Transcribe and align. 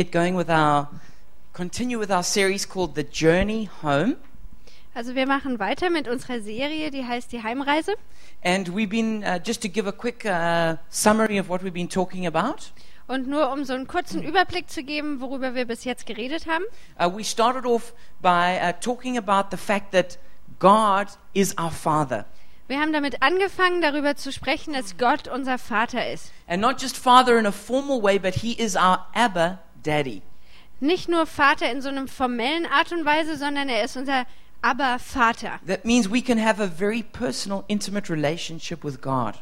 get 0.00 0.10
going 0.12 0.34
with 0.34 0.48
our 0.48 0.88
continue 1.52 1.98
with 1.98 2.10
our 2.10 2.22
series 2.22 2.64
called 2.64 2.94
The 2.94 3.04
Journey 3.04 3.68
Home. 3.82 4.16
Also 4.94 5.14
wir 5.14 5.26
machen 5.26 5.58
weiter 5.58 5.90
mit 5.90 6.08
unserer 6.08 6.40
Serie, 6.40 6.90
die 6.90 7.04
heißt 7.04 7.30
die 7.32 7.42
Heimreise. 7.42 7.92
And 8.42 8.74
we've 8.74 8.88
been 8.88 9.22
uh, 9.22 9.38
just 9.44 9.60
to 9.60 9.68
give 9.68 9.86
a 9.86 9.92
quick 9.92 10.24
uh, 10.24 10.76
summary 10.88 11.38
of 11.38 11.50
what 11.50 11.62
we've 11.62 11.74
been 11.74 11.88
talking 11.88 12.26
about. 12.26 12.72
Und 13.08 13.28
nur 13.28 13.52
um 13.52 13.64
so 13.66 13.74
einen 13.74 13.86
kurzen 13.88 14.22
Überblick 14.22 14.70
zu 14.70 14.82
geben, 14.82 15.20
worüber 15.20 15.54
wir 15.54 15.66
bis 15.66 15.84
jetzt 15.84 16.06
geredet 16.06 16.46
haben. 16.46 16.64
Uh, 16.98 17.14
we 17.14 17.22
started 17.22 17.66
off 17.66 17.92
by 18.22 18.58
uh, 18.58 18.72
talking 18.80 19.18
about 19.18 19.50
the 19.50 19.58
fact 19.58 19.92
that 19.92 20.16
God 20.58 21.08
is 21.34 21.54
our 21.58 21.70
Father, 21.70 22.24
Wir 22.68 22.80
haben 22.80 22.92
damit 22.92 23.20
angefangen, 23.20 23.82
darüber 23.82 24.14
zu 24.14 24.32
sprechen, 24.32 24.72
dass 24.74 24.96
Gott 24.96 25.26
unser 25.28 25.58
Vater 25.58 26.10
ist. 26.10 26.30
and 26.46 26.62
not 26.62 26.80
just 26.80 26.96
Father 26.96 27.36
in 27.38 27.44
a 27.44 27.52
formal 27.52 28.00
way, 28.00 28.16
but 28.18 28.34
He 28.36 28.52
is 28.52 28.76
our 28.76 29.06
Abba 29.12 29.58
Daddy. 29.82 30.22
Nicht 30.80 31.08
nur 31.08 31.26
Vater 31.26 31.70
in 31.70 31.82
so 31.82 31.88
einem 31.88 32.08
formellen 32.08 32.66
Art 32.66 32.92
und 32.92 33.04
Weise, 33.04 33.36
sondern 33.36 33.68
er 33.68 33.84
ist 33.84 33.96
unser 33.96 34.24
Aber-Vater. 34.62 35.60
That 35.66 35.84
means 35.84 36.10
we 36.10 36.22
can 36.22 36.38
have 36.38 36.62
a 36.62 36.66
very 36.66 37.02
personal, 37.02 37.64
intimate 37.68 38.10
relationship 38.10 38.84
with 38.84 39.00
God. 39.00 39.34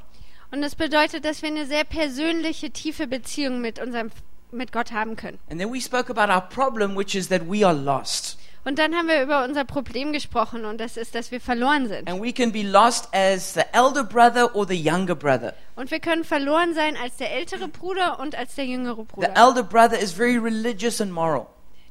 Und 0.51 0.63
das 0.63 0.75
bedeutet, 0.75 1.25
dass 1.25 1.43
wir 1.43 1.51
eine 1.51 1.67
sehr 1.67 1.85
persönliche, 1.85 2.71
tiefe 2.71 3.07
Beziehung 3.07 3.61
mit 3.61 3.79
unserem 3.79 4.11
mit 4.51 4.73
Gott 4.73 4.93
haben 4.93 5.17
können. 5.17 5.39
And 5.51 5.61
then 5.61 5.73
we 5.73 5.81
spoke 5.81 6.11
about 6.11 6.33
our 6.33 6.41
problem, 6.41 6.97
which 6.97 7.15
is 7.15 7.29
that 7.29 7.43
we 7.49 7.67
are 7.67 7.75
lost. 7.75 8.39
Und 8.69 8.79
dann 8.79 8.95
haben 8.95 9.09
wir 9.09 9.23
über 9.23 9.45
unser 9.45 9.65
Problem 9.65 10.13
gesprochen 10.13 10.67
und 10.67 10.79
das 10.79 10.99
ist, 10.99 11.15
dass 11.15 11.31
wir 11.31 11.41
verloren 11.41 11.89
sind. 11.89 12.07
And 12.07 12.23
we 12.23 12.35
can 12.35 12.53
be 12.53 12.63
lost 12.63 13.09
as 13.15 13.55
the 13.55 13.63
elder 13.73 14.05
brother 14.05 14.55
or 14.55 14.69
the 14.69 14.75
younger 14.75 15.15
brother. 15.15 15.55
Und 15.75 15.91
wir 15.91 16.01
können 16.01 16.23
verloren 16.23 16.75
sein 16.75 16.95
als 17.03 17.17
der 17.17 17.35
ältere 17.35 17.69
Bruder 17.69 18.21
und 18.21 18.35
als 18.35 18.57
der 18.57 18.67
jüngere 18.67 18.97
The 18.97 19.03
Bruder. 19.05 19.33
elder 19.35 19.63
brother 19.63 19.99
is 19.99 20.13
very 20.13 20.37
religious 20.37 21.01
and 21.01 21.11
moral. 21.11 21.47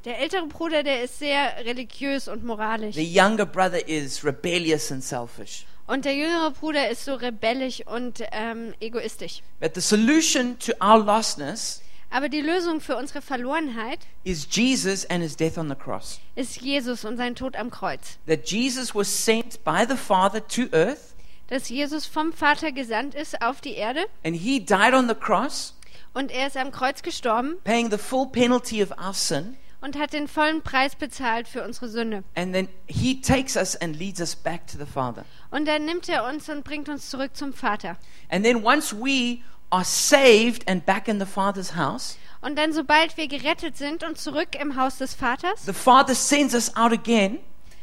Der 0.05 0.19
ältere 0.19 0.45
Bruder, 0.45 0.83
der 0.83 1.01
ist 1.01 1.17
sehr 1.17 1.65
religiös 1.65 2.27
und 2.27 2.45
moralisch. 2.45 2.93
The 2.93 3.19
younger 3.19 3.47
brother 3.47 3.87
is 3.87 4.23
rebellious 4.23 4.91
and 4.91 5.03
selfish. 5.03 5.65
Und 5.87 6.05
der 6.05 6.13
jüngere 6.13 6.51
Bruder 6.51 6.91
ist 6.91 7.05
so 7.05 7.15
rebellisch 7.15 7.81
und 7.87 8.21
ähm, 8.31 8.75
egoistisch. 8.79 9.41
But 9.59 9.73
the 9.73 9.81
solution 9.81 10.59
to 10.59 10.73
our 10.79 11.03
lostness 11.03 11.81
Aber 12.09 12.29
die 12.29 12.41
Lösung 12.41 12.79
für 12.79 12.95
unsere 12.95 13.21
Verlorenheit 13.21 13.99
is 14.23 14.47
Jesus 14.49 15.05
and 15.09 15.21
his 15.21 15.35
death 15.35 15.57
on 15.57 15.67
the 15.69 15.75
cross. 15.75 16.19
ist 16.35 16.61
Jesus 16.61 17.03
und 17.05 17.17
sein 17.17 17.35
Tod 17.35 17.55
am 17.55 17.69
Kreuz. 17.69 18.17
That 18.27 18.49
Jesus 18.49 18.95
was 18.95 19.07
sent 19.25 19.63
by 19.63 19.85
the 19.87 19.97
Father 19.97 20.45
to 20.47 20.63
earth 20.71 21.15
Dass 21.49 21.69
Jesus 21.69 22.05
vom 22.05 22.33
Vater 22.33 22.71
gesandt 22.71 23.15
ist 23.15 23.41
auf 23.41 23.61
die 23.61 23.75
Erde 23.75 24.05
and 24.23 24.35
he 24.35 24.59
died 24.59 24.93
on 24.93 25.07
the 25.07 25.15
cross, 25.15 25.73
und 26.13 26.31
er 26.31 26.47
ist 26.47 26.57
am 26.57 26.71
Kreuz 26.71 27.01
gestorben 27.01 27.57
paying 27.63 27.89
the 27.91 27.97
full 27.97 28.27
penalty 28.27 28.81
of 28.83 28.91
our 28.91 29.13
sin. 29.13 29.57
und 29.81 29.97
hat 29.97 30.11
den 30.13 30.27
vollen 30.27 30.61
Preis 30.61 30.95
bezahlt 30.95 31.47
für 31.47 31.63
unsere 31.63 31.87
Sünde. 31.89 32.23
And 32.35 32.53
then 32.53 32.67
he 32.87 33.21
takes 33.21 33.55
us 33.55 33.75
and 33.75 33.95
leads 33.97 34.19
us 34.19 34.35
back 34.35 34.65
to 34.67 34.77
the 34.77 34.85
Father. 34.91 35.23
Und 35.51 35.67
dann 35.67 35.85
nimmt 35.85 36.09
er 36.09 36.25
uns 36.25 36.49
und 36.49 36.63
bringt 36.63 36.89
uns 36.89 37.09
zurück 37.09 37.35
zum 37.35 37.53
Vater. 37.53 37.95
And 38.29 38.43
then 38.43 38.63
once 38.65 38.93
we 38.93 39.39
are 39.69 39.83
saved 39.83 40.67
and 40.69 40.85
back 40.85 41.07
in 41.07 41.19
the 41.19 41.25
Father's 41.25 41.75
house, 41.75 42.17
Und 42.41 42.55
dann, 42.57 42.71
sobald 42.71 43.17
wir 43.17 43.27
gerettet 43.27 43.77
sind 43.77 44.03
und 44.03 44.17
zurück 44.17 44.49
im 44.59 44.75
Haus 44.75 44.97
des 44.97 45.15
Vaters, 45.15 45.65
the 45.65 45.73
Father 45.73 46.15
sends 46.15 46.53
us 46.53 46.75
out 46.75 46.93
again 46.93 47.39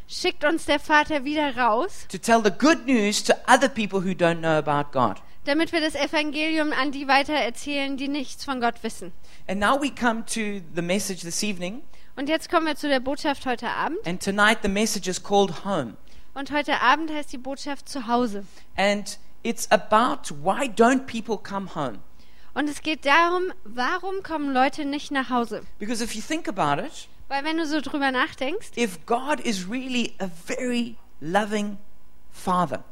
schickt 0.06 0.44
uns 0.44 0.66
der 0.66 0.78
Vater 0.78 1.24
wieder 1.24 1.56
raus, 1.56 2.06
to 2.08 2.18
tell 2.18 2.42
the 2.42 2.50
good 2.50 2.86
news 2.86 3.22
to 3.22 3.34
other 3.48 3.68
people 3.68 4.00
who 4.00 4.10
don't 4.10 4.40
know 4.40 4.58
about 4.58 4.92
God. 4.92 5.20
damit 5.44 5.72
wir 5.72 5.80
das 5.80 5.94
Evangelium 5.94 6.72
an 6.72 6.92
die 6.92 7.08
weitererzählen, 7.08 7.96
die 7.96 8.08
nichts 8.08 8.44
von 8.44 8.60
Gott 8.60 8.82
wissen. 8.82 9.12
And 9.46 9.60
now 9.60 9.80
we 9.80 9.90
come 9.90 10.24
to 10.26 10.64
the 10.74 10.82
message 10.82 11.22
this 11.22 11.42
evening. 11.42 11.82
Und 12.16 12.28
jetzt 12.28 12.48
kommen 12.48 12.66
wir 12.66 12.76
zu 12.76 12.88
der 12.88 13.00
Botschaft 13.00 13.44
heute 13.44 13.68
Abend. 13.68 13.98
And 14.06 14.22
tonight 14.22 14.58
the 14.62 14.68
message 14.68 15.08
is 15.08 15.22
called 15.22 15.64
Home. 15.64 15.94
Und 16.32 16.50
heute 16.50 16.80
Abend 16.80 17.12
heißt 17.12 17.32
die 17.32 17.38
Botschaft 17.38 17.88
zu 17.88 18.06
Hause. 18.06 18.44
And 18.76 19.18
it's 19.44 19.70
about 19.70 20.32
why 20.42 20.66
don't 20.66 21.06
people 21.06 21.38
come 21.38 21.74
home? 21.74 22.00
Und 22.54 22.68
es 22.68 22.82
geht 22.82 23.04
darum, 23.04 23.52
warum 23.64 24.22
kommen 24.22 24.52
Leute 24.52 24.84
nicht 24.84 25.10
nach 25.10 25.28
Hause? 25.28 25.62
Because 25.78 26.02
if 26.02 26.14
you 26.14 26.22
think 26.22 26.48
about 26.48 26.80
it, 26.80 27.08
Weil 27.28 27.44
wenn 27.44 27.56
du 27.56 27.66
so 27.66 27.80
drüber 27.80 28.10
nachdenkst, 28.10 28.72
if 28.76 29.04
God 29.06 29.40
is 29.40 29.68
really 29.68 30.14
a 30.18 30.28
very 30.28 30.96
loving 31.20 31.78
Father, 32.30 32.84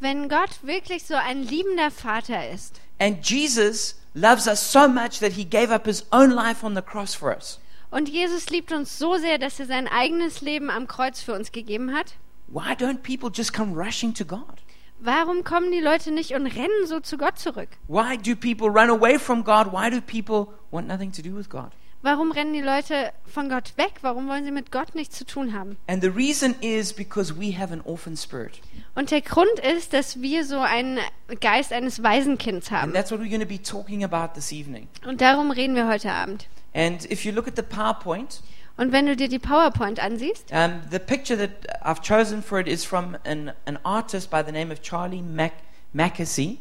wenn 0.00 0.28
Gott 0.28 0.62
wirklich 0.62 1.04
so 1.04 1.14
ein 1.14 1.42
liebender 1.42 1.90
Vater 1.90 2.50
ist 2.50 2.80
and 2.98 3.24
Jesus 3.24 3.96
loves 4.14 4.46
us 4.46 4.72
so 4.72 4.88
much 4.88 5.20
that 5.20 5.32
he 5.32 5.44
gave 5.44 5.72
up 5.72 5.86
his 5.86 6.06
own 6.10 6.30
life 6.30 6.64
on 6.64 6.74
the 6.74 6.82
cross 6.82 7.14
for 7.14 7.34
us, 7.34 7.60
und 7.90 8.08
Jesus 8.08 8.50
liebt 8.50 8.72
uns 8.72 8.98
so 8.98 9.16
sehr, 9.16 9.38
dass 9.38 9.60
er 9.60 9.66
sein 9.66 9.86
eigenes 9.86 10.40
Leben 10.40 10.70
am 10.70 10.88
Kreuz 10.88 11.20
für 11.20 11.34
uns 11.34 11.52
gegeben 11.52 11.94
hat, 11.94 12.14
why 12.48 12.72
don't 12.72 13.02
people 13.02 13.30
just 13.32 13.52
come 13.52 13.74
rushing 13.76 14.12
to 14.12 14.24
God? 14.24 14.63
Warum 15.04 15.44
kommen 15.44 15.70
die 15.70 15.80
Leute 15.80 16.10
nicht 16.10 16.32
und 16.32 16.46
rennen 16.46 16.86
so 16.86 17.00
zu 17.00 17.16
Gott 17.18 17.38
zurück? 17.38 17.68
Why 17.88 18.16
do 18.16 18.34
people 18.34 18.68
run 18.68 18.90
away 18.90 19.18
from 19.18 19.44
God? 19.44 19.72
Why 19.72 19.90
do 19.90 20.00
people 20.00 20.52
want 20.70 20.88
nothing 20.88 21.12
to 21.12 21.22
do 21.22 21.36
with 21.36 21.48
God? 21.48 21.70
Warum 22.02 22.32
rennen 22.32 22.52
die 22.52 22.60
Leute 22.60 23.12
von 23.24 23.48
Gott 23.48 23.72
weg? 23.78 23.92
Warum 24.02 24.28
wollen 24.28 24.44
sie 24.44 24.50
mit 24.50 24.70
Gott 24.70 24.94
nichts 24.94 25.16
zu 25.16 25.24
tun 25.24 25.54
haben? 25.54 25.78
And 25.86 26.02
the 26.02 26.10
reason 26.10 26.54
is 26.60 26.92
because 26.92 27.34
we 27.40 27.58
have 27.58 27.72
an 27.72 27.80
orphan 27.82 28.14
spirit. 28.16 28.60
Und 28.94 29.10
der 29.10 29.22
Grund 29.22 29.58
ist, 29.74 29.94
dass 29.94 30.20
wir 30.20 30.44
so 30.44 30.58
einen 30.58 30.98
Geist 31.40 31.72
eines 31.72 32.02
Waisenkinds 32.02 32.70
And 32.70 32.82
haben. 32.82 32.92
that's 32.92 33.10
what 33.10 33.20
we're 33.20 33.30
going 33.30 33.40
to 33.40 33.46
be 33.46 33.58
talking 33.62 34.04
about 34.04 34.34
this 34.34 34.52
evening. 34.52 34.86
Und 35.06 35.22
darum 35.22 35.50
reden 35.50 35.74
wir 35.76 35.88
heute 35.88 36.12
Abend. 36.12 36.46
And 36.74 37.10
if 37.10 37.24
you 37.24 37.32
look 37.32 37.48
at 37.48 37.56
the 37.56 37.62
PowerPoint, 37.62 38.42
Und 38.76 38.90
wenn 38.92 39.06
du 39.06 39.14
dir 39.14 39.28
die 39.28 39.38
PowerPoint 39.38 40.00
ansiehst, 40.00 40.50
um, 40.50 40.80
the 40.90 40.98
picture 40.98 41.36
that 41.38 41.50
I've 41.84 42.02
chosen 42.02 42.42
for 42.42 42.58
it 42.58 42.66
is 42.66 42.84
from 42.84 43.16
an, 43.24 43.52
an 43.66 43.78
artist 43.84 44.30
by 44.30 44.42
the 44.44 44.50
name 44.52 44.72
of 44.72 44.82
Charlie 44.82 45.22
Mac- 45.22 45.52
Mackesy. 45.92 46.58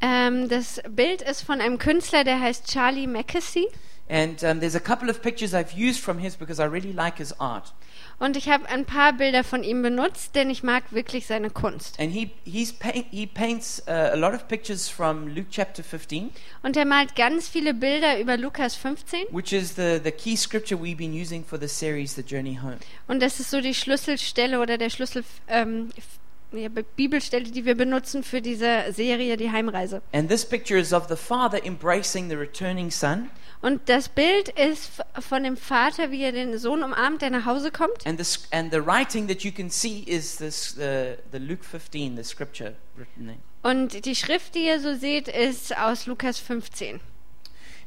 ähm, 0.00 0.48
das 0.48 0.80
Bild 0.88 1.22
ist 1.22 1.42
von 1.42 1.60
einem 1.60 1.78
Künstler, 1.78 2.22
der 2.24 2.40
heißt 2.40 2.68
Charlie 2.70 3.06
Mackesy. 3.08 3.66
And 4.08 4.42
um, 4.44 4.60
there's 4.60 4.74
a 4.76 4.80
couple 4.80 5.10
of 5.10 5.22
pictures 5.22 5.52
I've 5.54 5.72
used 5.76 6.00
from 6.00 6.18
his 6.18 6.36
because 6.36 6.60
I 6.60 6.66
really 6.66 6.92
like 6.92 7.18
his 7.18 7.32
art. 7.40 7.72
Und 8.20 8.36
ich 8.36 8.48
habe 8.50 8.68
ein 8.68 8.84
paar 8.84 9.14
Bilder 9.14 9.42
von 9.42 9.64
ihm 9.64 9.82
benutzt, 9.82 10.34
denn 10.36 10.50
ich 10.50 10.62
mag 10.62 10.84
wirklich 10.92 11.26
seine 11.26 11.50
Kunst. 11.50 11.98
And 11.98 12.12
he, 12.12 12.30
he's 12.44 12.72
paint, 12.72 13.06
he 13.10 13.26
paints 13.26 13.82
uh, 13.88 13.90
a 13.90 14.14
lot 14.14 14.34
of 14.34 14.46
pictures 14.46 14.88
from 14.88 15.26
Luke 15.34 15.48
chapter 15.50 15.82
15, 15.82 16.30
Und 16.62 16.76
er 16.76 16.84
malt 16.84 17.16
ganz 17.16 17.48
viele 17.48 17.72
Bilder 17.74 18.20
über 18.20 18.36
Lukas 18.36 18.76
15. 18.76 19.24
which 19.32 19.52
is 19.52 19.74
the, 19.74 19.98
the 20.04 20.12
key 20.12 20.36
scripture 20.36 20.78
we've 20.78 20.98
been 20.98 21.14
using 21.18 21.42
for 21.44 21.58
the 21.58 21.66
series, 21.66 22.14
The 22.14 22.22
Journey 22.22 22.58
Home. 22.62 22.76
Und 23.08 23.20
das 23.22 23.40
ist 23.40 23.50
so 23.50 23.60
die 23.62 23.74
Schlüsselstelle 23.74 24.60
oder 24.60 24.76
der 24.76 24.90
Schlüssel 24.90 25.24
ähm, 25.48 25.88
ja, 26.52 26.68
Be- 26.68 26.84
Bibelstelle, 26.96 27.44
die 27.44 27.64
wir 27.64 27.74
benutzen 27.74 28.22
für 28.22 28.42
diese 28.42 28.92
Serie, 28.92 29.38
die 29.38 29.50
Heimreise. 29.50 30.02
And 30.12 30.28
this 30.28 30.44
picture 30.44 30.78
is 30.78 30.92
of 30.92 31.08
the 31.08 31.16
father 31.16 31.64
embracing 31.64 32.28
the 32.28 32.36
returning 32.36 32.90
son. 32.90 33.30
Und 33.62 33.88
das 33.90 34.08
Bild 34.08 34.48
ist 34.48 34.90
von 35.18 35.42
dem 35.42 35.56
Vater, 35.56 36.10
wie 36.10 36.22
er 36.22 36.32
den 36.32 36.56
Sohn 36.56 36.82
umarmt, 36.82 37.20
der 37.20 37.30
nach 37.30 37.44
Hause 37.44 37.70
kommt. 37.70 38.06
And, 38.06 38.18
this, 38.18 38.48
and 38.52 38.72
the 38.72 38.84
writing 38.84 39.28
that 39.28 39.42
you 39.42 39.52
can 39.52 39.68
see 39.68 40.02
is 40.06 40.36
this, 40.36 40.76
uh, 40.78 41.16
the 41.30 41.38
Luke 41.38 41.64
15, 41.64 42.16
the 42.16 42.24
scripture 42.24 42.74
written 42.96 43.26
there. 43.26 43.38
Und 43.62 44.06
die 44.06 44.16
Schrift, 44.16 44.54
die 44.54 44.66
ihr 44.66 44.80
so 44.80 44.94
seht, 44.94 45.28
ist 45.28 45.76
aus 45.76 46.06
Lukas 46.06 46.38
15. 46.38 47.00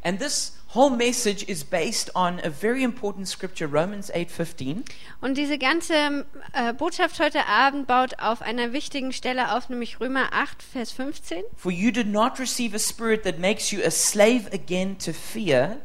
And 0.04 0.20
this 0.20 0.52
whole 0.70 0.90
message 0.90 1.48
is 1.48 1.64
based 1.64 2.10
on 2.14 2.42
a 2.44 2.50
very 2.50 2.84
important 2.84 3.28
scripture, 3.28 3.68
Romans 3.68 4.12
8:15, 4.12 4.84
Und 5.22 5.38
diese 5.38 5.58
ganze 5.58 6.26
äh, 6.52 6.74
Botschaft 6.74 7.20
heute 7.20 7.46
Abend 7.46 7.88
baut 7.88 8.20
auf 8.20 8.42
einer 8.42 8.74
wichtigen 8.74 9.14
Stelle 9.14 9.56
auf, 9.56 9.70
nämlich 9.70 10.02
Römer 10.02 10.34
8, 10.34 10.62
Vers 10.62 10.92
15. 10.92 11.44
For 11.56 11.72
you 11.72 11.92
did 11.92 12.08
not 12.08 12.38
receive 12.38 12.76
a 12.76 12.80
spirit 12.80 13.24
that 13.24 13.40
makes 13.40 13.72
you 13.72 13.82
a 13.82 13.92
slave 13.92 14.50
again 14.52 14.98
to 14.98 15.14
fear, 15.14 15.78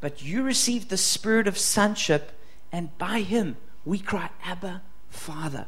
but 0.00 0.22
you 0.22 0.44
received 0.44 0.90
the 0.90 0.96
spirit 0.96 1.48
of 1.48 1.58
sonship, 1.58 2.32
and 2.70 2.96
by 2.98 3.20
him 3.20 3.56
we 3.84 3.98
cry, 3.98 4.28
Abba, 4.44 4.82
Father. 5.10 5.66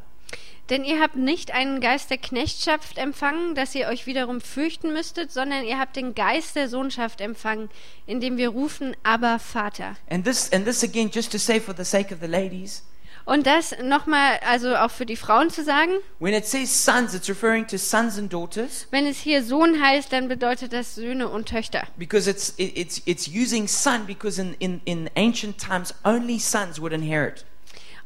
Denn 0.69 0.83
ihr 0.83 0.99
habt 1.01 1.15
nicht 1.15 1.51
einen 1.51 1.81
Geist 1.81 2.11
der 2.11 2.19
Knechtschaft 2.19 2.97
empfangen, 2.97 3.55
dass 3.55 3.73
ihr 3.73 3.87
euch 3.87 4.05
wiederum 4.05 4.39
fürchten 4.39 4.93
müsstet, 4.93 5.31
sondern 5.31 5.65
ihr 5.65 5.79
habt 5.79 5.95
den 5.95 6.13
Geist 6.13 6.55
der 6.55 6.69
Sohnschaft 6.69 7.21
empfangen, 7.21 7.69
indem 8.05 8.37
wir 8.37 8.49
rufen, 8.49 8.95
aber 9.03 9.39
Vater. 9.39 9.95
And 10.09 10.23
this, 10.25 10.51
and 10.53 10.65
this 10.65 10.83
again, 10.83 11.09
just 11.11 11.31
to 11.31 11.37
say 11.39 11.59
for 11.59 11.73
the 11.75 11.83
sake 11.83 12.13
of 12.13 12.19
the 12.21 12.27
ladies, 12.27 12.83
Und 13.25 13.45
das 13.45 13.75
nochmal, 13.83 14.39
also 14.47 14.75
auch 14.75 14.89
für 14.89 15.05
die 15.05 15.15
Frauen 15.15 15.51
zu 15.51 15.63
sagen, 15.63 15.91
when 16.19 16.33
it 16.33 16.45
says 16.47 16.69
sons, 16.85 17.13
it's 17.13 17.29
referring 17.29 17.67
to 17.67 17.77
sons 17.77 18.17
and 18.17 18.31
daughters 18.31 18.87
wenn 18.91 19.05
es 19.05 19.19
hier 19.19 19.43
Sohn 19.43 19.79
heißt, 19.81 20.11
dann 20.11 20.27
bedeutet 20.29 20.73
das 20.73 20.95
Söhne 20.95 21.27
und 21.29 21.47
Töchter. 21.47 21.83
because 21.97 22.27
it's, 22.29 22.53
it, 22.57 22.75
it's, 22.75 23.01
it's 23.05 23.27
using 23.27 23.67
son 23.67 24.05
because 24.07 24.41
in, 24.41 24.55
in, 24.59 24.81
in 24.85 25.09
ancient 25.15 25.59
times 25.59 25.93
only 26.03 26.39
sons 26.39 26.79
would 26.79 26.93
inherit. 26.93 27.45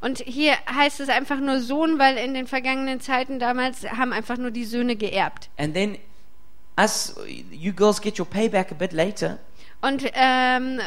Und 0.03 0.19
hier 0.19 0.55
heißt 0.69 0.99
es 0.99 1.07
einfach 1.07 1.39
nur 1.39 1.61
Sohn, 1.61 1.97
weil 1.97 2.17
in 2.17 2.33
den 2.33 2.45
vergangenen 2.45 2.99
Zeiten 2.99 3.39
damals 3.39 3.89
haben 3.89 4.11
einfach 4.11 4.37
nur 4.37 4.51
die 4.51 4.65
Söhne 4.65 4.97
geerbt. 4.97 5.49
And 5.57 5.73
then 5.73 5.97
us, 6.77 7.15
you 7.51 7.71
girls 7.71 8.01
get 8.01 8.19
your 8.19 8.25
payback 8.27 8.71
a 8.71 8.75
bit 8.75 8.91
later. 8.91 9.39
Und 9.81 10.03
ähm, 10.13 10.81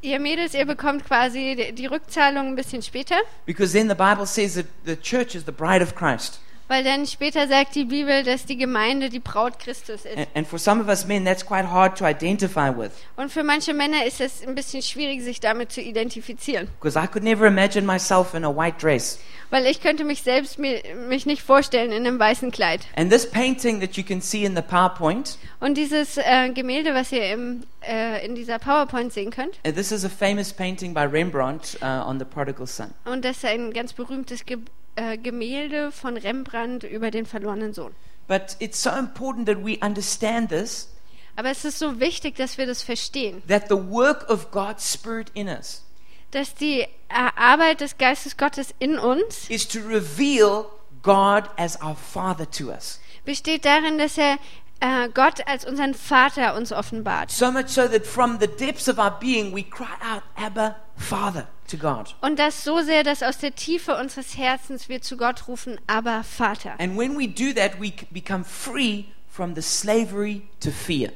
ihr 0.00 0.18
Mädels, 0.18 0.54
ihr 0.54 0.64
bekommt 0.64 1.04
quasi 1.04 1.56
die- 1.56 1.72
die 1.74 1.86
Rückzahlung 1.86 2.48
ein 2.48 2.56
bisschen 2.56 2.82
später, 2.82 3.16
because 3.44 3.72
then 3.72 3.88
the 3.88 3.94
Bible 3.94 4.26
says 4.26 4.54
that 4.54 4.66
the 4.86 4.96
church 4.96 5.34
is 5.34 5.44
the 5.44 5.52
bride 5.52 5.82
of 5.82 5.94
Christ. 5.94 6.40
Weil 6.68 6.82
dann 6.84 7.06
später 7.06 7.46
sagt 7.48 7.74
die 7.74 7.84
Bibel, 7.84 8.22
dass 8.22 8.46
die 8.46 8.56
Gemeinde 8.56 9.08
die 9.10 9.20
Braut 9.20 9.58
Christus 9.58 10.04
ist. 10.04 10.16
And, 10.16 10.26
and 10.34 10.46
for 10.46 10.58
some 10.58 10.80
of 10.80 10.88
us 10.88 11.06
men, 11.06 11.24
that's 11.24 11.44
quite 11.44 11.70
hard 11.70 11.98
to 11.98 12.06
identify 12.06 12.70
with 12.70 12.90
Und 13.16 13.30
für 13.30 13.42
manche 13.42 13.74
Männer 13.74 14.04
ist 14.06 14.20
es 14.20 14.46
ein 14.46 14.54
bisschen 14.54 14.82
schwierig, 14.82 15.22
sich 15.22 15.40
damit 15.40 15.72
zu 15.72 15.80
identifizieren. 15.80 16.68
because 16.80 16.98
I 16.98 17.06
could 17.06 17.22
never 17.24 17.46
imagine 17.46 17.86
myself 17.86 18.34
in 18.34 18.44
a 18.44 18.50
white 18.54 18.78
dress. 18.80 19.18
Weil 19.50 19.66
ich 19.66 19.80
könnte 19.80 20.04
mich 20.04 20.22
selbst 20.22 20.58
mir, 20.58 20.80
mich 21.08 21.26
nicht 21.26 21.42
vorstellen 21.42 21.92
in 21.92 22.06
einem 22.06 22.18
weißen 22.18 22.50
Kleid. 22.50 22.80
And 22.96 23.10
this 23.12 23.28
painting 23.30 23.80
that 23.80 23.96
you 23.96 24.02
can 24.02 24.20
see 24.20 24.44
in 24.44 24.56
the 24.56 24.62
PowerPoint, 24.62 25.38
Und 25.60 25.76
dieses 25.76 26.16
äh, 26.16 26.50
Gemälde, 26.50 26.94
was 26.94 27.12
ihr 27.12 27.30
im, 27.32 27.62
äh, 27.86 28.24
in 28.26 28.34
dieser 28.34 28.58
PowerPoint 28.58 29.12
sehen 29.12 29.30
könnt, 29.30 29.58
uh, 29.66 29.70
this 29.70 29.92
is 29.92 30.04
a 30.04 30.08
famous 30.08 30.52
painting 30.52 30.92
by 30.94 31.02
Rembrandt 31.02 31.78
uh, 31.82 32.08
on 32.08 32.18
the 32.18 32.24
prodigal 32.24 32.66
son. 32.66 32.90
und 33.04 33.24
das 33.24 33.36
ist 33.36 33.44
ein 33.44 33.72
ganz 33.72 33.92
berühmtes 33.92 34.44
Ge 34.44 34.58
äh, 34.96 35.18
Gemälde 35.18 35.92
von 35.92 36.16
Rembrandt 36.16 36.84
über 36.84 37.10
den 37.10 37.26
verlorenen 37.26 37.72
Sohn. 37.72 37.94
But 38.26 38.56
it's 38.58 38.82
so 38.82 38.90
important 38.90 39.46
that 39.46 39.64
we 39.64 39.78
understand 39.82 40.48
this 40.50 40.88
Aber 41.36 41.50
es 41.50 41.64
ist 41.64 41.80
so 41.80 41.98
wichtig, 41.98 42.36
dass 42.36 42.58
wir 42.58 42.66
das 42.66 42.82
verstehen, 42.82 43.42
that 43.48 43.68
the 43.68 43.74
work 43.74 44.28
of 44.30 44.50
God's 44.50 44.92
Spirit 44.92 45.30
in 45.34 45.48
us 45.48 45.82
dass 46.30 46.54
die 46.54 46.80
äh, 46.80 46.88
Arbeit 47.08 47.80
des 47.80 47.96
Geistes 47.96 48.36
Gottes 48.36 48.74
in 48.78 48.98
uns 48.98 49.48
is 49.48 49.66
to 49.68 49.78
reveal 49.80 50.66
God 51.02 51.44
as 51.56 51.80
our 51.80 51.96
Father 51.96 52.50
to 52.50 52.70
us. 52.70 53.00
besteht 53.24 53.64
darin, 53.64 53.98
dass 53.98 54.18
er 54.18 54.38
äh, 54.80 55.08
Gott 55.08 55.46
als 55.46 55.64
unseren 55.64 55.94
Vater 55.94 56.56
uns 56.56 56.72
offenbart. 56.72 57.30
So 57.30 57.50
much 57.50 57.68
so 57.68 57.86
that 57.88 58.06
from 58.06 58.38
the 58.40 58.48
depths 58.48 58.88
of 58.88 58.98
our 58.98 59.12
being 59.18 59.54
we 59.54 59.62
cry 59.62 59.86
out, 60.02 60.22
Abba, 60.36 60.76
Father, 60.96 61.46
to 61.68 61.76
God. 61.76 62.14
Und 62.20 62.38
das 62.38 62.64
so 62.64 62.80
sehr, 62.80 63.02
dass 63.02 63.22
aus 63.22 63.38
der 63.38 63.54
Tiefe 63.54 63.96
unseres 63.96 64.36
Herzens 64.36 64.88
wir 64.88 65.02
zu 65.02 65.16
Gott 65.16 65.48
rufen, 65.48 65.78
aber 65.86 66.24
Vater. 66.24 66.78
And 66.78 66.96
when 66.96 67.18
we 67.18 67.28
do 67.28 67.52
that, 67.52 67.80
we 67.80 67.92
become 68.10 68.44
free 68.44 69.04
from 69.28 69.54
the 69.54 69.62
slavery 69.62 70.42
to 70.60 70.70
fear. 70.70 71.10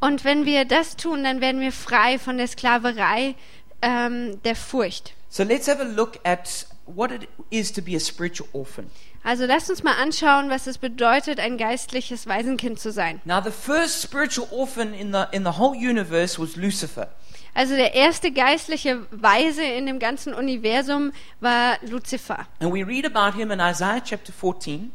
Und 0.00 0.24
wenn 0.24 0.46
wir 0.46 0.64
das 0.64 0.96
tun, 0.96 1.22
dann 1.22 1.40
werden 1.40 1.60
wir 1.60 1.72
frei 1.72 2.18
von 2.18 2.36
der 2.36 2.48
Sklaverei 2.48 3.36
ähm, 3.82 4.42
der 4.42 4.56
Furcht. 4.56 5.14
So 5.28 5.44
let's 5.44 5.68
have 5.68 5.80
a 5.80 5.84
look 5.84 6.18
at 6.24 6.66
what 6.86 7.12
it 7.12 7.28
is 7.50 7.72
to 7.72 7.82
be 7.82 7.94
a 7.94 8.00
spiritual 8.00 8.48
orphan. 8.52 8.90
Also 9.24 9.46
lasst 9.46 9.70
uns 9.70 9.84
mal 9.84 9.94
anschauen, 9.94 10.50
was 10.50 10.66
es 10.66 10.78
bedeutet, 10.78 11.38
ein 11.38 11.56
geistliches 11.56 12.26
Waisenkind 12.26 12.80
zu 12.80 12.90
sein. 12.90 13.20
Now, 13.24 13.40
the 13.40 13.52
first 13.52 14.02
spiritual 14.02 14.48
orphan 14.50 14.92
in 14.94 15.12
the, 15.12 15.24
in 15.30 15.44
the 15.44 15.58
whole 15.58 15.76
universe 15.76 16.40
was 16.40 16.56
Lucifer. 16.56 17.08
Also 17.54 17.76
der 17.76 17.94
erste 17.94 18.32
geistliche 18.32 19.06
Weise 19.10 19.62
in 19.62 19.86
dem 19.86 19.98
ganzen 19.98 20.32
Universum 20.32 21.12
war 21.40 21.76
Luzifer. 21.82 22.46
And 22.60 22.72
we 22.72 22.82
read 22.86 23.04
about 23.04 23.36
him 23.36 23.50
in 23.50 23.60
Isaiah 23.60 24.00
chapter 24.02 24.32
14, 24.32 24.90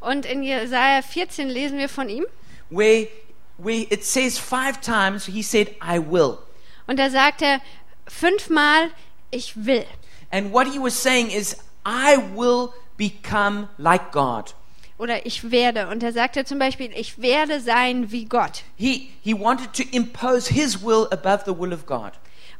Und 0.00 0.26
in 0.26 0.42
Jesaja 0.42 1.00
14 1.02 1.48
lesen 1.48 1.78
wir 1.78 1.88
von 1.88 2.08
ihm. 2.08 2.24
where, 2.70 3.06
where 3.58 3.86
it 3.90 4.04
says 4.04 4.38
five 4.38 4.80
times, 4.80 5.26
he 5.26 5.42
said, 5.42 5.68
I 5.80 5.98
will. 5.98 6.38
Und 6.86 6.98
da 6.98 7.08
sagt 7.10 7.40
er 7.42 7.60
fünfmal, 8.06 8.90
ich 9.30 9.54
will. 9.56 9.84
And 10.30 10.52
what 10.52 10.66
he 10.66 10.78
was 10.78 10.94
saying 11.00 11.30
is, 11.30 11.56
I 11.86 12.18
will 12.34 12.70
become 12.96 13.68
like 13.78 14.12
God. 14.12 14.54
Oder 15.02 15.26
ich 15.26 15.50
werde. 15.50 15.88
Und 15.88 16.04
er 16.04 16.44
zum 16.44 16.60
Beispiel, 16.60 16.92
ich 16.94 17.20
werde 17.20 17.58
sein 17.60 18.12
wie 18.12 18.24
Gott. 18.24 18.62
He, 18.76 19.08
he 19.22 19.34
wanted 19.34 19.72
to 19.72 19.82
impose 19.90 20.48
his 20.48 20.80
will 20.80 21.08
above 21.10 21.42
the 21.44 21.58
will 21.58 21.72
of 21.72 21.86
God. 21.86 22.12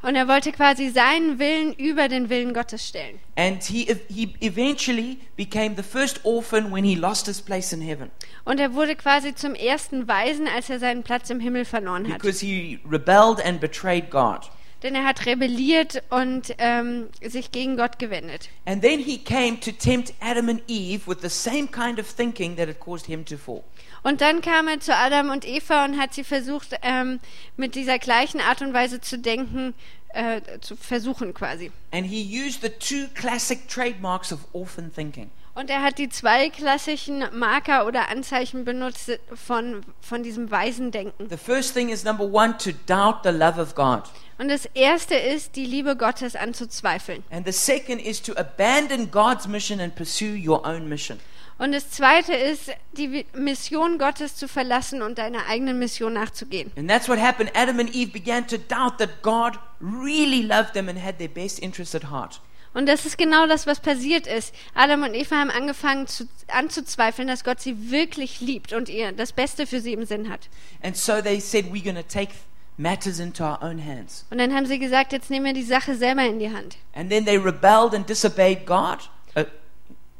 Und 0.03 0.17
er 0.17 0.27
wollte 0.27 0.51
quasi 0.51 0.89
seinen 0.89 1.39
Willen 1.39 1.73
über 1.75 2.09
den 2.09 2.29
Willen 2.29 2.53
Gottes 2.53 2.89
stellen. 2.89 3.21
And 3.37 3.63
he, 3.63 3.87
he 4.09 4.35
eventually 4.41 5.19
became 5.37 5.77
the 5.77 5.85
first 5.85 6.19
orphan 6.25 6.73
when 6.73 6.83
he 6.85 6.97
lost 6.97 7.27
his 7.27 7.41
place 7.41 7.73
in 7.73 7.81
heaven 7.81 8.11
Und 8.45 8.59
er 8.59 8.75
wurde 8.75 8.97
quasi 8.97 9.37
zum 9.37 9.55
ersten 9.55 10.09
Weisen, 10.09 10.49
als 10.49 10.69
er 10.69 10.81
seinen 10.81 11.05
Platz 11.05 11.31
im 11.31 11.39
Himmel 11.39 11.65
verloren 11.65 12.09
hat. 12.09 12.21
because 12.21 12.45
he 12.45 12.81
rebelled 12.91 13.41
and 13.45 13.61
betrayed 13.61 14.11
God. 14.11 14.51
Denn 14.83 14.95
er 14.95 15.05
hat 15.05 15.27
rebelliert 15.27 16.03
und 16.11 16.55
ähm, 16.59 17.09
sich 17.23 17.53
gegen 17.53 17.77
Gott 17.77 17.99
gewendet. 17.99 18.49
And 18.65 18.83
then 18.83 18.99
he 18.99 19.19
came 19.19 19.61
to 19.61 19.71
tempt 19.71 20.13
Adam 20.21 20.49
and 20.49 20.63
Eve 20.67 21.07
with 21.07 21.19
the 21.23 21.29
same 21.29 21.69
kind 21.69 22.01
of 22.01 22.13
thinking 22.13 22.57
that 22.57 22.69
had 22.69 22.81
caused 22.81 23.07
him 23.07 23.25
to 23.25 23.37
fall. 23.37 23.63
Und 24.03 24.21
dann 24.21 24.41
kam 24.41 24.67
er 24.67 24.81
zu 24.81 24.95
Adam 24.95 25.31
und 25.31 25.47
Eva 25.47 25.85
und 25.85 25.99
hat 25.99 26.13
sie 26.13 26.25
versucht, 26.25 26.77
ähm, 26.83 27.21
mit 27.57 27.77
dieser 27.77 27.99
gleichen 27.99 28.41
Art 28.41 28.61
und 28.61 28.73
Weise 28.73 29.01
zu 29.01 29.19
denken, 29.19 29.75
äh, 30.09 30.41
zu 30.61 30.77
versuchen 30.77 31.35
quasi. 31.35 31.71
And 31.93 32.07
he 32.07 32.21
used 32.21 32.63
the 32.63 32.69
two 32.69 33.09
classic 33.15 33.69
trademarks 33.69 34.33
of 34.33 34.41
orphan 34.53 34.93
thinking. 34.93 35.31
Und 35.55 35.69
er 35.69 35.83
hat 35.83 35.99
die 35.99 36.09
zwei 36.09 36.49
klassischen 36.49 37.25
Marker 37.39 37.87
oder 37.87 38.09
Anzeichen 38.09 38.65
benutzt 38.65 39.19
von, 39.35 39.83
von 40.01 40.23
diesem 40.23 40.51
weisen 40.51 40.91
Denken. 40.91 41.29
The 41.29 41.37
first 41.37 41.75
thing 41.75 41.91
is 41.91 42.05
number 42.05 42.25
one, 42.25 42.57
to 42.57 42.71
doubt 42.87 43.19
the 43.23 43.31
love 43.31 43.61
of 43.61 43.75
God. 43.75 44.05
Und 44.43 44.49
das 44.49 44.67
erste 44.75 45.15
ist, 45.15 45.55
die 45.55 45.65
Liebe 45.65 45.95
Gottes 45.95 46.35
anzuzweifeln. 46.35 47.23
And 47.31 47.47
the 47.47 47.53
second 47.53 48.01
is 48.01 48.21
to 48.23 48.33
abandon 48.33 49.09
God's 49.09 49.47
mission 49.47 49.79
and 49.79 49.95
pursue 49.95 50.35
your 50.35 50.67
own 50.67 50.89
mission. 50.89 51.21
Und 51.59 51.71
das 51.71 51.91
zweite 51.91 52.35
ist, 52.35 52.73
die 52.95 53.25
Mission 53.35 53.99
Gottes 53.99 54.35
zu 54.35 54.49
verlassen 54.49 55.01
und 55.01 55.19
deiner 55.19 55.47
eigenen 55.47 55.79
Mission 55.79 56.15
nachzugehen. 56.15 56.73
And 56.77 56.91
that's 56.91 57.09
what 57.09 57.21
happened. 57.21 57.53
Adam 57.55 57.79
and 57.79 57.95
Eve 57.95 58.11
began 58.11 58.45
to 58.49 58.57
doubt 58.59 58.99
that 58.99 59.23
God 59.23 59.61
really 59.81 60.43
loved 60.43 60.73
them 60.73 60.89
and 60.89 61.01
had 61.01 61.19
their 61.19 61.29
best 61.29 61.61
interest 61.61 61.95
at 61.95 62.11
heart. 62.11 62.41
Und 62.75 62.87
das 62.87 63.07
ist 63.07 63.19
genau 63.19 63.47
das, 63.47 63.69
was 63.69 63.79
passiert 63.79 64.27
ist. 64.27 64.53
Adam 64.75 65.05
und 65.05 65.15
Eva 65.15 65.37
haben 65.37 65.51
angefangen 65.51 66.09
zu, 66.09 66.27
anzuzweifeln, 66.49 67.29
dass 67.29 67.45
Gott 67.45 67.61
sie 67.61 67.93
wirklich 67.93 68.41
liebt 68.41 68.73
und 68.73 68.89
ihr 68.89 69.13
das 69.13 69.33
Beste 69.33 69.69
für 69.69 69.81
sie 69.81 69.93
im 69.93 70.05
Sinn 70.05 70.29
hat. 70.29 70.49
And 70.83 70.97
so 70.97 71.23
they 71.23 71.39
said, 71.39 71.67
We're 71.67 71.85
going 71.85 71.95
to 71.95 72.03
take 72.03 72.33
matters 72.77 73.19
into 73.19 73.45
our 73.45 73.63
own 73.63 73.79
hands. 73.85 74.25
Und 74.31 74.39
dann 74.39 74.55
haben 74.55 74.67
sie 74.67 74.79
gesagt, 74.79 75.13
jetzt 75.13 75.31
nehmen 75.31 75.47
wir 75.47 75.53
die 75.53 75.63
Sache 75.63 75.95
selber 75.95 76.25
in 76.25 76.39
die 76.39 76.51
Hand. 76.51 76.77
And 76.95 77.11
then 77.11 77.25
they 77.25 77.37
rebelled 77.37 77.95
and 77.95 78.09
disobeyed 78.09 78.67
God 78.67 79.11
uh, 79.37 79.45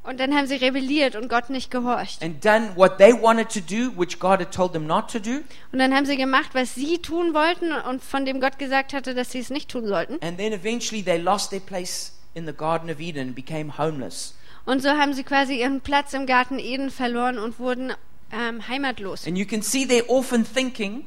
Und 0.05 0.19
dann 0.21 0.35
haben 0.35 0.47
sie 0.47 0.57
rebelliert 0.57 1.15
und 1.17 1.29
Gott 1.29 1.49
nicht 1.51 1.71
gehorcht. 1.71 2.23
and 2.23 2.45
done 2.45 2.73
what 2.77 2.99
they 2.99 3.13
wanted 3.13 3.49
to 3.51 3.61
do, 3.61 3.91
which 3.97 4.19
God 4.19 4.41
had 4.41 4.53
told 4.53 4.73
them 4.73 4.87
not 4.87 5.11
to 5.11 5.19
do. 5.19 5.41
Und 5.73 5.79
dann 5.79 5.95
haben 5.95 6.07
sie 6.07 6.17
gemacht, 6.17 6.51
was 6.55 6.75
sie 6.75 6.99
tun 6.99 7.35
wollten 7.35 7.73
und 7.73 8.03
von 8.03 8.25
dem 8.25 8.41
Gott 8.41 8.59
gesagt 8.59 8.93
hatte, 8.93 9.15
dass 9.15 9.31
sie 9.33 9.39
es 9.39 9.51
nicht 9.51 9.71
tun 9.71 9.87
sollten. 9.87 10.19
And 10.21 10.37
then 10.39 10.53
eventually 10.53 11.03
they 11.03 11.19
lost 11.19 11.51
their 11.51 11.61
place 11.61 12.13
in 12.35 12.47
the 12.47 12.53
Garden 12.53 12.91
of 12.91 13.01
Eden 13.01 13.29
and 13.29 13.35
became 13.35 13.79
homeless. 13.79 14.35
Und 14.65 14.81
so 14.83 14.91
haben 14.91 15.13
sie 15.15 15.25
quasi 15.25 15.61
ihren 15.61 15.81
Platz 15.81 16.13
im 16.13 16.27
Garten 16.27 16.59
Eden 16.59 16.91
verloren 16.91 17.39
und 17.39 17.59
wurden 17.59 17.93
ähm, 18.33 18.67
heimatlos. 18.69 19.27
And 19.27 19.37
you 19.37 19.47
can 19.47 19.63
see 19.63 19.87
their 19.87 20.09
orphan 20.09 20.45
thinking. 20.45 21.05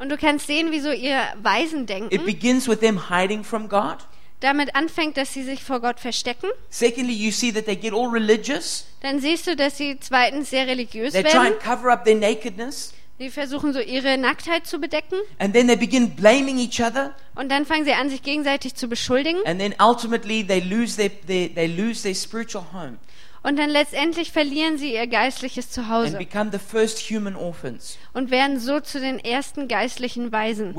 Und 0.00 0.08
du 0.08 0.16
kannst 0.16 0.46
sehen, 0.46 0.72
wie 0.72 0.80
so 0.80 0.90
ihr 0.90 1.20
It 1.36 1.44
Waisendenken 1.44 2.24
begins 2.24 2.66
with 2.66 2.80
them 2.80 3.10
hiding 3.10 3.44
from 3.44 3.68
God. 3.68 3.98
damit 4.40 4.74
anfängt, 4.74 5.18
dass 5.18 5.34
sie 5.34 5.42
sich 5.42 5.62
vor 5.62 5.80
Gott 5.80 6.00
verstecken. 6.00 6.48
Secondly, 6.70 7.12
you 7.12 7.30
see 7.30 7.52
that 7.52 7.66
they 7.66 7.76
get 7.76 7.92
all 7.92 8.08
religious. 8.08 8.86
Dann 9.02 9.20
siehst 9.20 9.46
du, 9.46 9.54
dass 9.54 9.76
sie 9.76 9.98
zweitens 10.00 10.48
sehr 10.50 10.66
religiös 10.66 11.12
They 11.12 11.22
try 11.22 11.34
werden. 11.34 11.46
and 11.52 11.60
cover 11.60 11.92
up 11.92 12.04
their 12.06 12.14
nakedness. 12.16 12.94
Sie 13.18 13.28
versuchen 13.28 13.74
so 13.74 13.80
ihre 13.80 14.16
Nacktheit 14.16 14.66
zu 14.66 14.78
bedecken. 14.78 15.18
And 15.38 15.52
then 15.52 15.66
they 15.66 15.76
begin 15.76 16.16
blaming 16.16 16.58
each 16.58 16.80
other. 16.82 17.14
Und 17.34 17.50
dann 17.50 17.66
fangen 17.66 17.84
sie 17.84 17.92
an, 17.92 18.08
sich 18.08 18.22
gegenseitig 18.22 18.74
zu 18.74 18.88
beschuldigen. 18.88 19.42
And 19.44 19.60
then 19.60 19.74
ultimately 19.78 20.42
they 20.42 20.60
lose 20.60 20.96
their, 20.96 21.10
their, 21.26 21.54
they 21.54 21.66
lose 21.66 22.02
their 22.02 22.14
spiritual 22.14 22.64
home 22.72 22.96
Und 23.42 23.58
dann 23.58 23.70
letztendlich 23.70 24.32
verlieren 24.32 24.76
sie 24.76 24.92
ihr 24.94 25.06
geistliches 25.06 25.70
Zuhause 25.70 26.18
become 26.18 26.50
the 26.52 26.58
first 26.58 26.98
human 27.10 27.34
orphans. 27.36 27.96
und 28.12 28.30
werden 28.30 28.60
so 28.60 28.80
zu 28.80 29.00
den 29.00 29.18
ersten 29.18 29.66
geistlichen 29.66 30.30
Waisen. 30.30 30.74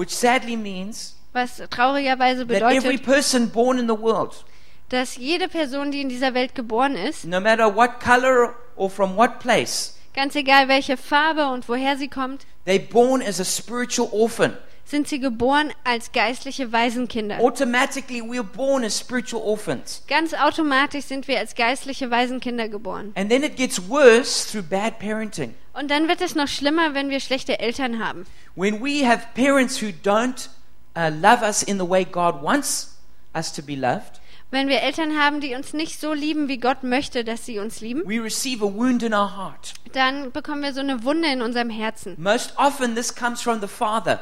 Means 0.61 1.17
Was 1.33 1.61
traurigerweise 1.69 2.45
bedeutet, 2.45 3.03
person 3.03 3.49
born 3.49 3.79
in 3.79 3.87
the 3.87 3.97
world, 3.99 4.45
dass 4.89 5.15
jede 5.15 5.47
Person, 5.47 5.91
die 5.91 6.01
in 6.01 6.09
dieser 6.09 6.33
Welt 6.33 6.53
geboren 6.53 6.95
ist, 6.95 7.25
no 7.25 7.39
matter 7.39 7.75
what 7.75 7.99
color 7.99 8.53
or 8.75 8.89
from 8.89 9.15
what 9.15 9.39
place, 9.39 9.97
ganz 10.13 10.35
egal 10.35 10.67
welche 10.67 10.97
Farbe 10.97 11.47
und 11.47 11.67
woher 11.67 11.97
sie 11.97 12.09
kommt, 12.09 12.45
they're 12.67 12.79
born 12.79 13.23
as 13.23 13.39
a 13.39 13.45
spiritual 13.45 14.09
orphan. 14.11 14.55
Sind 14.91 15.07
sie 15.07 15.19
geboren 15.19 15.71
als 15.83 16.11
geistliche 16.11 16.71
Waisenkinder. 16.71 17.39
Automatically, 17.39 18.21
we're 18.21 18.43
born 18.43 18.83
as 18.83 18.99
spiritual 18.99 19.41
orphans. 19.41 20.03
Ganz 20.07 20.33
automatisch 20.33 21.05
sind 21.05 21.27
wir 21.27 21.39
als 21.39 21.55
geistliche 21.55 22.11
Waisenkinder 22.11 22.69
geboren. 22.69 23.13
And 23.15 23.29
then 23.29 23.43
it 23.43 23.55
gets 23.55 23.89
worse 23.89 24.51
through 24.51 24.63
bad 24.69 24.99
parenting. 24.99 25.55
Und 25.73 25.89
dann 25.89 26.07
wird 26.07 26.21
es 26.21 26.35
noch 26.35 26.47
schlimmer, 26.47 26.93
wenn 26.93 27.09
wir 27.09 27.19
schlechte 27.19 27.59
Eltern 27.59 28.03
haben. 28.05 28.25
When 28.55 28.83
we 28.83 29.07
have 29.07 29.25
parents 29.33 29.81
who 29.81 29.87
don't 30.03 30.49
uh, 30.95 31.09
love 31.09 31.41
us 31.43 31.63
in 31.63 31.79
the 31.79 31.89
way 31.89 32.03
God 32.03 32.43
wants 32.43 32.97
us 33.33 33.51
to 33.53 33.63
be 33.63 33.75
loved, 33.75 34.19
Wenn 34.53 34.67
wir 34.67 34.81
Eltern 34.81 35.17
haben, 35.17 35.39
die 35.39 35.55
uns 35.55 35.71
nicht 35.71 35.97
so 36.01 36.11
lieben, 36.11 36.49
wie 36.49 36.57
Gott 36.57 36.83
möchte, 36.83 37.23
dass 37.23 37.45
sie 37.45 37.59
uns 37.59 37.79
lieben, 37.79 38.01
we 38.05 38.21
receive 38.21 38.61
a 38.61 38.67
wound 38.67 39.01
in 39.01 39.13
our 39.13 39.37
heart. 39.37 39.73
dann 39.93 40.33
bekommen 40.33 40.61
wir 40.61 40.73
so 40.73 40.81
eine 40.81 41.05
Wunde 41.05 41.29
in 41.29 41.41
unserem 41.41 41.69
Herzen. 41.69 42.15
Most 42.17 42.53
often, 42.57 42.93
this 42.93 43.15
comes 43.15 43.41
from 43.41 43.61
the 43.61 43.67
father. 43.67 44.19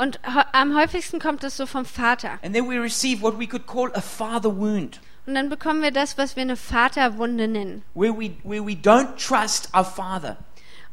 Und 0.00 0.18
am 0.24 0.74
häufigsten 0.78 1.18
kommt 1.18 1.44
es 1.44 1.58
so 1.58 1.66
vom 1.66 1.84
Vater. 1.84 2.38
And 2.42 2.54
then 2.54 2.66
we 2.66 2.80
receive 2.80 3.20
what 3.20 3.38
we 3.38 3.46
could 3.46 3.66
call 3.66 3.90
a 3.92 4.00
father 4.00 4.48
wound, 4.48 4.98
Und 5.26 5.34
dann 5.34 5.50
bekommen 5.50 5.82
wir 5.82 5.90
das, 5.90 6.16
was 6.16 6.36
wir 6.36 6.42
eine 6.42 6.56
Vaterwunde 6.56 7.46
nennen. 7.46 7.82
where 7.92 8.18
we, 8.18 8.30
where 8.42 8.64
we 8.66 8.72
don't 8.72 9.16
trust 9.18 9.68
our 9.74 9.84
father. 9.84 10.38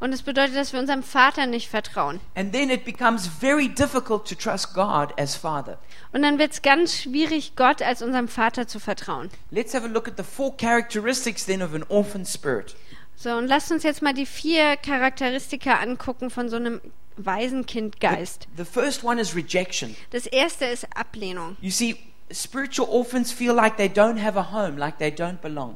Und 0.02 0.12
es 0.12 0.24
bedeutet, 0.24 0.58
dass 0.58 0.74
wir 0.74 0.82
unserem 0.82 1.04
Vater 1.04 1.46
nicht 1.48 1.70
vertrauen. 1.70 2.20
And 2.36 2.52
then 2.52 2.70
it 2.70 2.84
becomes 2.84 3.28
very 3.28 3.70
difficult 3.70 4.28
to 4.28 4.36
trust 4.36 4.74
God 4.74 5.18
as 5.18 5.38
father. 5.38 5.78
Und 6.12 6.24
dann 6.24 6.38
wird 6.38 6.52
es 6.52 6.62
ganz 6.62 6.94
schwierig, 6.98 7.56
Gott 7.56 7.82
als 7.82 8.02
unserem 8.02 8.28
Vater 8.28 8.68
zu 8.68 8.80
vertrauen. 8.80 9.30
Let's 9.52 9.74
have 9.74 9.86
a 9.86 9.88
look 9.90 10.10
at 10.10 10.18
the 10.18 10.24
four 10.24 10.56
characteristics 10.58 11.46
then 11.46 11.62
of 11.62 11.74
an 11.74 11.84
orphan 11.88 12.26
spirit. 12.26 12.76
So, 13.20 13.32
und 13.32 13.48
lasst 13.48 13.72
uns 13.72 13.82
jetzt 13.82 14.04
mal 14.04 14.14
die 14.14 14.28
vier 14.28 14.78
Charakteristika 14.78 15.80
angucken 15.80 16.30
von 16.30 16.50
so 16.50 16.56
einem 16.56 16.80
Waisenkindgeist. 17.18 18.48
The 18.56 18.64
first 18.64 19.04
one 19.04 19.20
is 19.20 19.36
rejection. 19.36 19.96
Das 20.12 20.28
erste 20.28 20.66
ist 20.66 20.86
Ablehnung. 20.96 21.58
You 21.60 21.72
see, 21.72 21.98
spiritual 22.32 22.88
orphans 22.88 23.32
feel 23.32 23.54
like 23.54 23.76
they 23.78 23.88
don't 23.88 24.22
have 24.22 24.38
a 24.38 24.52
home, 24.52 24.78
like 24.78 25.00
they 25.00 25.10
don't 25.10 25.42
belong. 25.42 25.76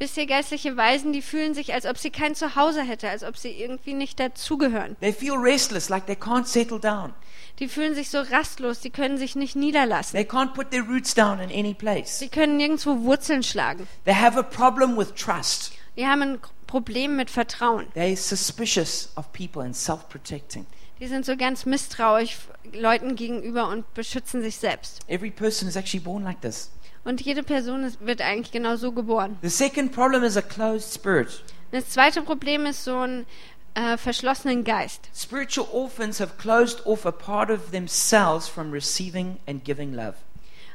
Wisst 0.00 0.16
ihr, 0.16 0.26
geistliche 0.26 0.76
Waisen, 0.76 1.12
die 1.12 1.22
fühlen 1.22 1.54
sich, 1.54 1.74
als 1.74 1.86
ob 1.86 1.96
sie 1.96 2.10
kein 2.10 2.34
Zuhause 2.34 2.82
hätte, 2.82 3.08
als 3.08 3.22
ob 3.22 3.36
sie 3.36 3.50
irgendwie 3.50 3.94
nicht 3.94 4.18
dazugehören. 4.18 4.96
They 5.00 5.12
feel 5.12 5.34
restless, 5.34 5.90
like 5.90 6.06
they 6.06 6.16
can't 6.16 6.46
settle 6.46 6.80
down. 6.80 7.14
Die 7.60 7.68
fühlen 7.68 7.94
sich 7.94 8.10
so 8.10 8.18
rastlos, 8.20 8.80
die 8.80 8.90
können 8.90 9.18
sich 9.18 9.36
nicht 9.36 9.54
niederlassen. 9.54 10.18
They 10.18 10.26
can't 10.26 10.54
put 10.54 10.70
their 10.70 10.82
roots 10.82 11.14
down 11.14 11.38
in 11.38 11.50
any 11.50 11.74
place. 11.74 12.18
Sie 12.18 12.30
können 12.30 12.56
nirgendwo 12.56 13.02
Wurzeln 13.02 13.44
schlagen. 13.44 13.86
They 14.06 14.14
have 14.14 14.36
a 14.36 14.42
problem 14.42 14.96
with 14.96 15.14
trust. 15.14 15.72
Die 16.00 16.06
haben 16.06 16.22
ein 16.22 16.38
Problem 16.66 17.16
mit 17.16 17.28
Vertrauen. 17.28 17.86
They're 17.94 18.16
suspicious 18.16 19.10
of 19.16 19.30
people 19.34 19.62
and 19.62 19.76
self 19.76 20.08
protecting. 20.08 20.64
Die 20.98 21.06
sind 21.06 21.26
so 21.26 21.36
ganz 21.36 21.66
misstrauisch 21.66 22.38
Leuten 22.72 23.16
gegenüber 23.16 23.68
und 23.68 23.92
beschützen 23.92 24.40
sich 24.40 24.56
selbst. 24.56 25.00
Every 25.08 25.30
person 25.30 25.68
is 25.68 25.76
actually 25.76 26.02
born 26.02 26.24
like 26.24 26.40
this. 26.40 26.70
Und 27.04 27.20
jede 27.20 27.42
Person 27.42 27.84
ist, 27.84 28.00
wird 28.00 28.22
eigentlich 28.22 28.50
genau 28.50 28.76
so 28.76 28.92
geboren. 28.92 29.36
The 29.42 29.50
second 29.50 29.92
problem 29.92 30.24
is 30.24 30.38
a 30.38 30.40
closed 30.40 30.90
spirit. 30.90 31.44
Das 31.70 31.90
zweite 31.90 32.22
Problem 32.22 32.64
ist 32.64 32.82
so 32.82 32.96
ein 33.00 33.26
äh, 33.74 33.98
verschlossenen 33.98 34.64
Geist. 34.64 35.10
Spiritual 35.14 35.68
orphans 35.70 36.18
have 36.18 36.38
closed 36.38 36.80
off 36.86 37.04
a 37.04 37.12
part 37.12 37.50
of 37.50 37.72
themselves 37.72 38.48
from 38.48 38.72
receiving 38.72 39.36
and 39.46 39.62
giving 39.64 39.92
love. 39.92 40.14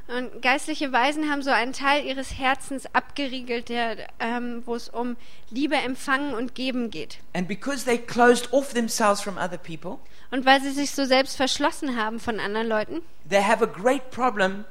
Und 0.08 0.42
geistliche 0.44 0.92
Weisen 0.92 1.32
haben 1.32 1.42
so 1.42 1.50
einen 1.50 1.74
Teil 1.74 2.06
ihres 2.06 2.38
Herzens 2.38 2.86
abgeriegelt, 2.94 3.70
der, 3.70 3.98
ähm, 4.20 4.62
wo 4.66 4.76
es 4.76 4.88
um 4.90 5.16
Liebe 5.50 5.76
empfangen 5.76 6.36
und 6.36 6.54
geben 6.54 6.92
geht. 6.92 7.18
And 7.34 7.48
because 7.48 7.86
they 7.86 7.98
closed 7.98 8.54
off 8.54 8.72
themselves 8.74 9.20
from 9.22 9.38
other 9.38 9.58
people, 9.58 9.98
Und 10.32 10.46
weil 10.46 10.62
sie 10.62 10.72
sich 10.72 10.92
so 10.92 11.06
selbst 11.06 11.36
verschlossen 11.36 11.96
haben 11.98 12.20
von 12.20 12.40
anderen 12.40 12.68
Leuten, 12.68 13.02
they 13.28 13.42
have 13.42 13.64
a 13.64 13.68
great 13.68 14.12
problem 14.12 14.66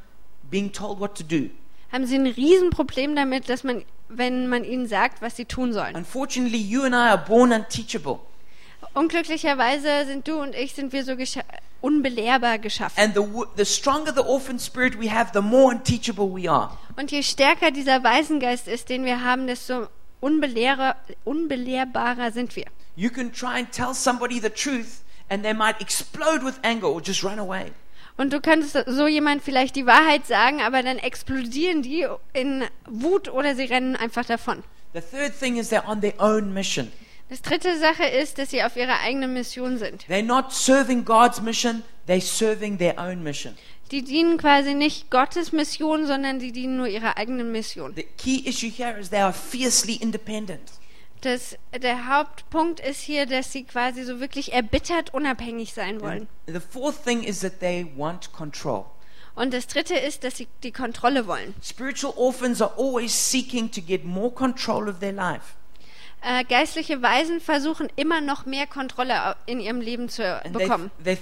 being 0.51 0.71
told 0.73 1.01
what 1.01 1.17
to 1.17 1.25
do. 1.25 1.51
haben 1.91 2.07
sie 2.07 2.17
ein 2.17 2.27
Riesenproblem 2.29 3.17
damit, 3.17 3.49
dass 3.49 3.65
man, 3.65 3.85
wenn 4.09 4.47
man 4.49 4.63
ihnen 4.63 4.87
sagt, 4.87 5.21
was 5.21 5.35
sie 5.35 5.47
tun 5.47 5.73
sollen. 5.73 5.97
Unfortunately, 5.97 6.59
you 6.59 6.83
and 6.85 6.95
I 6.95 7.09
are 7.09 7.19
born 7.19 7.51
unteachable. 7.53 8.21
Unglücklicherweise 8.95 10.07
sind 10.07 10.29
du 10.29 10.41
und 10.41 10.55
ich 10.55 10.75
sind 10.75 10.93
wir 10.93 11.05
so 11.05 11.17
gescha 11.17 11.41
unbelehrbar 11.81 12.59
geschaffen. 12.59 12.99
And 12.99 13.15
the, 13.15 13.25
the 13.57 13.65
stronger 13.65 14.13
the 14.15 14.23
orphan 14.23 14.59
spirit 14.59 14.99
we 14.99 15.11
have, 15.13 15.33
the 15.35 15.43
more 15.43 15.75
unteachable 15.75 16.29
we 16.33 16.51
are. 16.51 16.79
Und 16.97 17.11
je 17.11 17.23
stärker 17.23 17.71
dieser 17.73 18.03
Waisengeist 18.03 18.69
ist, 18.69 18.89
den 18.89 19.05
wir 19.05 19.23
haben, 19.23 19.47
desto 19.47 19.89
unbelehrer, 20.21 20.97
unbelehrbarer 21.25 22.33
sind 22.33 22.57
wir. 22.57 22.65
You 22.97 23.11
can 23.11 23.33
try 23.33 23.59
and 23.59 23.71
tell 23.73 23.93
somebody 23.93 24.41
the 24.41 24.49
truth, 24.49 25.03
and 25.29 25.43
they 25.43 25.53
might 25.53 25.81
explode 25.81 26.45
with 26.45 26.55
anger 26.63 26.89
or 26.89 27.03
just 27.03 27.23
run 27.23 27.39
away. 27.39 27.73
Und 28.17 28.33
du 28.33 28.41
könntest 28.41 28.79
so 28.87 29.09
jemand 29.09 29.43
vielleicht 29.43 29.75
die 29.75 29.87
Wahrheit 29.87 30.27
sagen, 30.27 30.63
aber 30.63 30.83
dann 30.83 30.99
explodieren 30.99 31.83
die 31.83 32.07
in 32.33 32.65
Wut 32.87 33.29
oder 33.29 33.57
sie 33.57 33.65
rennen 33.65 33.97
einfach 33.97 34.25
davon. 34.25 34.63
The 34.95 35.01
third 35.01 35.39
thing 35.39 35.57
is 35.57 35.73
they're 35.73 35.87
on 35.87 36.01
their 36.01 36.15
own 36.19 36.55
mission. 36.55 36.93
Das 37.29 37.41
dritte 37.41 37.79
Sache 37.79 38.05
ist, 38.05 38.39
dass 38.39 38.51
sie 38.51 38.63
auf 38.63 38.77
ihrer 38.77 39.01
eigenen 39.01 39.33
Mission 39.33 39.79
sind. 39.79 40.05
They're 40.09 40.23
not 40.23 40.53
serving 40.53 41.05
God's 41.05 41.41
mission, 41.41 41.83
they're 42.07 42.21
serving 42.21 42.79
their 42.79 42.99
own 42.99 43.23
mission. 43.23 43.57
Die 43.91 44.03
dienen 44.03 44.39
quasi 44.39 44.75
nicht 44.75 45.11
Gottes 45.11 45.53
Mission, 45.53 46.07
sondern 46.07 46.39
die 46.39 46.53
dienen 46.53 46.77
nur 46.77 46.87
ihrer 46.87 47.17
eigenen 47.17 47.53
Mission. 47.53 47.95
The 47.95 48.07
key 48.17 48.43
issue 48.49 48.71
here 48.71 48.99
is 48.99 49.11
they 49.11 49.21
are 49.21 49.33
fiercely 49.33 49.97
independent. 49.97 50.61
Das, 51.21 51.57
der 51.83 52.09
Hauptpunkt 52.09 52.81
ist 52.81 53.01
hier, 53.01 53.25
dass 53.25 53.53
sie 53.53 53.65
quasi 53.65 54.05
so 54.05 54.21
wirklich 54.21 54.53
erbittert 54.53 55.15
unabhängig 55.15 55.73
sein 55.73 56.01
wollen. 56.01 56.29
The 56.47 56.61
fourth 56.61 57.05
thing 57.05 57.23
is 57.23 57.41
that 57.41 57.61
they 57.61 57.87
want 57.97 58.33
control. 58.33 58.87
Und 59.35 59.53
das 59.53 59.67
dritte 59.67 59.95
ist, 59.95 60.25
dass 60.25 60.37
sie 60.37 60.49
die 60.63 60.73
Kontrolle 60.73 61.27
wollen. 61.27 61.55
Spiritual 61.63 62.13
orphans 62.17 62.61
are 62.61 62.73
always 62.77 63.13
seeking 63.13 63.71
to 63.71 63.81
get 63.81 64.05
more 64.05 64.31
control 64.31 64.89
of 64.89 65.01
their 65.01 65.13
life. 65.13 65.55
Äh, 66.27 66.45
geistliche 66.45 67.03
Weisen 67.03 67.39
versuchen 67.39 67.89
immer 67.97 68.23
noch 68.23 68.47
mehr 68.47 68.67
Kontrolle 68.67 69.37
in 69.45 69.61
ihrem 69.61 69.83
Leben 69.83 70.09
zu 70.09 70.25
And 70.25 70.57
they, 70.57 70.65
bekommen. 70.65 70.91
they. 71.05 71.19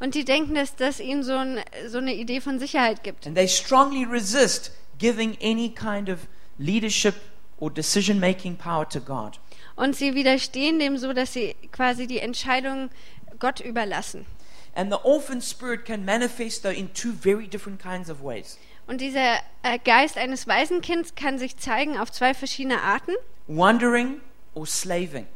Und 0.00 0.14
die 0.14 0.24
denken, 0.26 0.54
dass 0.54 0.76
das 0.76 1.00
ihnen 1.00 1.22
so, 1.22 1.32
ein, 1.32 1.60
so 1.88 1.96
eine 1.98 2.14
Idee 2.14 2.42
von 2.42 2.58
Sicherheit 2.58 3.02
gibt. 3.02 3.26
And 3.26 3.34
they 3.34 3.48
strongly 3.48 4.04
resist 4.04 4.72
giving 4.98 5.38
any 5.42 5.70
kind 5.70 6.10
of 6.10 6.18
leadership 6.58 7.14
or 7.58 7.70
decision 7.70 8.20
making 8.20 8.56
power 8.56 8.86
to 8.86 9.00
God. 9.00 9.40
Und 9.74 9.96
sie 9.96 10.14
widerstehen 10.14 10.78
dem 10.78 10.98
so, 10.98 11.14
dass 11.14 11.32
sie 11.32 11.56
quasi 11.72 12.06
die 12.06 12.18
Entscheidung 12.18 12.90
Gott 13.38 13.60
überlassen. 13.60 14.26
And 14.74 14.92
the 14.92 14.98
orphan 15.02 15.40
spirit 15.40 15.86
can 15.86 16.04
manifest, 16.04 16.62
though, 16.62 16.70
in 16.74 16.92
two 16.92 17.12
very 17.12 17.46
different 17.46 17.80
kinds 17.80 18.10
of 18.10 18.22
ways. 18.22 18.58
Und 18.86 19.00
dieser 19.00 19.36
äh, 19.62 19.78
Geist 19.84 20.18
eines 20.18 20.46
Waisenkinds 20.46 21.14
kann 21.14 21.38
sich 21.38 21.56
zeigen 21.56 21.98
auf 21.98 22.10
zwei 22.12 22.34
verschiedene 22.34 22.80
Arten. 22.82 23.12
wandering 23.46 24.20
or 24.54 24.66
slaving, 24.66 25.26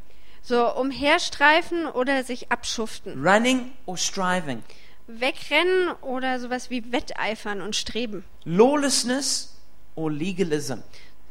So 0.41 0.73
umherstreifen 0.75 1.87
oder 1.87 2.23
sich 2.23 2.51
abschuften. 2.51 3.25
running 3.25 3.71
or 3.85 3.97
striving, 3.97 4.63
Wegrennen 5.07 5.91
oder 6.01 6.39
sowas 6.39 6.69
wie 6.69 6.91
Wetteifern 6.91 7.61
und 7.61 7.75
Streben. 7.75 8.23
lawlessness 8.45 9.55
or 9.95 10.11
legalism. 10.11 10.79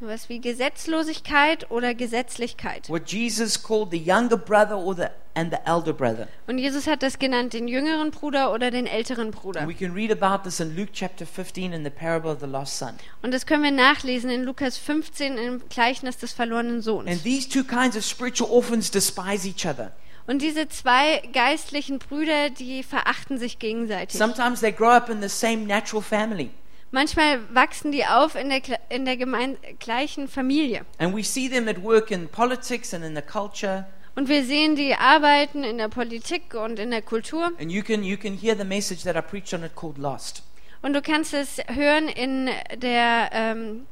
Sowas 0.00 0.28
wie 0.28 0.40
Gesetzlosigkeit 0.40 1.70
oder 1.70 1.94
Gesetzlichkeit. 1.94 2.88
What 2.90 3.10
Jesus 3.10 3.62
called 3.62 3.90
the 3.92 3.98
younger 3.98 4.36
brother 4.36 4.76
or 4.76 4.94
the 4.94 5.06
and 5.36 5.52
the 5.52 5.58
elder 5.64 5.92
brother. 5.92 6.26
Und 6.46 6.58
Jesus 6.58 6.86
hat 6.86 7.02
das 7.02 7.18
genannt, 7.18 7.52
den 7.52 7.68
jüngeren 7.68 8.10
Bruder 8.10 8.52
oder 8.52 8.70
den 8.70 8.86
älteren 8.86 9.30
Bruder. 9.30 9.60
And 9.60 9.68
we 9.68 9.74
can 9.74 9.92
read 9.92 10.10
about 10.10 10.42
this 10.42 10.58
in 10.60 10.74
Luke 10.74 10.90
chapter 10.92 11.26
15 11.26 11.72
in 11.72 11.84
the 11.84 11.90
parable 11.90 12.30
of 12.30 12.40
the 12.40 12.46
lost 12.46 12.78
son. 12.78 12.94
Und 13.22 13.32
das 13.32 13.46
können 13.46 13.62
wir 13.62 13.70
nachlesen 13.70 14.30
in 14.30 14.42
Lukas 14.44 14.78
15 14.78 15.36
im 15.38 15.62
Gleichnis 15.68 16.16
des 16.16 16.32
verlorenen 16.32 16.76
And 16.76 16.84
Sohns. 16.84 17.22
these 17.22 17.48
two 17.48 17.62
kinds 17.62 17.96
of 17.96 18.04
spiritual 18.04 18.50
orphans 18.50 18.90
despise 18.90 19.46
each 19.46 19.66
other. 19.66 19.92
Und 20.26 20.42
diese 20.42 20.68
zwei 20.68 21.22
geistlichen 21.32 21.98
Brüder, 22.00 22.50
die 22.50 22.82
verachten 22.82 23.38
sich 23.38 23.58
gegenseitig. 23.58 24.18
Sometimes 24.18 24.60
they 24.60 24.72
grow 24.72 24.90
up 24.90 25.08
in 25.08 25.22
the 25.22 25.28
same 25.28 25.66
natural 25.66 26.02
family. 26.02 26.50
Manchmal 26.90 27.40
wachsen 27.54 27.92
die 27.92 28.06
auf 28.06 28.36
in 28.36 28.48
der, 28.48 28.62
in 28.88 29.04
der 29.04 29.16
gleichen 29.78 30.28
Familie. 30.28 30.86
And 30.98 31.14
we 31.14 31.22
see 31.22 31.48
them 31.48 31.68
at 31.68 31.82
work 31.82 32.10
in 32.10 32.28
politics 32.28 32.94
and 32.94 33.04
in 33.04 33.14
the 33.14 33.22
culture. 33.22 33.86
Und 34.16 34.30
wir 34.30 34.44
sehen 34.44 34.76
die 34.76 34.94
arbeiten 34.94 35.62
in 35.62 35.76
der 35.76 35.88
Politik 35.88 36.54
und 36.54 36.78
in 36.78 36.90
der 36.90 37.02
Kultur. 37.02 37.52
And 37.60 37.70
you 37.70 37.82
can 37.82 38.02
you 38.02 38.16
can 38.16 38.32
hear 38.32 38.56
the 38.56 38.64
message 38.64 39.04
that 39.04 39.14
I 39.14 39.20
preached 39.20 39.52
on 39.52 39.62
it 39.62 39.76
called 39.76 39.98
Lost. 39.98 40.42
Und 40.80 40.94
du 40.94 41.02
kannst 41.02 41.34
es 41.34 41.58
hören 41.68 42.08
in 42.08 42.48
der 42.76 43.28
ähm, 43.32 43.86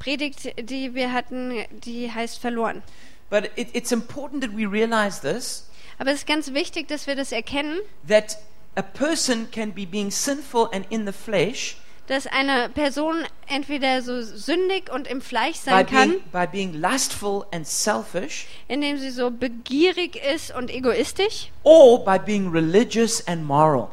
Predigt, 0.00 0.52
die 0.68 0.94
wir 0.94 1.12
hatten, 1.12 1.64
die 1.70 2.10
heißt 2.10 2.40
verloren. 2.40 2.82
But 3.30 3.50
it, 3.54 3.68
it's 3.72 3.92
important 3.92 4.42
that 4.42 4.50
we 4.56 4.66
realize 4.66 5.20
this 5.20 5.68
Aber 5.98 6.10
es 6.10 6.18
ist 6.18 6.26
ganz 6.26 6.52
wichtig, 6.52 6.88
dass 6.88 7.06
wir 7.06 7.14
das 7.14 7.30
erkennen, 7.30 7.78
that 8.08 8.38
a 8.74 8.82
person 8.82 9.48
can 9.52 9.72
be 9.72 9.86
being 9.86 10.10
sinful 10.10 10.68
and 10.72 10.84
in 10.90 11.06
the 11.06 11.12
flesh 11.12 11.76
dass 12.08 12.26
eine 12.26 12.68
Person 12.68 13.16
entweder 13.46 14.02
so 14.02 14.20
sündig 14.22 14.90
und 14.92 15.06
im 15.06 15.20
Fleisch 15.20 15.58
by 15.60 15.70
sein 15.70 15.86
kann, 15.86 16.08
being, 16.10 16.22
by 16.32 16.46
being 16.50 16.74
lustful 16.80 17.44
and 17.52 17.66
selfish 17.66 18.46
indem 18.68 18.98
sie 18.98 19.10
so 19.10 19.30
begierig 19.30 20.16
ist 20.34 20.54
und 20.54 20.70
egoistisch, 20.70 21.50
or 21.62 22.04
by 22.04 22.18
being 22.18 22.50
religious 22.50 23.26
and 23.26 23.44
moral. 23.44 23.88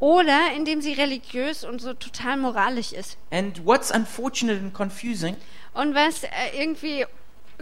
oder 0.00 0.38
indem 0.56 0.80
sie 0.80 0.94
religiös 0.94 1.62
und 1.64 1.80
so 1.80 1.94
total 1.94 2.36
moralisch 2.36 2.92
ist. 2.92 3.16
And 3.30 3.64
what's 3.64 3.90
unfortunate 3.90 4.58
and 4.58 4.74
confusing, 4.74 5.36
Und 5.74 5.94
was 5.94 6.24
äh, 6.24 6.28
irgendwie 6.58 7.06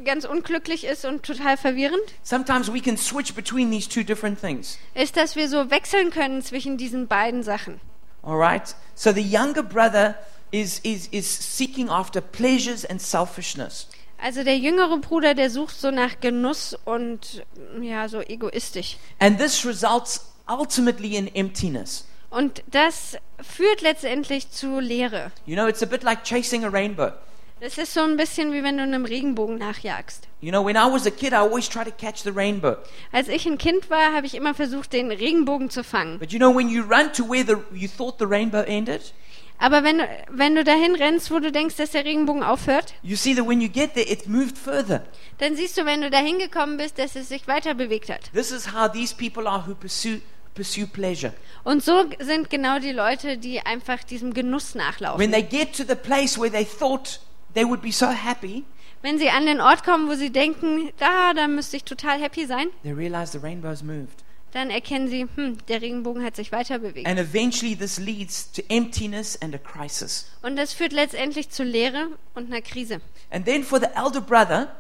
ganz 0.05 0.25
unglücklich 0.25 0.85
ist 0.85 1.05
und 1.05 1.23
total 1.23 1.59
verwirrend, 1.59 2.01
sometimes 2.23 2.73
we 2.73 2.81
can 2.81 2.97
switch 2.97 3.35
between 3.35 3.71
these 3.71 3.87
two 3.89 4.03
different 4.03 4.41
things. 4.41 4.79
ist, 4.95 5.19
dass 5.19 5.37
wir 5.37 5.49
so 5.51 5.71
wechseln 5.71 6.11
können 6.11 6.41
zwischen 6.43 6.79
diesen 6.79 7.07
beiden 7.07 7.43
Sachen. 7.43 7.81
All 8.23 8.37
right? 8.37 8.75
So 8.95 9.13
the 9.13 9.23
younger 9.23 9.63
brother 9.63 10.17
is, 10.53 10.81
is, 10.85 11.09
is 11.13 11.27
seeking 11.27 11.89
after 11.89 12.21
pleasures 12.21 12.85
and 12.85 13.01
selfishness. 13.01 13.87
Also 14.23 14.45
der 14.45 14.59
jüngere 14.59 14.99
Bruder, 14.99 15.35
der 15.35 15.49
sucht 15.49 15.81
so 15.81 15.91
nach 15.91 16.21
Genuss 16.21 16.77
und 16.85 17.43
ja, 17.81 18.07
so 18.09 18.21
egoistisch. 18.21 18.99
And 19.19 19.39
this 19.39 19.65
results 19.65 20.27
ultimately 20.47 21.17
in 21.17 21.35
emptiness. 21.35 22.05
Und 22.29 22.63
das 22.67 23.17
führt 23.41 23.81
letztendlich 23.81 24.51
zu 24.51 24.79
Leere. 24.79 25.33
You 25.47 25.57
know, 25.57 25.67
it's 25.67 25.83
a 25.83 25.87
bit 25.87 26.03
like 26.03 26.23
chasing 26.25 26.65
a 26.65 26.69
rainbow. 26.69 27.13
Das 27.61 27.77
ist 27.77 27.93
so 27.93 28.01
ein 28.01 28.17
bisschen 28.17 28.53
wie 28.53 28.63
wenn 28.63 28.79
du 28.79 28.83
einem 28.83 29.05
Regenbogen 29.05 29.59
nachjagst. 29.59 30.27
You 30.41 30.51
know, 30.51 30.65
when 30.65 30.77
I 30.77 30.91
was 30.91 31.07
a 31.07 31.11
kid, 31.11 31.33
I 31.33 31.37
always 31.37 31.69
tried 31.69 31.85
to 31.87 31.93
catch 31.93 32.23
the 32.23 32.31
rainbow. 32.31 32.77
Als 33.13 33.29
ich 33.29 33.45
ein 33.47 33.59
Kind 33.59 33.91
war, 33.91 34.15
habe 34.15 34.27
ich 34.27 34.35
immer 34.35 34.55
versucht, 34.55 34.93
den 34.95 35.11
Regenbogen 35.11 35.69
zu 35.69 35.85
fangen. 35.85 36.19
But 36.19 36.33
you 36.33 36.39
know, 36.39 36.55
when 36.57 36.69
you 36.71 36.83
run 36.83 37.13
to 37.13 37.29
where 37.29 37.45
the, 37.45 37.57
you 37.77 37.89
thought 37.89 38.15
the 38.19 38.25
rainbow 38.25 38.63
ended, 38.63 39.13
Aber 39.59 39.85
wenn, 39.85 39.99
du- 39.99 40.09
wenn 40.31 40.55
du 40.55 40.65
dahin 40.65 40.95
rennst, 40.95 41.31
wo 41.31 41.39
du 41.39 41.53
denkst, 41.53 41.77
dass 41.77 41.91
der 41.91 42.07
Regenbogen 42.07 42.43
aufhört, 42.43 42.95
you 43.03 43.15
see 43.15 43.35
that 43.35 43.47
when 43.47 43.61
you 43.61 43.69
get 43.69 43.93
there, 43.93 44.07
it's 44.11 44.27
moved 44.27 44.57
further. 44.57 45.03
dann 45.37 45.55
siehst 45.55 45.77
du, 45.77 45.85
wenn 45.85 46.01
du 46.01 46.09
dahin 46.09 46.39
gekommen 46.39 46.79
bist, 46.79 46.99
dass 46.99 47.15
es 47.15 47.29
sich 47.29 47.47
weiter 47.47 47.75
bewegt 47.75 48.09
hat. 48.09 48.33
This 48.33 48.53
is 48.53 48.73
how 48.73 48.91
these 48.91 49.15
people 49.15 49.47
are 49.47 49.65
who 49.67 49.75
pursue, 49.75 50.23
pursue 50.55 50.87
pleasure. 50.87 51.35
Und 51.63 51.85
so 51.85 52.07
sind 52.21 52.49
genau 52.49 52.79
die 52.79 52.93
Leute, 52.93 53.37
die 53.37 53.61
einfach 53.61 54.03
diesem 54.03 54.33
Genuss 54.33 54.75
When 54.75 54.83
nachlaufen. 54.83 55.31
they 55.31 55.43
get 55.43 55.77
to 55.77 55.85
the 55.87 55.95
place 55.95 56.41
where 56.41 56.51
they 56.51 56.65
thought 56.65 57.21
they 57.55 57.65
would 57.65 57.83
be 57.83 57.93
so 57.93 58.07
happy, 58.07 58.65
Wenn 59.03 59.19
sie 59.19 59.31
an 59.31 59.47
den 59.47 59.61
Ort 59.63 59.83
kommen, 59.83 60.09
wo 60.09 60.15
sie 60.15 60.31
denken, 60.31 60.91
da, 60.99 61.33
da 61.33 61.49
müsste 61.49 61.77
ich 61.77 61.85
total 61.85 62.21
happy 62.21 62.47
sein, 62.47 62.69
they 62.83 62.93
realize 62.93 63.33
the 63.33 63.39
rainbow's 63.39 63.83
moved. 63.83 64.23
dann 64.53 64.69
erkennen 64.71 65.09
sie, 65.09 65.27
hm, 65.35 65.59
der 65.69 65.81
Regenbogen 65.81 66.23
hat 66.25 66.37
sich 66.37 66.53
weiter 66.53 66.79
bewegt. 66.81 67.07
And 67.07 67.19
eventually, 67.19 67.77
this 67.77 67.99
leads 67.99 68.51
to 68.53 68.63
emptiness 68.69 69.41
and 69.41 69.55
a 69.55 69.59
crisis. 69.59 70.27
Und 70.43 70.57
das 70.57 70.73
führt 70.75 70.93
letztendlich 70.93 71.51
zu 71.51 71.63
Leere 71.63 72.09
und 72.35 72.47
einer 72.53 72.61
Krise. 72.61 73.01
And 73.31 73.47
then 73.47 73.63
for 73.63 73.79
the 73.81 73.87
elder 73.95 74.21
brother, 74.21 74.75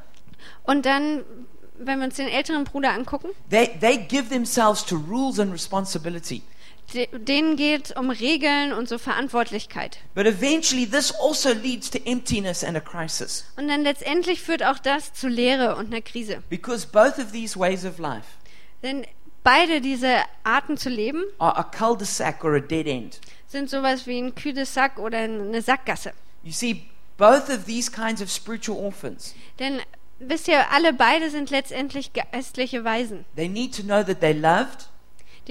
Und 0.64 0.86
dann, 0.86 1.22
wenn 1.78 1.98
wir 1.98 2.06
uns 2.06 2.16
den 2.16 2.28
älteren 2.28 2.64
Bruder 2.64 2.92
angucken, 2.92 3.28
they, 3.48 3.68
they 3.80 3.96
give 3.96 4.28
themselves 4.28 4.84
to 4.84 4.96
rules 4.96 5.38
and 5.38 5.52
responsibility. 5.52 6.42
De- 6.94 7.08
denen 7.12 7.56
geht 7.56 7.96
um 7.96 8.10
Regeln 8.10 8.72
und 8.72 8.88
so 8.88 8.98
Verantwortlichkeit. 8.98 9.98
But 10.14 10.26
eventually, 10.26 10.86
this 10.86 11.12
also 11.12 11.50
leads 11.52 11.90
to 11.90 11.98
emptiness 12.04 12.64
and 12.64 12.76
a 12.76 12.80
crisis. 12.80 13.44
Und 13.56 13.68
dann 13.68 13.82
letztendlich 13.82 14.40
führt 14.40 14.62
auch 14.62 14.78
das 14.78 15.12
zu 15.12 15.28
Leere 15.28 15.76
und 15.76 15.86
einer 15.92 16.02
Krise. 16.02 16.42
Because 16.48 16.86
both 16.86 17.18
of 17.18 17.32
these 17.32 17.58
ways 17.58 17.84
of 17.84 17.98
life 17.98 18.26
Denn 18.82 19.06
beide 19.44 19.80
diese 19.80 20.16
Arten 20.44 20.76
zu 20.76 20.88
leben 20.88 21.22
are 21.38 21.56
a 21.56 21.62
cul 21.64 21.96
de 21.96 22.06
sac 22.06 22.44
or 22.44 22.54
a 22.56 22.60
dead 22.60 22.86
end. 22.86 23.20
sind 23.46 23.68
sowas 23.70 24.06
wie 24.06 24.18
ein 24.18 24.34
Cul-de-sac 24.34 24.98
oder 24.98 25.18
eine 25.18 25.60
Sackgasse. 25.62 26.12
You 26.44 26.52
see, 26.52 26.86
both 27.16 27.48
of 27.50 27.64
these 27.66 27.90
kinds 27.90 28.22
of 28.22 28.30
spiritual 28.30 28.78
orphans, 28.78 29.34
Denn 29.58 29.80
wisst 30.20 30.46
ihr, 30.48 30.70
alle 30.70 30.92
beide 30.92 31.30
sind 31.30 31.50
letztendlich 31.50 32.12
geistliche 32.12 32.84
Waisen. 32.84 33.24
they 33.36 33.48
need 33.48 33.74
to 33.74 33.82
know 33.82 34.02
that 34.04 34.20
they're 34.22 34.38
loved, 34.38 34.88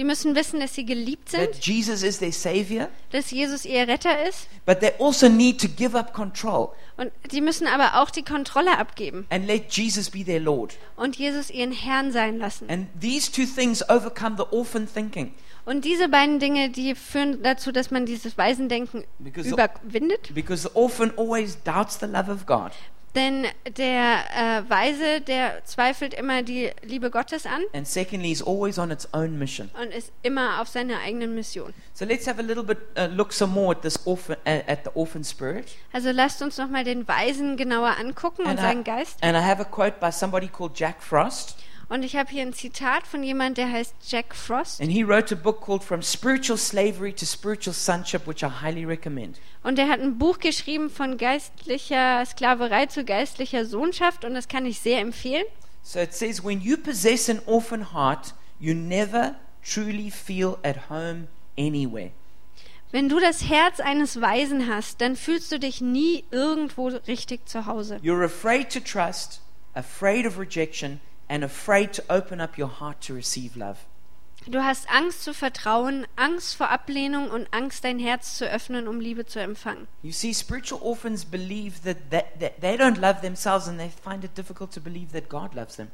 Die 0.00 0.04
müssen 0.04 0.34
wissen, 0.34 0.60
dass 0.60 0.74
sie 0.74 0.86
geliebt 0.86 1.32
that 1.32 1.52
sind, 1.52 1.66
Jesus 1.66 2.02
is 2.02 2.20
their 2.20 2.32
Savior, 2.32 2.88
dass 3.12 3.30
Jesus 3.30 3.66
ihr 3.66 3.86
Retter 3.86 4.26
ist. 4.26 4.48
but 4.64 4.80
they 4.80 4.92
also 4.98 5.28
need 5.28 5.60
to 5.60 5.68
give 5.68 5.94
up 5.96 6.14
control 6.14 6.70
Und 6.96 7.12
die 7.30 7.42
müssen 7.42 7.66
aber 7.66 8.00
auch 8.00 8.08
die 8.08 8.22
Kontrolle 8.22 8.78
abgeben 8.78 9.26
and 9.28 9.46
let 9.46 9.70
Jesus 9.70 10.08
be 10.08 10.24
their 10.24 10.40
Lord. 10.40 10.72
und 10.96 11.16
Jesus 11.16 11.50
ihren 11.50 11.72
Herrn 11.72 12.12
sein 12.12 12.38
lassen. 12.38 12.70
And 12.70 12.86
these 12.98 13.30
two 13.30 13.44
things 13.44 13.86
overcome 13.90 14.36
the 14.38 14.44
orphan 14.56 14.88
thinking. 14.90 15.34
Und 15.66 15.84
diese 15.84 16.08
beiden 16.08 16.38
Dinge, 16.38 16.70
die 16.70 16.94
führen 16.94 17.42
dazu, 17.42 17.70
dass 17.70 17.90
man 17.90 18.06
dieses 18.06 18.38
Waisendenken 18.38 19.04
Because 19.18 19.50
the- 19.50 19.52
überwindet. 19.54 20.34
Because 20.34 20.62
the 20.62 20.70
orphan 20.72 21.12
always 21.18 21.62
doubts 21.62 21.98
the 22.00 22.06
love 22.06 22.32
of 22.32 22.46
God. 22.46 22.70
Denn 23.14 23.46
der 23.76 24.20
äh, 24.64 24.70
Weise, 24.70 25.20
der 25.20 25.64
zweifelt 25.64 26.14
immer 26.14 26.42
die 26.42 26.70
Liebe 26.82 27.10
Gottes 27.10 27.44
an 27.44 27.62
And 27.72 27.86
secondly, 27.86 28.30
is 28.30 28.40
always 28.42 28.78
on 28.78 28.90
its 28.92 29.08
own 29.12 29.36
mission. 29.38 29.68
und 29.82 29.92
ist 29.92 30.12
immer 30.22 30.60
auf 30.60 30.68
seiner 30.68 31.00
eigenen 31.00 31.34
Mission. 31.34 31.74
So 31.92 32.04
let's 32.04 32.26
have 32.28 32.38
a 32.38 32.42
little 32.44 32.62
bit 32.62 32.78
uh, 32.96 33.06
look 33.06 33.32
some 33.32 33.52
more 33.52 33.72
at 33.74 33.82
this 33.82 34.06
orphan 34.06 34.36
uh, 34.46 34.60
at 34.68 34.84
the 34.84 34.90
orphan 34.94 35.24
spirit. 35.24 35.66
Also 35.92 36.12
lasst 36.12 36.40
uns 36.40 36.56
nochmal 36.56 36.84
den 36.84 37.06
Weisen 37.08 37.56
genauer 37.56 37.96
angucken 37.98 38.42
und 38.44 38.50
And 38.52 38.60
seinen 38.60 38.80
I, 38.82 38.84
Geist. 38.84 39.18
and 39.22 39.36
I 39.36 39.40
have 39.40 39.60
a 39.60 39.64
quote 39.64 39.98
by 39.98 40.12
somebody 40.12 40.46
called 40.46 40.78
Jack 40.78 41.02
Frost, 41.02 41.56
Und 41.90 42.04
ich 42.04 42.14
habe 42.14 42.30
hier 42.30 42.42
ein 42.42 42.52
Zitat 42.52 43.04
von 43.04 43.24
jemand, 43.24 43.58
der 43.58 43.70
heißt 43.70 43.94
Jack 44.06 44.32
Frost. 44.34 44.80
and 44.80 44.92
he 44.92 45.02
wrote 45.02 45.34
a 45.34 45.36
book 45.36 45.60
called 45.60 45.82
From 45.82 46.02
Spiritual 46.02 46.56
Slavery 46.56 47.12
to 47.12 47.26
Spiritual 47.26 47.74
Sonship, 47.74 48.28
which 48.28 48.44
I 48.44 48.48
highly 48.62 48.84
recommend. 48.84 49.40
Und 49.64 49.76
er 49.76 49.88
hat 49.88 49.98
ein 50.00 50.16
Buch 50.16 50.38
geschrieben 50.38 50.88
von 50.88 51.18
geistlicher 51.18 52.24
Sklaverei 52.24 52.86
zu 52.86 53.04
geistlicher 53.04 53.66
Sohnschaft 53.66 54.24
und 54.24 54.34
das 54.34 54.46
kann 54.46 54.66
ich 54.66 54.78
sehr 54.78 55.00
empfehlen. 55.00 55.44
So 55.82 55.98
it 55.98 56.14
says, 56.14 56.44
when 56.44 56.60
you 56.60 56.76
possess 56.76 57.28
an 57.28 57.40
orphan 57.46 57.92
heart, 57.92 58.34
you 58.60 58.72
never 58.72 59.34
truly 59.64 60.12
feel 60.12 60.58
at 60.62 60.88
home 60.90 61.26
anywhere. 61.58 62.12
Wenn 62.92 63.08
du 63.08 63.18
das 63.18 63.48
Herz 63.48 63.80
eines 63.80 64.20
Weisen 64.20 64.68
hast, 64.72 65.00
dann 65.00 65.16
fühlst 65.16 65.50
du 65.50 65.58
dich 65.58 65.80
nie 65.80 66.22
irgendwo 66.30 66.86
richtig 67.08 67.48
zu 67.48 67.66
Hause. 67.66 67.96
You're 68.02 68.24
afraid 68.24 68.72
to 68.72 68.78
trust, 68.78 69.40
afraid 69.74 70.24
of 70.24 70.38
rejection, 70.38 71.00
and 71.30 71.42
afraid 71.44 71.92
to 71.94 72.02
open 72.10 72.40
up 72.40 72.58
your 72.58 72.68
heart 72.80 73.00
to 73.06 73.14
receive 73.14 73.56
love. 73.56 73.78
Du 74.46 74.64
hast 74.64 74.88
Angst 74.90 75.22
zu 75.22 75.34
vertrauen, 75.34 76.06
Angst 76.16 76.54
vor 76.56 76.70
Ablehnung 76.70 77.30
und 77.30 77.46
Angst, 77.52 77.84
dein 77.84 77.98
Herz 77.98 78.36
zu 78.38 78.46
öffnen, 78.50 78.88
um 78.88 78.98
Liebe 78.98 79.26
zu 79.26 79.38
empfangen. 79.38 79.86
You 80.02 80.12
see, 80.12 80.32
spiritual 80.32 80.80
orphans 80.82 81.26
believe 81.26 81.82
that, 81.84 81.98
that, 82.10 82.40
that 82.40 82.60
they 82.62 82.74
don't 82.76 82.98
love 82.98 83.20
themselves 83.20 83.68
and 83.68 83.78
they 83.78 83.90
find 84.02 84.24
it 84.24 84.36
difficult 84.36 84.72
to 84.72 84.80
believe 84.80 85.12
that 85.12 85.28
God 85.28 85.54
loves 85.54 85.76
them. 85.76 85.88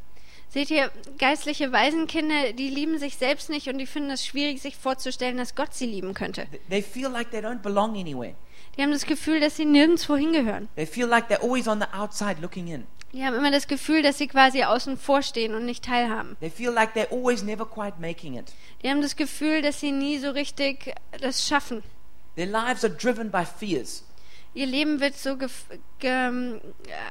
Seht 0.48 0.70
ihr, 0.70 0.92
geistliche 1.18 1.72
Waisenkinder, 1.72 2.52
die 2.52 2.68
lieben 2.70 2.98
sich 2.98 3.16
selbst 3.16 3.50
nicht 3.50 3.66
und 3.66 3.78
die 3.78 3.86
finden 3.86 4.10
es 4.10 4.24
schwierig, 4.24 4.62
sich 4.62 4.76
vorzustellen, 4.76 5.38
dass 5.38 5.56
Gott 5.56 5.74
sie 5.74 5.86
lieben 5.86 6.14
könnte. 6.14 6.42
Th- 6.42 6.60
They 6.70 6.82
feel 6.82 7.08
like 7.08 7.32
they 7.32 7.40
don't 7.40 7.62
belong 7.62 7.96
anywhere. 7.98 8.34
Die 8.76 8.82
haben 8.82 8.92
das 8.92 9.06
Gefühl, 9.06 9.40
dass 9.40 9.56
sie 9.56 9.64
nirgendwo 9.64 10.14
hingehören. 10.16 10.68
They 10.76 10.86
feel 10.86 11.06
like 11.08 11.28
they're 11.28 11.42
always 11.42 11.66
on 11.66 11.80
the 11.80 11.88
outside 11.92 12.36
looking 12.40 12.68
in. 12.68 12.86
Die 13.16 13.24
haben 13.24 13.34
immer 13.34 13.50
das 13.50 13.66
Gefühl, 13.66 14.02
dass 14.02 14.18
sie 14.18 14.26
quasi 14.26 14.62
außen 14.64 14.98
vor 14.98 15.22
stehen 15.22 15.54
und 15.54 15.64
nicht 15.64 15.82
teilhaben. 15.82 16.36
They 16.40 16.50
feel 16.50 16.70
like 16.70 16.94
they're 16.94 17.10
always 17.10 17.42
never 17.42 17.64
quite 17.64 17.94
making 17.98 18.36
it. 18.38 18.52
Die 18.82 18.90
haben 18.90 19.00
das 19.00 19.16
Gefühl, 19.16 19.62
dass 19.62 19.80
sie 19.80 19.90
nie 19.90 20.18
so 20.18 20.30
richtig 20.30 20.94
das 21.18 21.48
schaffen. 21.48 21.82
Their 22.36 22.44
lives 22.44 22.84
are 22.84 22.92
driven 22.92 23.30
by 23.30 23.44
fears. 23.46 24.04
Ihr 24.52 24.66
Leben 24.66 25.00
wird 25.00 25.16
so 25.16 25.38
ähm, 26.02 26.60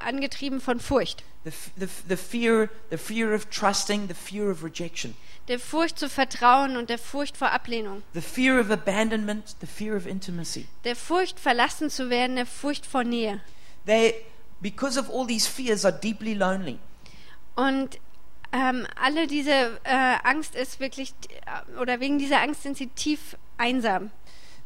angetrieben 0.06 0.62
von 0.62 0.80
Furcht. 0.80 1.24
The, 1.44 1.52
the, 1.76 1.88
the, 2.08 2.16
fear, 2.18 2.70
the 2.92 2.98
fear 2.98 3.34
of 3.34 3.50
trusting, 3.50 4.08
the 4.08 4.14
fear 4.14 4.52
of 4.52 4.64
rejection, 4.64 5.16
Der 5.48 5.60
Furcht 5.60 5.98
zu 5.98 6.08
vertrauen 6.08 6.78
und 6.78 6.92
der 6.92 7.00
Furcht 7.00 7.36
vor 7.36 7.52
Ablehnung. 7.52 8.04
the 8.14 8.22
fear 8.22 8.60
of 8.60 8.70
abandonment, 8.70 9.56
the 9.60 9.68
fear 9.68 9.96
of 9.96 10.06
intimacy. 10.06 10.68
Der 10.84 10.96
Furcht 10.96 11.40
verlassen 11.40 11.90
zu 11.90 12.12
werden, 12.12 12.36
der 12.36 12.46
Furcht 12.46 12.86
vor 12.86 13.04
Nähe. 13.04 13.42
They, 13.88 14.16
because 14.62 15.00
of 15.00 15.10
all 15.10 15.26
these 15.26 15.48
fears, 15.48 15.86
are 15.86 15.94
deeply 15.94 16.34
lonely. 16.34 16.80
Und 17.56 18.00
ähm, 18.52 18.88
alle 19.02 19.28
diese 19.28 19.80
äh, 19.84 20.16
Angst 20.24 20.56
ist 20.56 20.80
wirklich, 20.80 21.14
äh, 21.46 21.80
oder 21.80 22.00
wegen 22.00 22.20
dieser 22.20 22.42
Angst 22.42 22.64
sind 22.64 22.78
sie 22.78 22.88
tief 22.88 23.38
einsam. 23.58 24.12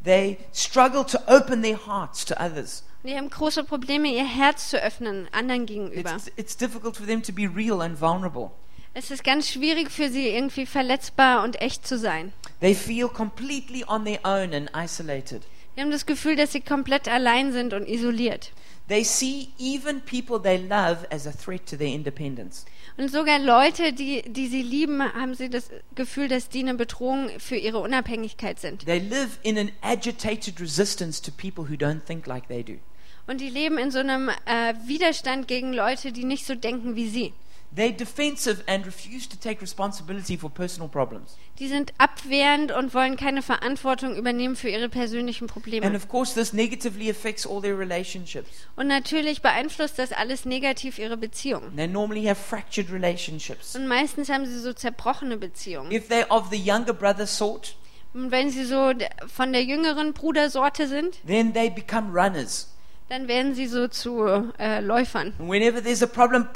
They 0.03 0.37
struggle 0.53 1.05
to 1.05 1.17
open 1.27 1.61
their 1.61 1.85
hearts 1.85 2.25
to 2.25 2.35
others. 2.35 2.83
Und 3.03 3.09
die 3.09 3.17
haben 3.17 3.29
große 3.29 3.63
Probleme, 3.63 4.09
ihr 4.09 4.25
Herz 4.25 4.69
zu 4.69 4.81
öffnen, 4.81 5.27
anderen 5.31 5.65
gegenüber. 5.65 6.15
It's, 6.15 6.31
it's 6.35 6.57
difficult 6.57 6.97
for 6.97 7.05
them 7.05 7.21
to 7.23 7.33
be 7.33 7.47
real 7.47 7.81
and 7.81 7.99
vulnerable. 7.99 8.51
Es 8.93 9.11
ist 9.11 9.23
ganz 9.23 9.47
schwierig 9.49 9.91
für 9.91 10.09
sie, 10.09 10.27
irgendwie 10.29 10.65
verletzbar 10.65 11.43
und 11.43 11.61
echt 11.61 11.87
zu 11.87 11.97
sein. 11.97 12.33
They 12.59 12.75
feel 12.75 13.07
completely 13.07 13.85
on 13.87 14.03
their 14.03 14.19
own 14.23 14.53
and 14.53 14.69
isolated. 14.75 15.43
Die 15.75 15.81
haben 15.81 15.91
das 15.91 16.05
Gefühl, 16.05 16.35
dass 16.35 16.51
sie 16.51 16.61
komplett 16.61 17.07
allein 17.07 17.53
sind 17.53 17.73
und 17.73 17.87
isoliert. 17.87 18.51
They 18.89 19.03
see 19.03 19.49
even 19.59 20.01
people 20.01 20.41
they 20.41 20.57
love 20.57 21.05
as 21.11 21.27
a 21.27 21.31
threat 21.31 21.67
to 21.67 21.77
their 21.77 21.93
independence. 21.93 22.65
Und 22.97 23.09
sogar 23.09 23.39
Leute, 23.39 23.93
die, 23.93 24.23
die 24.23 24.47
sie 24.47 24.63
lieben, 24.63 25.01
haben 25.01 25.35
sie 25.35 25.49
das 25.49 25.69
Gefühl, 25.95 26.27
dass 26.27 26.49
die 26.49 26.59
eine 26.59 26.73
Bedrohung 26.73 27.29
für 27.39 27.55
ihre 27.55 27.79
Unabhängigkeit 27.79 28.59
sind. 28.59 28.85
They 28.85 28.99
live 28.99 29.39
in 29.43 29.57
an 29.57 29.71
agitated 29.81 30.59
resistance 30.59 31.21
to 31.21 31.31
people 31.31 31.69
who 31.69 31.75
don't 31.75 32.01
think 32.05 32.25
like 32.25 32.47
they 32.47 32.63
do. 32.63 32.79
Und 33.27 33.41
die 33.41 33.49
leben 33.49 33.77
in 33.77 33.91
so 33.91 33.99
einem 33.99 34.29
äh, 34.29 34.73
Widerstand 34.85 35.47
gegen 35.47 35.71
Leute, 35.71 36.11
die 36.11 36.25
nicht 36.25 36.47
so 36.47 36.55
denken 36.55 36.95
wie 36.95 37.07
sie. 37.07 37.33
They're 37.75 37.95
defensive 37.95 38.63
and 38.67 38.83
refuse 38.85 39.27
to 39.29 39.37
take 39.37 39.61
responsibility 39.61 40.35
for 40.37 40.49
personal 40.49 40.89
problems. 40.89 41.37
Die 41.59 41.67
sind 41.67 41.93
abwehrend 41.99 42.71
und 42.71 42.95
wollen 42.95 43.15
keine 43.15 43.43
Verantwortung 43.43 44.15
übernehmen 44.15 44.55
für 44.55 44.69
ihre 44.69 44.89
persönlichen 44.89 45.43
And 45.43 45.51
Probleme. 45.53 45.95
of 45.95 46.09
course, 46.09 46.33
this 46.33 46.51
negatively 46.51 47.11
affects 47.11 47.45
all 47.45 47.61
their 47.61 47.77
relationships. 47.77 48.49
Und 48.75 48.87
natürlich 48.87 49.43
beeinflusst 49.43 49.99
das 49.99 50.11
alles 50.11 50.45
negativ 50.45 50.97
ihre 50.97 51.15
Beziehungen. 51.15 51.75
They 51.75 51.87
normally 51.87 52.23
have 52.25 52.41
fractured 52.41 52.91
relationships. 52.91 53.75
Und 53.75 53.87
meistens 53.87 54.29
haben 54.29 54.47
sie 54.47 54.57
so 54.59 54.73
zerbrochene 54.73 55.37
Beziehungen. 55.37 55.91
If 55.91 56.09
they're 56.09 56.27
of 56.29 56.49
the 56.49 56.57
younger 56.57 56.93
brother 56.93 57.27
sort, 57.27 57.75
Und 58.15 58.31
wenn 58.31 58.49
sie 58.49 58.65
so 58.65 58.91
von 59.27 59.53
der 59.53 59.63
jüngeren 59.63 60.13
Brudersorte 60.13 60.87
sind, 60.87 61.19
then 61.27 61.53
they 61.53 61.69
become 61.69 62.09
runners. 62.19 62.73
dann 63.09 63.27
werden 63.27 63.53
sie 63.53 63.67
so 63.67 63.87
zu 63.87 64.25
äh, 64.57 64.79
Läufern. 64.81 65.33
And 65.37 65.51
whenever 65.51 65.83
there's 65.83 66.01
a 66.01 66.07
problem, 66.07 66.47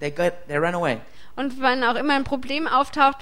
they 0.00 0.10
go, 0.10 0.30
they 0.48 0.56
run 0.56 0.74
away. 0.74 0.98
Und 1.36 1.60
wann 1.60 1.84
auch 1.84 1.96
immer 1.96 2.14
ein 2.14 2.24
Problem 2.24 2.66
auftaucht, 2.66 3.18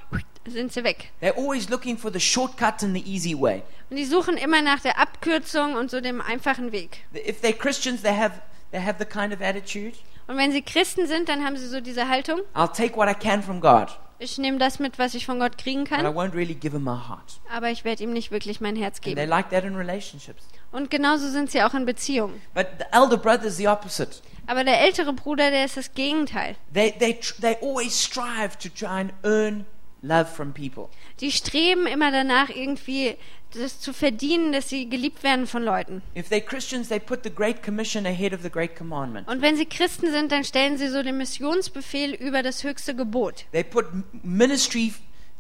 sind 0.47 0.73
sie 0.73 0.85
weg. 0.85 1.11
They're 1.23 1.37
always 1.37 1.69
looking 1.69 1.97
for 1.97 2.13
the 2.13 2.21
shortcut 2.21 2.83
and 2.83 2.95
the 2.97 3.03
easy 3.05 3.35
way. 3.39 3.63
Und 3.91 3.97
die 3.97 4.05
suchen 4.05 4.37
immer 4.37 4.63
nach 4.63 4.81
der 4.81 4.99
Abkürzung 4.99 5.75
und 5.75 5.91
so 5.91 6.01
dem 6.01 6.21
einfachen 6.21 6.71
Weg. 6.73 7.05
If 7.15 7.43
they're 7.43 7.57
Christians, 7.57 8.03
they 8.03 8.15
have, 8.17 8.41
they 8.71 8.81
have 8.81 8.97
the 8.99 9.05
kind 9.05 9.33
of 9.33 9.41
attitude 9.41 9.97
Und 10.27 10.37
wenn 10.37 10.53
sie 10.53 10.63
Christen 10.63 11.07
sind, 11.07 11.29
dann 11.29 11.45
haben 11.45 11.57
sie 11.57 11.67
so 11.69 11.81
diese 11.81 12.09
Haltung, 12.09 12.41
I'll 12.55 12.73
take 12.73 12.97
what 12.97 13.09
I 13.09 13.15
can 13.15 13.43
from 13.43 13.61
God, 13.61 13.89
ich 14.19 14.39
nehme 14.39 14.59
das 14.59 14.79
mit, 14.79 14.99
was 14.99 15.15
ich 15.15 15.27
von 15.27 15.39
Gott 15.39 15.59
kriegen 15.59 15.85
but 15.85 15.93
I 15.93 16.03
kann, 16.03 16.07
won't 16.15 16.35
really 16.35 16.55
give 16.55 16.75
him 16.75 16.85
my 16.85 16.97
heart. 17.09 17.41
aber 17.51 17.71
ich 17.71 17.85
werde 17.85 18.03
ihm 18.05 18.13
nicht 18.13 18.31
wirklich 18.31 18.61
mein 18.61 18.77
Herz 18.77 18.99
And 18.99 19.05
they 19.05 19.15
geben. 19.15 19.29
like 19.29 19.51
that 19.51 19.65
in 19.65 19.77
relationships. 19.77 20.45
Und 20.73 20.91
genauso 20.91 21.29
sind 21.29 21.51
sie 21.51 21.63
auch 21.63 21.75
in 21.75 21.85
Beziehungen. 21.85 22.41
But 22.55 22.67
the 22.79 22.85
elder 22.93 23.17
brother 23.19 23.45
is 23.45 23.57
the 23.59 23.69
opposite. 23.69 24.23
Aber 24.47 24.65
der 24.65 24.81
ältere 24.81 25.13
Bruder, 25.13 25.51
der 25.51 25.65
ist 25.65 25.77
das 25.77 25.95
Gegenteil. 25.95 26.57
They, 26.73 26.93
they, 26.99 27.19
they 27.41 27.57
always 27.63 27.99
strive 27.99 28.59
to 28.59 28.69
try 28.69 29.01
and 29.01 29.13
earn 29.23 29.67
love 30.03 30.27
from 30.27 30.53
people. 30.53 30.89
Die 31.21 31.33
streben 31.33 31.87
immer 31.87 32.11
danach, 32.11 32.51
irgendwie 32.51 33.17
das 33.55 33.81
zu 33.81 33.93
verdienen, 33.93 34.53
dass 34.53 34.69
sie 34.69 34.89
geliebt 34.89 35.23
werden 35.23 35.47
von 35.47 35.63
Leuten. 35.63 36.03
If 36.17 36.29
they're 36.29 36.41
Christians, 36.41 36.89
they 36.89 36.99
put 36.99 37.21
the 37.23 37.31
Great 37.31 37.63
Commission 37.63 38.07
ahead 38.07 38.33
of 38.33 38.43
the 38.43 38.51
Great 38.51 38.77
Commandment. 38.77 39.29
Und 39.29 39.43
wenn 39.43 39.57
sie 39.57 39.67
Christen 39.67 40.11
sind, 40.11 40.33
dann 40.33 40.45
stellen 40.45 40.77
sie 40.77 40.89
so 40.89 41.03
den 41.03 41.17
Missionsbefehl 41.17 42.15
über 42.15 42.43
das 42.43 42.65
höchste 42.65 42.95
Gebot. 42.95 43.47
They 43.53 43.65
put 43.65 43.87
ministry 44.23 44.93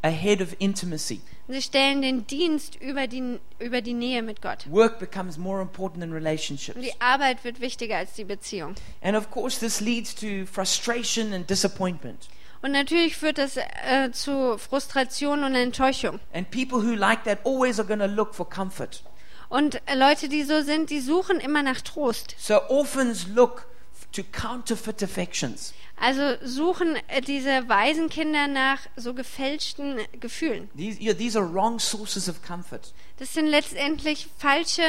ahead 0.04 0.40
of 0.40 0.54
intimacy. 0.58 1.20
Sie 1.48 1.62
stellen 1.62 2.02
den 2.02 2.26
Dienst 2.26 2.76
über 2.80 3.06
die, 3.06 3.38
über 3.58 3.80
die 3.80 3.94
Nähe 3.94 4.22
mit 4.22 4.40
Gott. 4.40 4.70
Work 4.70 4.98
becomes 4.98 5.36
more 5.36 5.60
important 5.60 6.00
than 6.00 6.12
relationships. 6.12 6.76
Und 6.76 6.82
die 6.82 7.00
Arbeit 7.00 7.42
wird 7.44 7.60
wichtiger 7.60 7.96
als 7.96 8.12
die 8.12 8.24
Beziehung. 8.24 8.74
And 9.02 9.16
of 9.16 9.30
course, 9.30 9.58
this 9.58 9.80
leads 9.80 10.14
to 10.14 10.46
frustration 10.46 11.32
and 11.32 11.48
disappointment. 11.48 12.28
Und 12.62 12.72
natürlich 12.72 13.16
führt 13.16 13.36
das 13.38 13.56
äh, 13.56 14.10
zu 14.12 14.56
Frustration 14.56 15.44
und 15.44 15.54
Enttäuschung. 15.54 16.20
And 16.32 16.50
people 16.50 16.78
who 16.78 16.94
like 16.94 17.24
that 17.24 17.44
always 17.44 17.78
are 17.78 17.86
going 17.86 18.00
to 18.00 18.06
look 18.06 18.34
for 18.34 18.48
comfort. 18.48 19.02
Und 19.48 19.80
äh, 19.86 19.94
Leute, 19.96 20.28
die 20.28 20.44
so 20.44 20.62
sind, 20.62 20.90
die 20.90 21.00
suchen 21.00 21.40
immer 21.40 21.62
nach 21.62 21.80
Trost. 21.82 22.34
So 22.38 22.60
orphans 22.68 23.26
look 23.28 23.66
to 24.12 24.22
counterfeit 24.32 25.02
affections. 25.02 25.74
Also 25.96 26.36
suchen 26.42 26.96
äh, 27.08 27.20
diese 27.20 27.68
Waisenkinder 27.68 28.48
nach 28.48 28.80
so 28.96 29.14
gefälschten 29.14 29.98
Gefühlen. 30.18 30.68
These, 30.76 30.98
know, 30.98 31.14
these 31.14 31.38
are 31.38 31.46
wrong 31.46 31.78
sources 31.78 32.28
of 32.28 32.42
comfort. 32.42 32.92
Das 33.18 33.32
sind 33.32 33.46
letztendlich 33.46 34.28
falsche 34.38 34.82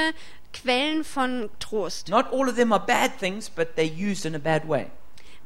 Quellen 0.52 1.04
von 1.04 1.50
Trost. 1.60 2.10
Not 2.10 2.28
all 2.32 2.50
of 2.50 2.56
them 2.56 2.72
are 2.72 2.84
bad 2.84 3.18
things, 3.20 3.50
but 3.50 3.78
they're 3.78 3.84
used 3.86 4.26
in 4.26 4.36
a 4.36 4.39
bad 4.39 4.68
way. 4.68 4.88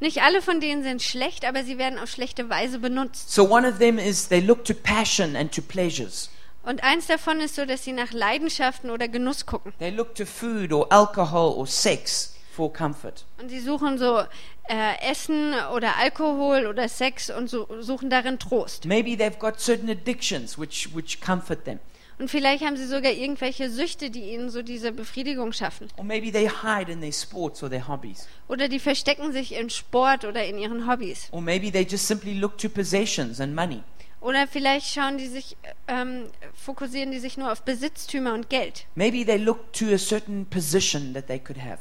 Nicht 0.00 0.22
alle 0.22 0.40
von 0.40 0.60
denen 0.60 0.82
sind 0.82 1.02
schlecht, 1.02 1.44
aber 1.44 1.62
sie 1.62 1.76
werden 1.76 1.98
auf 1.98 2.08
schlechte 2.08 2.48
Weise 2.48 2.78
benutzt. 2.78 3.30
So 3.30 3.44
one 3.44 3.68
of 3.68 3.78
them 3.78 3.98
is 3.98 4.28
they 4.28 4.40
look 4.40 4.64
to 4.64 4.72
passion 4.72 5.36
and 5.36 5.54
to 5.54 5.60
pleasures. 5.60 6.30
Und 6.62 6.82
eins 6.82 7.06
davon 7.06 7.40
ist 7.40 7.56
so, 7.56 7.64
dass 7.64 7.84
sie 7.84 7.92
nach 7.92 8.12
Leidenschaften 8.12 8.90
oder 8.90 9.08
Genuss 9.08 9.44
gucken. 9.44 9.72
They 9.78 9.90
look 9.90 10.14
to 10.14 10.24
food 10.24 10.72
or 10.72 10.90
alcohol 10.90 11.54
or 11.54 11.66
sex 11.66 12.34
for 12.50 12.72
comfort. 12.72 13.24
Und 13.40 13.50
sie 13.50 13.60
suchen 13.60 13.98
so 13.98 14.22
äh, 14.70 15.10
Essen 15.10 15.52
oder 15.74 15.96
Alkohol 15.96 16.66
oder 16.66 16.88
Sex 16.88 17.28
und 17.28 17.50
so, 17.50 17.66
suchen 17.80 18.08
darin 18.08 18.38
Trost. 18.38 18.84
Maybe 18.84 19.10
they've 19.16 19.38
got 19.38 19.58
certain 19.58 19.90
addictions 19.90 20.56
which, 20.56 20.94
which 20.94 21.20
comfort 21.20 21.64
them. 21.64 21.80
Und 22.20 22.30
vielleicht 22.30 22.62
haben 22.62 22.76
sie 22.76 22.86
sogar 22.86 23.12
irgendwelche 23.12 23.70
Süchte, 23.70 24.10
die 24.10 24.32
ihnen 24.32 24.50
so 24.50 24.62
diese 24.62 24.92
Befriedigung 24.92 25.52
schaffen. 25.52 25.88
Or 25.96 26.04
maybe 26.04 26.30
they 26.30 26.48
hide 26.48 26.92
in 26.92 27.00
their 27.00 27.12
sports 27.12 27.62
or 27.62 27.70
their 27.70 27.88
hobbies. 27.88 28.28
Oder 28.46 28.68
die 28.68 28.78
verstecken 28.78 29.32
sich 29.32 29.54
in 29.54 29.70
Sport 29.70 30.24
oder 30.24 30.44
in 30.44 30.58
ihren 30.58 30.86
Hobbys. 30.86 31.28
Or 31.32 31.40
maybe 31.40 31.72
they 31.72 31.82
just 31.82 32.06
simply 32.06 32.34
look 32.34 32.58
to 32.58 32.68
possessions 32.68 33.40
and 33.40 33.54
money. 33.54 33.82
Oder 34.20 34.46
vielleicht 34.46 34.92
schauen 34.92 35.16
die 35.16 35.28
sich, 35.28 35.56
ähm, 35.88 36.26
fokussieren 36.54 37.10
die 37.10 37.20
sich 37.20 37.38
nur 37.38 37.50
auf 37.50 37.62
Besitztümer 37.62 38.34
und 38.34 38.50
Geld. 38.50 38.84
Maybe 38.94 39.24
they 39.24 39.38
look 39.38 39.72
to 39.72 39.86
a 39.86 39.98
certain 39.98 40.44
position 40.44 41.14
that 41.14 41.26
they 41.26 41.38
could 41.38 41.58
have. 41.58 41.78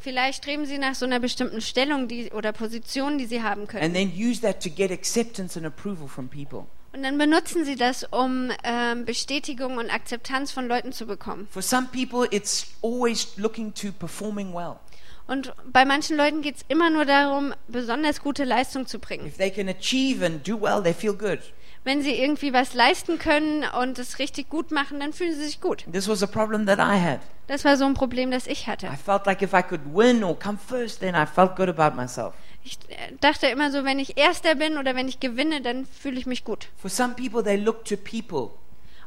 Vielleicht 0.00 0.38
streben 0.42 0.66
sie 0.66 0.78
nach 0.78 0.94
so 0.94 1.04
einer 1.04 1.20
bestimmten 1.20 1.60
Stellung 1.60 2.08
die, 2.08 2.30
oder 2.30 2.52
Position, 2.52 3.18
die 3.18 3.26
sie 3.26 3.42
haben 3.42 3.62
And 3.62 3.68
können. 3.70 3.94
then 3.94 4.12
use 4.16 4.40
that 4.40 4.62
to 4.62 4.70
get 4.70 4.90
acceptance 4.90 5.56
and 5.58 5.66
approval 5.66 6.08
from 6.08 6.28
people. 6.28 6.66
Und 6.92 7.02
dann 7.04 7.18
benutzen 7.18 7.64
sie 7.64 7.76
das, 7.76 8.04
um 8.10 8.50
ähm, 8.64 9.04
Bestätigung 9.04 9.76
und 9.76 9.90
Akzeptanz 9.90 10.50
von 10.50 10.66
Leuten 10.66 10.92
zu 10.92 11.06
bekommen. 11.06 11.46
For 11.50 11.62
some 11.62 11.88
people, 11.92 12.26
it's 12.30 12.66
always 12.82 13.36
looking 13.36 13.72
to 13.74 13.92
performing 13.92 14.52
well. 14.52 14.76
Und 15.28 15.52
bei 15.72 15.84
manchen 15.84 16.16
Leuten 16.16 16.42
geht 16.42 16.56
es 16.56 16.64
immer 16.66 16.90
nur 16.90 17.04
darum, 17.04 17.54
besonders 17.68 18.20
gute 18.20 18.42
Leistung 18.42 18.86
zu 18.88 18.98
bringen. 18.98 19.26
If 19.26 19.36
they 19.36 19.50
can 19.52 19.68
achieve 19.68 20.26
and 20.26 20.46
do 20.48 20.60
well, 20.60 20.82
they 20.82 20.92
feel 20.92 21.12
good. 21.14 21.38
Wenn 21.82 22.02
sie 22.02 22.12
irgendwie 22.14 22.52
was 22.52 22.74
leisten 22.74 23.18
können 23.18 23.64
und 23.80 23.98
es 23.98 24.18
richtig 24.18 24.50
gut 24.50 24.70
machen, 24.70 25.00
dann 25.00 25.12
fühlen 25.14 25.34
sie 25.34 25.44
sich 25.44 25.60
gut. 25.60 25.84
This 25.90 26.08
was 26.08 26.22
a 26.22 26.26
problem 26.26 26.66
that 26.66 26.78
I 26.78 27.00
had. 27.00 27.20
Das 27.46 27.64
war 27.64 27.76
so 27.76 27.86
ein 27.86 27.94
Problem, 27.94 28.30
das 28.30 28.46
ich 28.46 28.66
hatte. 28.66 28.86
I 28.86 28.96
felt 28.96 29.24
like 29.26 29.40
if 29.42 29.52
I 29.54 29.62
could 29.62 29.80
win 29.92 30.22
or 30.22 30.38
come 30.38 30.58
first, 30.58 31.00
then 31.00 31.14
I 31.14 31.24
felt 31.26 31.56
good 31.56 31.68
about 31.68 31.96
myself. 31.96 32.34
Ich 32.62 32.78
äh, 32.88 33.12
dachte 33.20 33.46
immer 33.46 33.70
so, 33.70 33.84
wenn 33.84 33.98
ich 33.98 34.18
Erster 34.18 34.54
bin 34.54 34.76
oder 34.76 34.94
wenn 34.94 35.08
ich 35.08 35.20
gewinne, 35.20 35.62
dann 35.62 35.86
fühle 35.86 36.18
ich 36.18 36.26
mich 36.26 36.44
gut. 36.44 36.68
For 36.76 36.90
some 36.90 37.14
people, 37.14 37.42
they 37.42 37.56
look 37.56 37.84
to 37.86 37.96
people, 37.96 38.50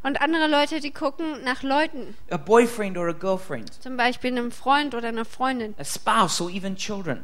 Und 0.01 0.19
andere 0.21 0.47
Leute, 0.47 0.79
die 0.79 0.91
gucken 0.91 1.43
nach 1.45 1.61
Leuten, 1.61 2.15
a 2.31 2.37
boyfriend 2.37 2.97
or 2.97 3.07
a 3.07 3.13
girlfriend, 3.13 3.71
zum 3.81 3.95
Beispiel 3.95 4.31
einem 4.31 4.51
Freund 4.51 4.95
oder 4.95 5.09
einer 5.09 5.23
Freundin 5.25 5.75
a 5.77 5.85
spouse 5.85 6.41
or 6.41 6.49
even 6.49 6.75
children, 6.75 7.21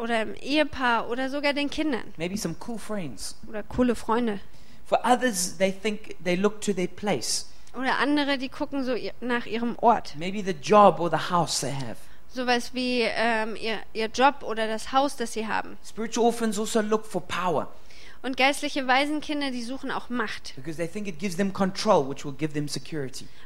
oder 0.00 0.18
einem 0.18 0.34
Ehepaar 0.34 1.10
oder 1.10 1.28
sogar 1.28 1.52
den 1.52 1.68
Kindern 1.68 2.04
maybe 2.16 2.36
some 2.38 2.54
cool 2.66 2.78
friends. 2.78 3.36
oder 3.48 3.62
coole 3.64 3.94
Freunde. 3.96 4.38
For 4.86 4.98
others, 5.04 5.56
they 5.56 5.72
think 5.72 6.16
they 6.22 6.36
look 6.36 6.60
to 6.62 6.72
their 6.72 6.88
place, 6.88 7.46
Oder 7.74 7.98
andere, 7.98 8.38
die 8.38 8.48
gucken 8.48 8.84
so 8.84 8.94
nach 9.20 9.46
ihrem 9.46 9.76
Ort. 9.80 10.14
maybe 10.16 10.42
the 10.44 10.52
job 10.52 11.00
or 11.00 11.10
the 11.10 11.30
house 11.30 11.60
they 11.60 11.72
have. 11.72 11.96
Sowas 12.32 12.74
wie 12.74 13.02
ähm, 13.02 13.56
ihr, 13.56 13.78
ihr 13.92 14.08
Job 14.08 14.42
oder 14.42 14.66
das 14.66 14.92
Haus, 14.92 15.16
das 15.16 15.32
sie 15.32 15.46
haben. 15.46 15.78
Spiritual 15.86 16.26
orphans 16.26 16.58
also 16.58 16.80
look 16.80 17.06
for 17.06 17.22
power 17.22 17.68
Und 18.22 18.36
geistliche 18.36 18.86
Waisenkinder, 18.86 19.50
die 19.50 19.62
suchen 19.62 19.90
auch 19.90 20.08
Macht, 20.08 20.54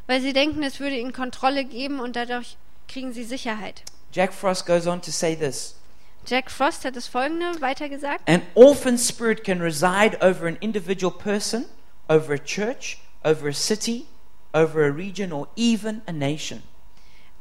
weil 0.07 0.21
sie 0.21 0.33
denken, 0.33 0.63
es 0.63 0.81
würde 0.81 0.97
ihnen 0.97 1.13
Kontrolle 1.13 1.65
geben 1.65 2.01
und 2.01 2.17
dadurch 2.17 2.57
kriegen 2.87 3.13
sie 3.13 3.25
Sicherheit. 3.25 3.83
Jack 4.13 4.33
Frost 4.33 4.67
goes 4.67 4.87
on 4.87 5.03
to 5.03 5.11
say 5.11 5.37
this 5.37 5.78
Jack 6.29 6.51
Frost 6.51 6.85
hat 6.85 6.95
das 6.95 7.07
folgende 7.07 7.59
weitergesagt. 7.63 8.21
An 8.29 8.43
orphan 8.55 8.99
spirit 8.99 9.45
can 9.45 9.63
reside 9.63 10.19
over 10.21 10.47
an 10.47 10.59
individual 10.61 11.11
person, 11.11 11.65
over 12.07 12.35
a 12.35 12.39
church, 12.39 12.99
over 13.25 13.49
a 13.49 13.55
city, 13.55 14.05
over 14.53 14.85
a 14.85 14.91
region, 14.91 15.33
or 15.33 15.49
even 15.57 16.03
a 16.07 16.13
nation. 16.13 16.63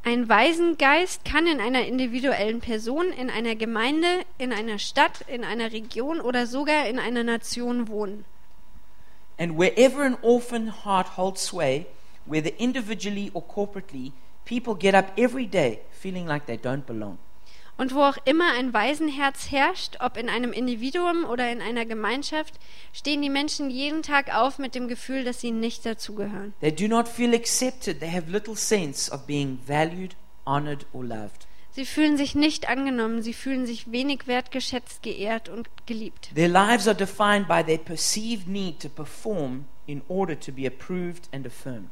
Ein 0.06 0.30
Waisengeist 0.30 1.26
kann 1.26 1.48
in 1.48 1.60
einer 1.60 1.86
individuellen 1.86 2.62
Person, 2.62 3.12
in 3.12 3.30
einer 3.30 3.56
Gemeinde, 3.56 4.24
in 4.38 4.54
einer 4.54 4.80
Stadt, 4.80 5.20
in 5.28 5.44
einer 5.44 5.74
Region 5.74 6.22
oder 6.22 6.48
sogar 6.48 6.88
in 6.88 6.98
einer 6.98 7.26
Nation 7.26 7.90
wohnen. 7.90 8.24
And 9.38 9.58
wherever 9.58 10.06
an 10.06 10.18
orphan 10.22 10.86
heart 10.86 11.18
holds 11.18 11.42
sway, 11.42 11.88
whether 12.26 12.52
individually 12.58 13.32
or 13.34 13.44
corporately, 13.44 14.14
people 14.46 14.76
get 14.76 14.96
up 14.96 15.12
every 15.18 15.46
day 15.46 15.82
feeling 15.92 16.26
like 16.26 16.46
they 16.46 16.56
don't 16.56 16.86
belong. 16.88 17.18
Und 17.78 17.94
wo 17.94 18.02
auch 18.02 18.18
immer 18.26 18.54
ein 18.54 18.74
Waisenherz 18.74 19.52
herrscht, 19.52 19.98
ob 20.00 20.18
in 20.18 20.30
einem 20.30 20.52
Individuum 20.52 21.26
oder 21.26 21.52
in 21.52 21.62
einer 21.62 21.86
Gemeinschaft, 21.86 22.56
stehen 22.92 23.22
die 23.22 23.30
Menschen 23.30 23.70
jeden 23.70 24.02
Tag 24.02 24.36
auf 24.36 24.58
mit 24.58 24.74
dem 24.74 24.88
Gefühl, 24.88 25.24
dass 25.24 25.40
sie 25.40 25.52
nicht 25.52 25.86
dazugehören. 25.86 26.54
They 26.60 26.72
do 26.72 26.88
not 26.88 27.08
feel 27.08 27.36
accepted, 27.36 28.00
they 28.00 28.12
have 28.12 28.32
little 28.32 28.56
sense 28.56 29.12
of 29.12 29.28
being 29.28 29.60
valued, 29.68 30.16
honored, 30.46 30.88
or 30.92 31.04
loved. 31.04 31.48
Sie 31.78 31.86
fühlen 31.86 32.18
sich 32.18 32.34
nicht 32.34 32.68
angenommen, 32.68 33.22
sie 33.22 33.36
fühlen 33.36 33.68
sich 33.68 33.92
wenig 33.92 34.26
wertgeschätzt, 34.26 35.04
geehrt 35.04 35.48
und 35.48 35.70
geliebt. 35.86 36.32
Their 36.34 36.48
lives 36.48 36.88
are 36.88 36.98
defined 36.98 37.48
by 37.48 37.64
their 37.64 37.78
perceived 37.78 38.48
need 38.48 38.80
to 38.80 38.90
perform 38.90 39.66
in 39.86 40.02
order 40.08 40.40
to 40.40 40.52
be 40.52 40.66
approved 40.66 41.30
and 41.32 41.46
affirmed. 41.46 41.92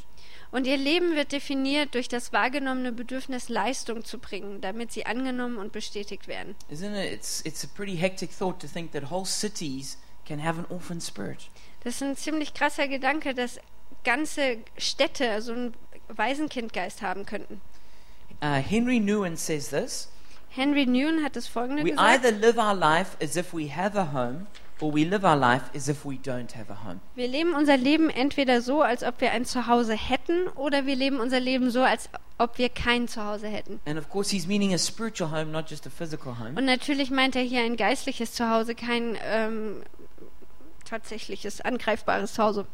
Und 0.56 0.68
ihr 0.68 0.78
Leben 0.78 1.18
wird 1.18 1.34
definiert 1.34 1.96
durch 1.96 2.08
das 2.08 2.32
wahrgenommene 2.32 2.94
Bedürfnis, 2.94 3.50
Leistung 3.50 4.06
zu 4.06 4.20
bringen, 4.20 4.62
damit 4.62 4.90
sie 4.90 5.06
angenommen 5.06 5.58
und 5.58 5.74
bestätigt 5.74 6.30
werden. 6.30 6.56
Isn't 6.72 6.96
it? 6.96 7.12
It's, 7.12 7.42
it's 7.42 7.66
a 7.66 7.68
pretty 7.68 7.98
hectic 7.98 8.32
thought 8.32 8.62
to 8.62 8.68
think 8.68 8.94
that 8.94 9.12
whole 9.12 9.26
cities 9.26 9.98
can 10.26 10.42
have 10.42 10.58
an 10.58 10.66
orphan 10.70 11.02
spirit. 11.02 11.50
Das 11.84 11.96
ist 11.96 12.04
ein 12.04 12.16
ziemlich 12.16 12.54
krasser 12.54 12.88
Gedanke, 12.88 13.34
dass 13.34 13.60
ganze 14.06 14.60
Städte 14.78 15.42
so 15.42 15.52
einen 15.52 15.74
Waisenkindgeist 16.08 17.02
haben 17.02 17.26
könnten. 17.26 17.60
Uh, 18.42 18.62
Henry 18.62 19.02
Nguyen 19.02 19.36
says 19.36 19.72
this 19.72 20.10
Henry 20.48 20.86
Newen 20.86 21.22
hat 21.22 21.36
das 21.36 21.48
folgende 21.48 21.84
We 21.84 21.92
gesagt. 21.92 22.26
either 22.26 22.32
live 22.32 22.58
our 22.58 22.74
life 22.74 23.18
as 23.22 23.36
if 23.36 23.54
we 23.54 23.58
we 23.58 23.64
live 23.66 23.76
our 23.76 23.76
life 23.76 23.76
as 23.76 23.76
if 23.76 23.76
we 23.76 23.76
have 23.76 24.00
a 24.00 24.14
home. 24.14 24.48
Wir 24.78 24.92
leben 27.28 27.54
unser 27.54 27.78
Leben 27.78 28.10
entweder 28.10 28.62
so, 28.62 28.82
als 28.82 29.04
ob 29.04 29.22
wir 29.22 29.32
ein 29.32 29.46
Zuhause 29.46 29.94
hätten, 29.94 30.48
oder 30.50 30.86
wir 30.86 30.96
leben 30.96 31.20
unser 31.20 31.40
Leben 31.40 31.72
so, 31.72 31.82
als 31.82 32.10
ob 32.38 32.58
wir 32.58 32.68
kein 32.70 33.08
Zuhause 33.08 33.48
hätten. 33.48 33.80
And 33.86 33.98
of 33.98 34.10
course, 34.10 34.32
he's 34.32 34.48
meaning 34.48 34.74
a 34.74 34.78
spiritual 34.78 35.32
home, 35.32 35.52
not 35.52 35.70
just 35.70 35.88
a 35.88 35.90
physical 35.90 36.38
home. 36.38 36.58
Und 36.58 36.66
natürlich 36.66 37.10
meint 37.10 37.38
er 37.38 37.44
hier 37.44 37.62
ein 37.62 37.78
geistliches 37.78 38.34
Zuhause, 38.34 38.76
kein 38.76 39.18
ähm, 39.24 39.84
tatsächliches, 40.84 41.62
angreifbares 41.62 42.34
Zuhause. 42.34 42.66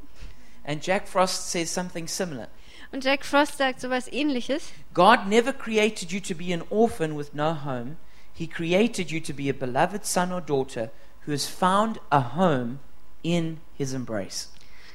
And 0.66 0.86
Jack 0.86 1.08
Frost 1.08 1.52
says 1.52 1.72
something 1.72 2.08
similar. 2.08 2.48
Und 2.92 3.04
Jack 3.04 3.26
Frost 3.26 3.58
sagt 3.58 3.80
sowas 3.80 4.12
ähnliches. 4.12 4.64
God 4.94 5.28
never 5.28 5.54
created 5.54 6.12
you 6.12 6.20
to 6.20 6.34
be 6.34 6.54
an 6.54 6.64
orphan 6.70 7.16
with 7.18 7.34
no 7.34 7.54
home. 7.64 7.98
He 8.34 8.48
created 8.48 9.12
you 9.12 9.20
to 9.20 9.34
be 9.34 9.50
a 9.50 9.54
beloved 9.54 10.06
son 10.06 10.32
or 10.32 10.42
daughter 10.42 10.90
who 11.26 11.32
has 11.32 11.46
found 11.46 12.00
a 12.10 12.36
home 12.36 12.80
in 13.24 13.60
his 13.78 13.94
embrace. 13.94 14.50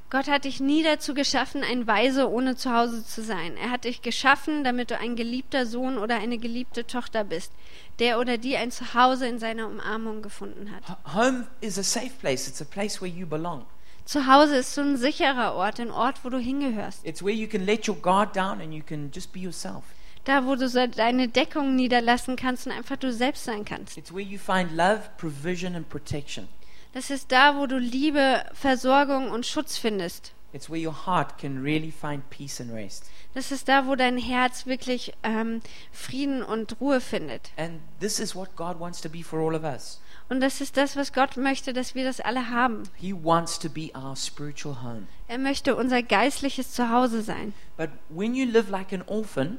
Gott 0.09 0.29
hat 0.29 0.45
dich 0.45 0.61
nie 0.61 0.85
dazu 0.85 1.15
geschaffen, 1.15 1.65
ein 1.65 1.89
Weise 1.89 2.31
ohne 2.31 2.55
Zuhause 2.55 3.05
zu 3.05 3.23
sein. 3.23 3.57
Er 3.57 3.71
hat 3.71 3.85
dich 3.85 4.03
geschaffen, 4.03 4.63
damit 4.63 4.93
du 4.93 4.99
ein 4.99 5.17
geliebter 5.17 5.67
Sohn 5.67 5.99
oder 5.99 6.17
eine 6.17 6.39
geliebte 6.39 6.87
Tochter 6.87 7.25
bist, 7.25 7.53
der 7.99 8.21
oder 8.21 8.39
die 8.39 8.57
ein 8.57 8.71
Zuhause 8.71 9.27
in 9.27 9.41
seiner 9.41 9.67
Umarmung 9.67 10.23
gefunden 10.23 10.71
hat. 10.71 10.97
Home 11.13 11.49
is 11.61 11.77
a 11.77 11.83
safe 11.83 12.13
place. 12.21 12.47
It's 12.47 12.63
a 12.63 12.65
place 12.65 13.03
where 13.03 13.11
you 13.11 13.27
belong. 13.27 13.67
Zuhause 14.05 14.55
ist 14.55 14.77
so 14.77 14.83
ein 14.83 14.97
sicherer 14.97 15.55
Ort, 15.55 15.81
ein 15.81 15.91
Ort, 15.91 16.25
wo 16.25 16.31
du 16.31 16.39
hingehörst. 16.39 17.05
It's 17.05 17.25
where 17.25 17.35
you 17.35 17.49
can 17.49 17.67
let 17.67 17.89
your 17.89 17.97
guard 17.97 18.37
down 18.37 18.61
and 18.61 18.73
you 18.73 18.85
can 18.87 19.11
just 19.13 19.33
be 19.33 19.41
yourself. 19.41 19.83
Da, 20.27 20.45
wo 20.45 20.57
du 20.57 20.69
deine 20.69 21.29
Deckung 21.29 21.77
niederlassen 21.77 22.35
kannst 22.35 22.67
und 22.67 22.73
einfach 22.73 22.97
du 22.97 23.13
selbst 23.13 23.45
sein 23.45 23.65
kannst. 23.65 23.97
It's 23.97 24.13
where 24.13 24.21
you 24.21 24.39
find 24.39 24.73
love, 24.73 25.03
provision, 25.19 25.77
and 25.77 25.89
protection. 25.89 26.49
Das 26.93 27.11
ist 27.11 27.31
da, 27.31 27.57
wo 27.57 27.67
du 27.67 27.79
Liebe, 27.79 28.45
Versorgung 28.53 29.31
und 29.31 29.47
Schutz 29.47 29.79
findest. 29.79 30.33
It's 30.53 30.69
where 30.69 30.81
your 30.81 31.07
heart 31.07 31.39
can 31.39 31.63
really 31.63 31.93
find 31.93 32.29
peace 32.29 32.61
and 32.61 32.73
rest. 32.73 33.05
Das 33.35 33.53
ist 33.53 33.69
da, 33.69 33.87
wo 33.87 33.95
dein 33.95 34.17
Herz 34.17 34.67
wirklich 34.67 35.13
ähm, 35.23 35.61
Frieden 35.93 36.43
und 36.43 36.81
Ruhe 36.81 37.01
findet. 37.01 37.51
And 37.57 37.81
this 38.01 38.19
is 38.19 38.35
what 38.35 38.57
God 38.57 38.81
wants 38.81 39.01
to 39.03 39.09
be 39.09 39.23
for 39.23 39.39
all 39.39 39.55
of 39.55 39.63
us. 39.63 40.01
Und 40.29 40.41
das 40.41 40.61
ist 40.61 40.77
das, 40.77 40.97
was 40.97 41.13
Gott 41.13 41.37
möchte, 41.37 41.73
dass 41.73 41.95
wir 41.95 42.05
das 42.05 42.21
alle 42.21 42.51
haben. 42.51 42.83
He 42.97 43.13
wants 43.13 43.61
to 43.61 43.69
be 43.69 43.91
our 43.95 44.17
spiritual 44.17 44.83
home. 44.83 45.07
Er 45.29 45.39
möchte 45.39 45.77
unser 45.77 46.03
geistliches 46.03 46.73
Zuhause 46.73 47.23
sein. 47.23 47.55
But 47.77 47.91
when 48.09 48.35
you 48.35 48.45
live 48.45 48.71
like 48.71 48.93
an 48.93 49.03
orphan, 49.03 49.59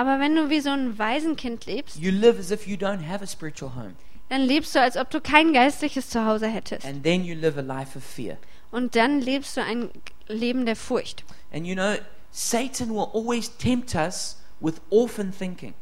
Aber 0.00 0.18
wenn 0.18 0.34
du 0.34 0.48
wie 0.48 0.60
so 0.60 0.70
ein 0.70 0.98
Waisenkind 0.98 1.66
lebst, 1.66 1.98
you 1.98 2.10
live 2.10 2.38
as 2.38 2.50
if 2.50 2.66
you 2.66 2.74
don't 2.74 3.06
have 3.06 3.22
a 3.22 3.26
spiritual 3.26 3.74
home. 3.76 3.92
dann 4.30 4.40
lebst 4.40 4.74
du, 4.74 4.80
als 4.80 4.96
ob 4.96 5.10
du 5.10 5.20
kein 5.20 5.52
geistliches 5.52 6.08
Zuhause 6.08 6.46
hättest. 6.46 6.86
And 6.86 7.04
then 7.04 7.22
you 7.22 7.34
live 7.34 7.58
a 7.58 7.60
life 7.60 7.98
of 7.98 8.02
fear. 8.02 8.38
Und 8.70 8.96
dann 8.96 9.20
lebst 9.20 9.58
du 9.58 9.62
ein 9.62 9.90
Leben 10.26 10.64
der 10.64 10.76
Furcht. 10.76 11.22
And 11.52 11.66
you 11.66 11.74
know, 11.74 11.96
Satan 12.30 12.88
will 12.88 13.08
always 13.12 13.54
tempt 13.58 13.94
us 13.94 14.38
with 14.60 14.76
orphan 14.88 15.34
thinking. 15.36 15.74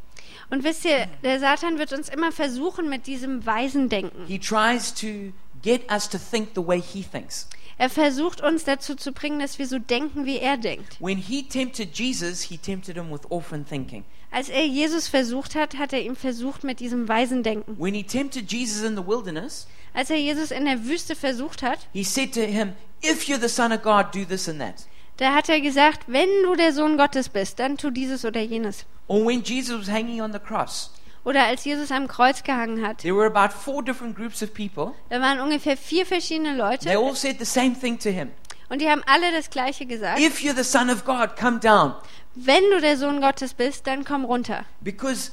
Und 0.50 0.64
wisst 0.64 0.84
ihr, 0.84 1.06
der 1.22 1.38
Satan 1.38 1.78
wird 1.78 1.92
uns 1.92 2.08
immer 2.08 2.32
versuchen 2.32 2.88
mit 2.88 3.06
diesem 3.06 3.46
Waisendenken. 3.46 4.26
He 4.26 4.40
tries 4.40 4.92
to 4.94 5.32
get 5.62 5.88
us 5.92 6.08
to 6.08 6.18
think 6.18 6.56
the 6.56 6.66
way 6.66 6.80
he 6.80 7.04
thinks. 7.04 7.48
Er 7.78 7.88
versucht 7.90 8.40
uns 8.40 8.64
dazu 8.64 8.96
zu 8.96 9.12
bringen, 9.12 9.38
dass 9.38 9.58
wir 9.60 9.66
so 9.66 9.78
denken, 9.78 10.26
wie 10.26 10.38
er 10.38 10.56
denkt. 10.56 10.96
When 11.00 11.16
he 11.18 11.44
tempted 11.44 11.96
Jesus, 11.96 12.42
he 12.42 12.58
tempted 12.58 12.96
him 12.96 13.10
with 13.12 13.20
orphan 13.30 13.64
thinking. 13.64 14.04
Als 14.30 14.48
er 14.48 14.66
Jesus 14.66 15.08
versucht 15.08 15.54
hat, 15.54 15.78
hat 15.78 15.92
er 15.92 16.02
ihm 16.02 16.16
versucht 16.16 16.64
mit 16.64 16.80
diesem 16.80 17.08
Waisendenken. 17.08 17.78
When 17.78 17.94
he 17.94 18.02
tempted 18.02 18.50
Jesus 18.50 18.82
in 18.82 18.96
the 18.96 19.06
wilderness, 19.06 19.68
Als 19.94 20.10
er 20.10 20.16
Jesus 20.18 20.50
in 20.50 20.64
der 20.64 20.84
Wüste 20.84 21.14
versucht 21.14 21.62
hat, 21.62 21.78
he 21.92 22.02
said 22.04 22.34
to 22.34 22.40
him, 22.42 22.72
If 23.02 23.24
you're 23.28 23.40
the 23.40 23.48
Son 23.48 23.72
of 23.72 23.82
God, 23.82 24.06
do 24.12 24.24
this 24.24 24.48
and 24.48 24.58
that. 24.60 24.86
da 25.16 25.32
hat 25.34 25.48
er 25.48 25.60
gesagt, 25.60 26.02
wenn 26.08 26.28
du 26.44 26.56
der 26.56 26.72
Sohn 26.72 26.96
Gottes 26.98 27.28
bist, 27.28 27.58
dann 27.58 27.76
tu 27.76 27.90
dieses 27.90 28.24
oder 28.24 28.40
jenes. 28.40 28.84
Or 29.06 29.24
when 29.24 29.42
Jesus 29.42 29.80
was 29.80 29.88
hanging 29.88 30.20
on 30.20 30.32
the 30.32 30.38
cross, 30.40 30.90
Oder 31.28 31.44
als 31.44 31.66
Jesus 31.66 31.92
am 31.92 32.08
Kreuz 32.08 32.42
gehangen 32.42 32.86
hat, 32.86 33.02
there 33.02 33.14
were 33.14 33.26
about 33.26 33.52
four 33.52 33.84
different 33.84 34.16
groups 34.16 34.42
of 34.42 34.54
people. 34.54 34.94
da 35.10 35.20
waren 35.20 35.40
ungefähr 35.40 35.76
vier 35.76 36.06
verschiedene 36.06 36.56
They 36.56 36.56
Leute 36.56 36.98
all 36.98 37.14
said 37.14 37.36
the 37.38 37.44
same 37.44 37.78
thing 37.78 37.98
to 37.98 38.08
him 38.08 38.30
und 38.70 38.80
die 38.80 38.88
haben 38.88 39.02
alle 39.04 39.30
das 39.32 39.50
Gleiche 39.50 39.84
gesagt. 39.84 40.18
If 40.20 40.40
you're 40.40 40.56
the 40.56 40.64
Son 40.64 40.88
of 40.88 41.04
God, 41.04 41.36
come 41.38 41.58
down. 41.58 41.94
Wenn 42.34 42.62
du 42.70 42.80
der 42.80 42.96
Sohn 42.96 43.20
Gottes 43.20 43.52
bist, 43.52 43.86
dann 43.86 44.04
komm 44.04 44.24
runter. 44.24 44.64
Because 44.80 45.32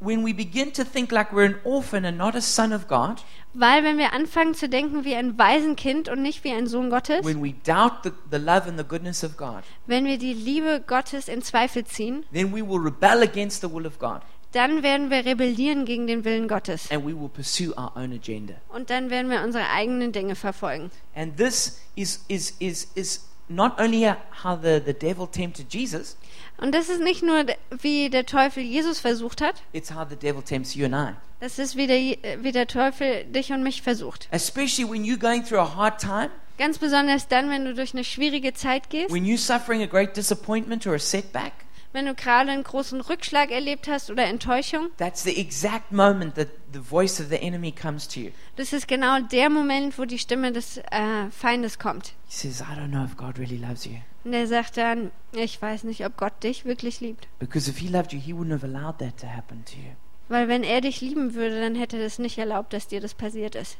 when 0.00 0.26
we 0.26 0.34
begin 0.34 0.72
to 0.72 0.82
think 0.82 1.12
like 1.12 1.30
we're 1.32 1.46
an 1.46 1.60
orphan 1.62 2.04
and 2.04 2.18
not 2.18 2.34
a 2.34 2.40
son 2.40 2.72
of 2.72 2.88
God, 2.88 3.22
Weil 3.54 3.84
wenn 3.84 3.98
wir 3.98 4.12
anfangen 4.12 4.54
zu 4.54 4.68
denken 4.68 5.04
wie 5.04 5.14
ein 5.14 5.38
Waisenkind 5.38 6.08
und 6.08 6.22
nicht 6.22 6.42
wie 6.42 6.50
ein 6.50 6.66
Sohn 6.66 6.90
Gottes, 6.90 7.24
when 7.24 7.40
we 7.40 7.54
doubt 7.64 8.02
the, 8.02 8.10
the 8.32 8.38
love 8.38 8.68
and 8.68 8.76
the 8.76 8.84
goodness 8.84 9.22
of 9.22 9.36
God, 9.36 9.62
wenn 9.86 10.06
wir 10.06 10.18
die 10.18 10.34
Liebe 10.34 10.82
Gottes 10.84 11.28
in 11.28 11.42
Zweifel 11.42 11.84
ziehen, 11.84 12.24
then 12.32 12.52
we 12.52 12.66
will 12.66 12.80
rebel 12.80 13.22
against 13.22 13.60
the 13.60 13.72
will 13.72 13.86
of 13.86 13.98
God 14.00 14.22
dann 14.52 14.82
werden 14.82 15.10
wir 15.10 15.24
rebellieren 15.24 15.84
gegen 15.84 16.06
den 16.06 16.24
Willen 16.24 16.48
Gottes. 16.48 16.90
and 16.90 17.04
we 17.04 17.14
will 17.14 17.28
pursue 17.28 17.72
our 17.76 17.92
own 17.96 18.12
agenda. 18.12 18.54
Und 18.68 18.90
dann 18.90 19.10
werden 19.10 19.30
wir 19.30 19.42
unsere 19.42 19.68
eigenen 19.70 20.12
Dinge 20.12 20.34
verfolgen. 20.34 20.90
And 21.14 21.36
this 21.36 21.80
is, 21.94 22.24
is, 22.28 22.54
is, 22.58 22.88
is 22.94 23.24
not 23.48 23.78
only 23.80 24.10
how 24.42 24.58
the, 24.60 24.80
the 24.84 24.92
devil 24.94 25.26
tempted 25.26 25.72
Jesus, 25.72 26.16
Und 26.58 26.74
das 26.74 26.88
ist 26.90 27.00
nicht 27.00 27.22
nur, 27.22 27.46
wie 27.80 28.10
der 28.10 28.26
Teufel 28.26 28.62
Jesus 28.62 29.00
versucht 29.00 29.40
hat, 29.40 29.62
it's 29.72 29.94
how 29.94 30.06
the 30.08 30.16
devil 30.16 30.42
tempts 30.42 30.74
you 30.74 30.84
and 30.84 30.94
I. 30.94 31.14
das 31.40 31.58
ist, 31.58 31.74
wie 31.76 31.86
der, 31.86 32.42
wie 32.44 32.52
der 32.52 32.66
Teufel 32.66 33.24
dich 33.24 33.50
und 33.52 33.62
mich 33.62 33.80
versucht. 33.82 34.28
Especially 34.30 34.84
when 34.90 35.02
you're 35.04 35.16
going 35.18 35.42
through 35.44 35.60
a 35.60 35.74
hard 35.76 35.98
time, 36.00 36.30
Ganz 36.58 36.76
besonders 36.76 37.26
dann, 37.26 37.48
wenn 37.48 37.64
du 37.64 37.72
durch 37.72 37.94
eine 37.94 38.04
schwierige 38.04 38.52
Zeit 38.52 38.90
gehst, 38.90 39.10
when 39.10 39.24
you're 39.24 39.38
suffering 39.38 39.82
a 39.82 39.86
great 39.86 40.14
disappointment 40.14 40.86
or 40.86 40.94
a 40.94 40.98
setback. 40.98 41.52
Wenn 41.92 42.06
du 42.06 42.14
gerade 42.14 42.50
einen 42.50 42.64
großen 42.64 43.00
Rückschlag 43.00 43.50
erlebt 43.50 43.88
hast 43.88 44.10
oder 44.10 44.26
Enttäuschung. 44.26 44.90
That's 44.96 45.22
the 45.22 45.36
exact 45.36 45.92
moment 45.92 46.34
that 46.36 46.48
the 46.72 46.80
voice 46.80 47.20
of 47.20 47.28
the 47.28 47.36
enemy 47.36 47.72
comes 47.72 48.06
to 48.08 48.20
you. 48.20 48.30
Das 48.56 48.72
ist 48.72 48.88
genau 48.88 49.20
der 49.20 49.50
Moment, 49.50 49.98
wo 49.98 50.04
die 50.04 50.18
Stimme 50.18 50.52
des 50.52 50.78
äh, 50.78 51.30
Feindes 51.30 51.78
kommt. 51.78 52.14
He 52.28 52.48
says, 52.48 52.60
I 52.60 52.78
don't 52.78 52.90
know 52.90 53.04
if 53.04 53.16
God 53.16 53.38
really 53.38 53.58
loves 53.58 53.84
you. 53.84 53.96
Und 54.24 54.34
er 54.34 54.46
sagt 54.46 54.76
dann, 54.76 55.10
ich 55.32 55.60
weiß 55.60 55.84
nicht, 55.84 56.04
ob 56.04 56.16
Gott 56.16 56.42
dich 56.42 56.64
wirklich 56.64 57.00
liebt. 57.00 57.26
Because 57.38 57.70
if 57.70 57.78
he 57.78 57.88
loved 57.88 58.12
you, 58.12 58.20
he 58.20 58.32
wouldn't 58.32 58.52
have 58.52 58.66
allowed 58.66 58.98
that 58.98 59.18
to 59.18 59.26
happen 59.26 59.64
to 59.64 59.76
you. 59.76 59.94
Weil 60.28 60.46
wenn 60.46 60.62
er 60.62 60.80
dich 60.80 61.00
lieben 61.00 61.34
würde, 61.34 61.60
dann 61.60 61.74
hätte 61.74 61.96
er 61.98 62.06
es 62.06 62.18
nicht 62.18 62.38
erlaubt, 62.38 62.72
dass 62.72 62.86
dir 62.86 63.00
das 63.00 63.14
passiert 63.14 63.54
ist. 63.54 63.78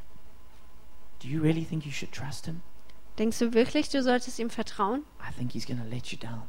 Do 1.22 1.28
you 1.28 1.42
really 1.42 1.64
think 1.64 1.84
you 1.84 1.92
should 1.92 2.12
trust 2.12 2.46
him? 2.46 2.62
Denkst 3.18 3.38
du 3.38 3.52
wirklich, 3.52 3.90
du 3.90 4.02
solltest 4.02 4.38
ihm 4.38 4.48
vertrauen? 4.48 5.04
I 5.20 5.32
think 5.36 5.52
he's 5.52 5.66
to 5.66 5.74
let 5.88 6.06
you 6.06 6.18
down. 6.18 6.42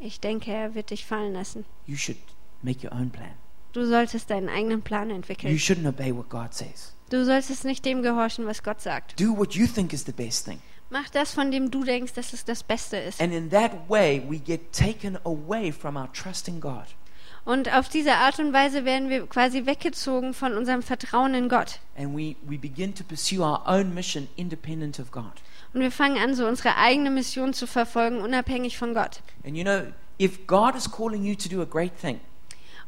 Ich 0.00 0.18
denke, 0.20 0.50
er 0.50 0.74
wird 0.74 0.90
dich 0.90 1.04
fallen 1.04 1.34
lassen. 1.34 1.64
You 1.86 1.96
should 1.96 2.18
make 2.62 2.84
your 2.86 2.92
own 2.92 3.10
plan. 3.10 3.32
Du 3.72 3.86
solltest 3.86 4.30
deinen 4.30 4.48
eigenen 4.48 4.82
Plan 4.82 5.10
You 5.10 5.16
entwickeln. 5.16 5.56
shouldn't 5.56 5.86
obey 5.88 6.14
what 6.14 6.28
God 6.28 6.52
says. 6.54 6.94
Du 7.10 7.24
solltest 7.24 7.64
nicht 7.64 7.84
dem 7.84 8.02
gehorchen, 8.02 8.46
was 8.46 8.62
Gott 8.62 8.80
sagt. 8.80 9.20
Do 9.20 9.36
what 9.36 9.54
you 9.54 9.66
think 9.66 9.92
is 9.92 10.04
the 10.04 10.12
best 10.12 10.46
thing. 10.46 10.60
Mach 10.88 11.08
das, 11.10 11.32
von 11.34 11.52
dem 11.52 11.70
du 11.70 11.84
denkst, 11.84 12.14
dass 12.14 12.32
es 12.32 12.44
das 12.44 12.64
Beste 12.64 12.96
ist. 12.96 13.20
And 13.20 13.32
in 13.32 13.50
that 13.50 13.72
way, 13.88 14.22
we 14.28 14.38
get 14.38 14.72
taken 14.72 15.16
away 15.24 15.70
from 15.70 15.96
our 15.96 16.12
trust 16.12 16.48
in 16.48 16.60
God. 16.60 16.86
Und 17.44 17.72
auf 17.72 17.88
diese 17.88 18.14
Art 18.14 18.38
und 18.38 18.52
Weise 18.52 18.84
werden 18.84 19.08
wir 19.08 19.26
quasi 19.26 19.66
weggezogen 19.66 20.34
von 20.34 20.54
unserem 20.56 20.82
Vertrauen 20.82 21.34
in 21.34 21.48
Gott. 21.48 21.78
And 21.96 22.16
we, 22.16 22.36
we 22.42 22.58
begin 22.58 22.94
to 22.94 23.04
pursue 23.04 23.40
our 23.42 23.62
own 23.66 23.94
mission 23.94 24.28
independent 24.36 24.98
of 24.98 25.10
God. 25.10 25.32
Und 25.72 25.80
wir 25.80 25.90
fangen 25.92 26.18
an, 26.18 26.34
so 26.34 26.46
unsere 26.46 26.76
eigene 26.76 27.10
Mission 27.10 27.52
zu 27.52 27.66
verfolgen, 27.66 28.20
unabhängig 28.20 28.76
von 28.76 28.94
Gott. 28.94 29.22
And 29.44 29.56
you 29.56 29.62
know, 29.64 29.82
if 30.20 30.46
God 30.46 30.74
is 30.74 30.90
calling 30.90 31.24
you 31.24 31.34
to 31.36 31.48
do 31.48 31.62
a 31.62 31.66
great 31.66 31.92
thing, 32.00 32.20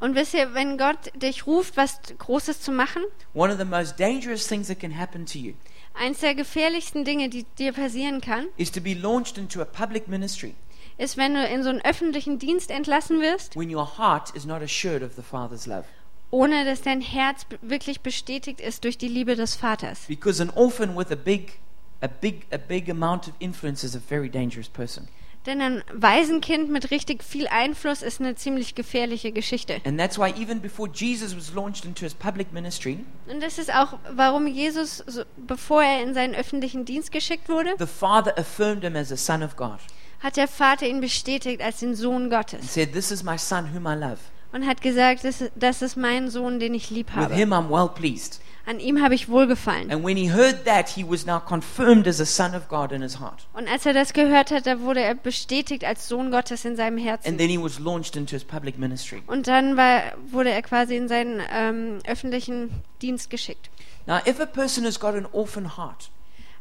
Und 0.01 0.16
wisst 0.16 0.35
ihr, 0.35 0.53
wenn 0.55 0.79
Gott 0.79 1.12
dich 1.14 1.47
ruft, 1.47 1.77
was 1.77 2.01
Großes 2.18 2.61
zu 2.61 2.73
machen, 2.73 3.03
one 3.35 3.53
of 3.53 3.59
the 3.59 3.64
most 3.64 4.01
dangerous 4.01 4.49
things 4.49 4.66
that 4.66 4.81
can 4.81 4.99
happen 4.99 5.27
to 5.27 5.38
you 5.38 5.55
eins 5.95 6.21
der 6.21 6.35
gefährlichsten 6.35 7.05
Dinge, 7.05 7.29
die 7.29 7.45
dir 7.59 7.73
passieren 7.73 8.21
kann, 8.21 8.47
is 8.57 8.73
to 8.73 8.81
be 8.81 8.95
launched 8.95 9.38
into 9.38 9.61
a 9.61 9.64
public 9.64 10.09
ministry 10.09 10.55
ist, 10.99 11.16
wenn 11.16 11.35
du 11.35 11.47
in 11.47 11.62
so 11.62 11.71
einen 11.71 11.81
öffentlichen 11.83 12.38
Dienst 12.38 12.71
entlassen 12.71 13.21
wirst, 13.21 13.57
when 13.57 13.73
your 13.75 13.97
heart 13.99 14.31
is 14.35 14.45
not 14.45 14.61
assured 14.62 15.03
of 15.03 15.12
the 15.14 15.23
Father's 15.23 15.66
love. 15.66 15.85
ohne 16.31 16.64
dass 16.64 16.83
dein 16.83 17.01
Herz 17.01 17.47
wirklich 17.61 18.01
bestätigt 18.01 18.61
ist 18.61 18.85
durch 18.85 18.99
die 18.99 19.09
Liebe 19.09 19.37
des 19.37 19.55
Vaters. 19.55 20.01
Because 20.09 20.42
an 20.42 20.51
orphan 20.51 20.97
with 20.97 21.11
a 21.11 21.14
big, 21.14 21.59
a 22.02 22.08
big, 22.08 22.46
a 22.52 22.58
big 22.58 22.90
amount 22.90 23.28
of 23.28 23.34
influence 23.38 23.84
is 23.86 23.94
a 23.96 24.00
very 24.00 24.28
dangerous 24.28 24.68
person. 24.68 25.08
Denn 25.46 25.60
ein 25.60 25.82
Waisenkind 25.92 26.70
mit 26.70 26.92
richtig 26.92 27.24
viel 27.24 27.48
Einfluss 27.48 28.02
ist 28.02 28.20
eine 28.20 28.36
ziemlich 28.36 28.76
gefährliche 28.76 29.32
Geschichte. 29.32 29.80
And 29.84 29.98
that's 29.98 30.16
why 30.16 30.32
even 30.40 30.60
before 30.60 30.88
Jesus 30.92 31.36
was 31.36 31.52
launched 31.52 31.84
into 31.84 32.04
his 32.04 32.14
public 32.14 32.52
ministry, 32.52 32.98
Und 33.28 33.42
das 33.42 33.58
ist 33.58 33.74
auch, 33.74 33.98
warum 34.14 34.46
Jesus, 34.46 34.98
so, 35.06 35.22
bevor 35.36 35.82
er 35.82 36.00
in 36.02 36.14
seinen 36.14 36.34
öffentlichen 36.36 36.84
Dienst 36.84 37.10
geschickt 37.10 37.48
wurde, 37.48 37.74
the 37.78 37.86
Father 37.86 38.38
affirmed 38.38 38.84
him 38.84 38.94
as 38.94 39.10
a 39.10 39.16
son 39.16 39.42
of 39.42 39.56
God 39.56 39.78
hat 40.20 40.36
der 40.36 40.46
Vater 40.46 40.86
ihn 40.86 41.00
bestätigt 41.00 41.60
als 41.60 41.80
den 41.80 41.96
Sohn 41.96 42.22
and 42.24 42.30
Gottes 42.30 42.72
said, 42.72 42.92
This 42.92 43.10
is 43.10 43.24
my 43.24 43.36
son 43.36 43.74
whom 43.74 43.86
I 43.88 43.96
love. 43.98 44.18
und 44.52 44.64
hat 44.64 44.80
gesagt, 44.80 45.24
das, 45.24 45.40
ist- 45.40 45.52
das 45.56 45.82
ist 45.82 45.96
mein 45.96 46.30
Sohn, 46.30 46.60
den 46.60 46.74
ich 46.74 46.90
lieb 46.90 47.08
With 47.08 47.16
habe. 47.24 47.34
him 47.34 47.52
I'm 47.52 47.68
well 47.68 47.88
pleased. 47.88 48.40
An 48.64 48.79
ihm 48.79 49.03
habe 49.03 49.14
ich 49.14 49.29
wohlgefallen. 49.29 49.90
And 49.90 50.05
when 50.05 50.16
he 50.16 50.31
heard 50.33 50.64
that, 50.66 50.88
he 50.88 51.05
was 51.05 51.27
now 51.27 51.40
confirmed 51.40 52.07
as 52.07 52.20
a 52.20 52.25
son 52.25 52.55
of 52.55 52.68
God 52.68 52.92
in 52.92 53.03
his 53.03 53.18
heart. 53.18 53.46
Und 53.55 53.68
als 53.68 53.85
er 53.87 53.92
das 53.92 54.12
gehört 54.12 54.51
hat, 54.53 54.66
da 54.66 54.81
wurde 54.81 55.01
er 55.01 55.14
bestätigt 55.16 55.85
als 55.85 56.07
Sohn 56.07 56.31
Gottes 56.31 56.64
in 56.64 56.77
seinem 56.77 56.98
And 56.98 57.07
Herzen. 57.07 57.38
then 57.38 57.48
he 57.48 57.59
was 57.61 57.81
launched 57.81 58.14
into 58.14 58.35
his 58.37 58.44
public 58.44 58.79
ministry. 58.79 59.22
Und 59.27 59.48
dann 59.48 59.77
war, 59.77 60.03
wurde 60.31 60.51
er 60.51 60.62
quasi 60.62 60.96
in 60.96 61.09
seinen 61.09 61.42
ähm, 61.53 61.98
öffentlichen 62.07 62.70
Dienst 63.03 63.31
geschickt. 63.31 63.68
Now, 64.07 64.18
if 64.27 64.38
a 64.40 64.46
person 64.46 64.85
has 64.85 64.98
got 65.01 65.14
an 65.14 65.27
orphan 65.33 65.77
heart, 65.77 66.11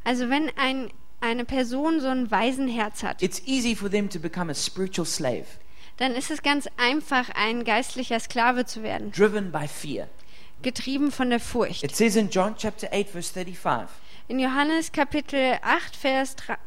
Also 0.03 0.27
wenn 0.29 0.49
ein, 0.57 0.89
eine 1.19 1.45
Person 1.45 1.99
so 1.99 2.07
ein 2.07 2.31
Waisenherz 2.31 3.03
hat, 3.03 3.21
it's 3.21 3.41
easy 3.45 3.75
for 3.75 3.89
them 3.91 4.09
to 4.09 4.19
become 4.19 4.51
a 4.51 4.55
spiritual 4.55 5.05
slave, 5.05 5.45
dann 5.97 6.13
ist 6.13 6.31
es 6.31 6.41
ganz 6.41 6.67
einfach, 6.77 7.29
ein 7.35 7.63
geistlicher 7.63 8.19
Sklave 8.19 8.65
zu 8.65 8.81
werden, 8.81 9.11
driven 9.11 9.51
by 9.51 9.67
fear. 9.67 10.07
Getrieben 10.63 11.11
von 11.11 11.29
der 11.29 11.39
Furcht. 11.39 11.83
It 11.83 11.95
says 11.95 12.15
in 12.15 12.29
John 12.29 12.55
chapter 12.57 12.87
8, 12.91 13.09
verse 13.09 13.31
35 13.33 13.87
In 14.27 14.39
Johannes 14.39 14.91
Kapitel 14.91 15.57
8, 15.61 15.95
Vers 15.95 16.35
dra- 16.35 16.57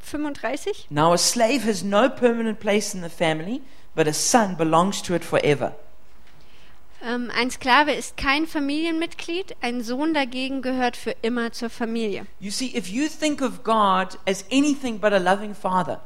35. 0.00 0.86
Now 0.90 1.12
a 1.12 1.18
slave 1.18 1.64
has 1.68 1.82
no 1.82 2.08
permanent 2.08 2.60
place 2.60 2.94
in 2.94 3.02
the 3.02 3.08
family, 3.08 3.60
but 3.94 4.06
a 4.06 4.12
son 4.12 4.56
belongs 4.56 5.02
to 5.02 5.14
it 5.14 5.24
forever. 5.24 5.74
Ähm, 7.06 7.30
ein 7.36 7.50
Sklave 7.50 7.92
ist 7.92 8.16
kein 8.16 8.46
Familienmitglied, 8.46 9.56
ein 9.60 9.82
Sohn 9.82 10.14
dagegen 10.14 10.62
gehört 10.62 10.96
für 10.96 11.14
immer 11.22 11.52
zur 11.52 11.68
Familie. 11.68 12.26
You 12.40 12.50
see, 12.50 12.74
if 12.74 12.88
you 12.88 13.08
think 13.08 13.42
of 13.42 13.62
God 13.62 14.18
as 14.26 14.44
anything 14.50 14.98
but 14.98 15.12
a 15.12 15.18
loving 15.18 15.54
father, 15.54 16.00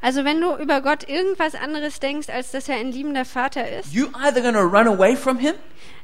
Also 0.00 0.24
wenn 0.24 0.40
du 0.40 0.56
über 0.56 0.80
Gott 0.80 1.08
irgendwas 1.08 1.54
anderes 1.54 2.00
denkst, 2.00 2.28
als 2.28 2.50
dass 2.50 2.68
er 2.68 2.74
ein 2.76 2.90
liebender 2.90 3.24
Vater 3.24 3.68
ist, 3.70 3.92
you're 3.92 4.10
either 4.24 4.40
going 4.42 4.54
to 4.54 4.60
run 4.62 4.88
away 4.88 5.14
from 5.14 5.38
him 5.38 5.54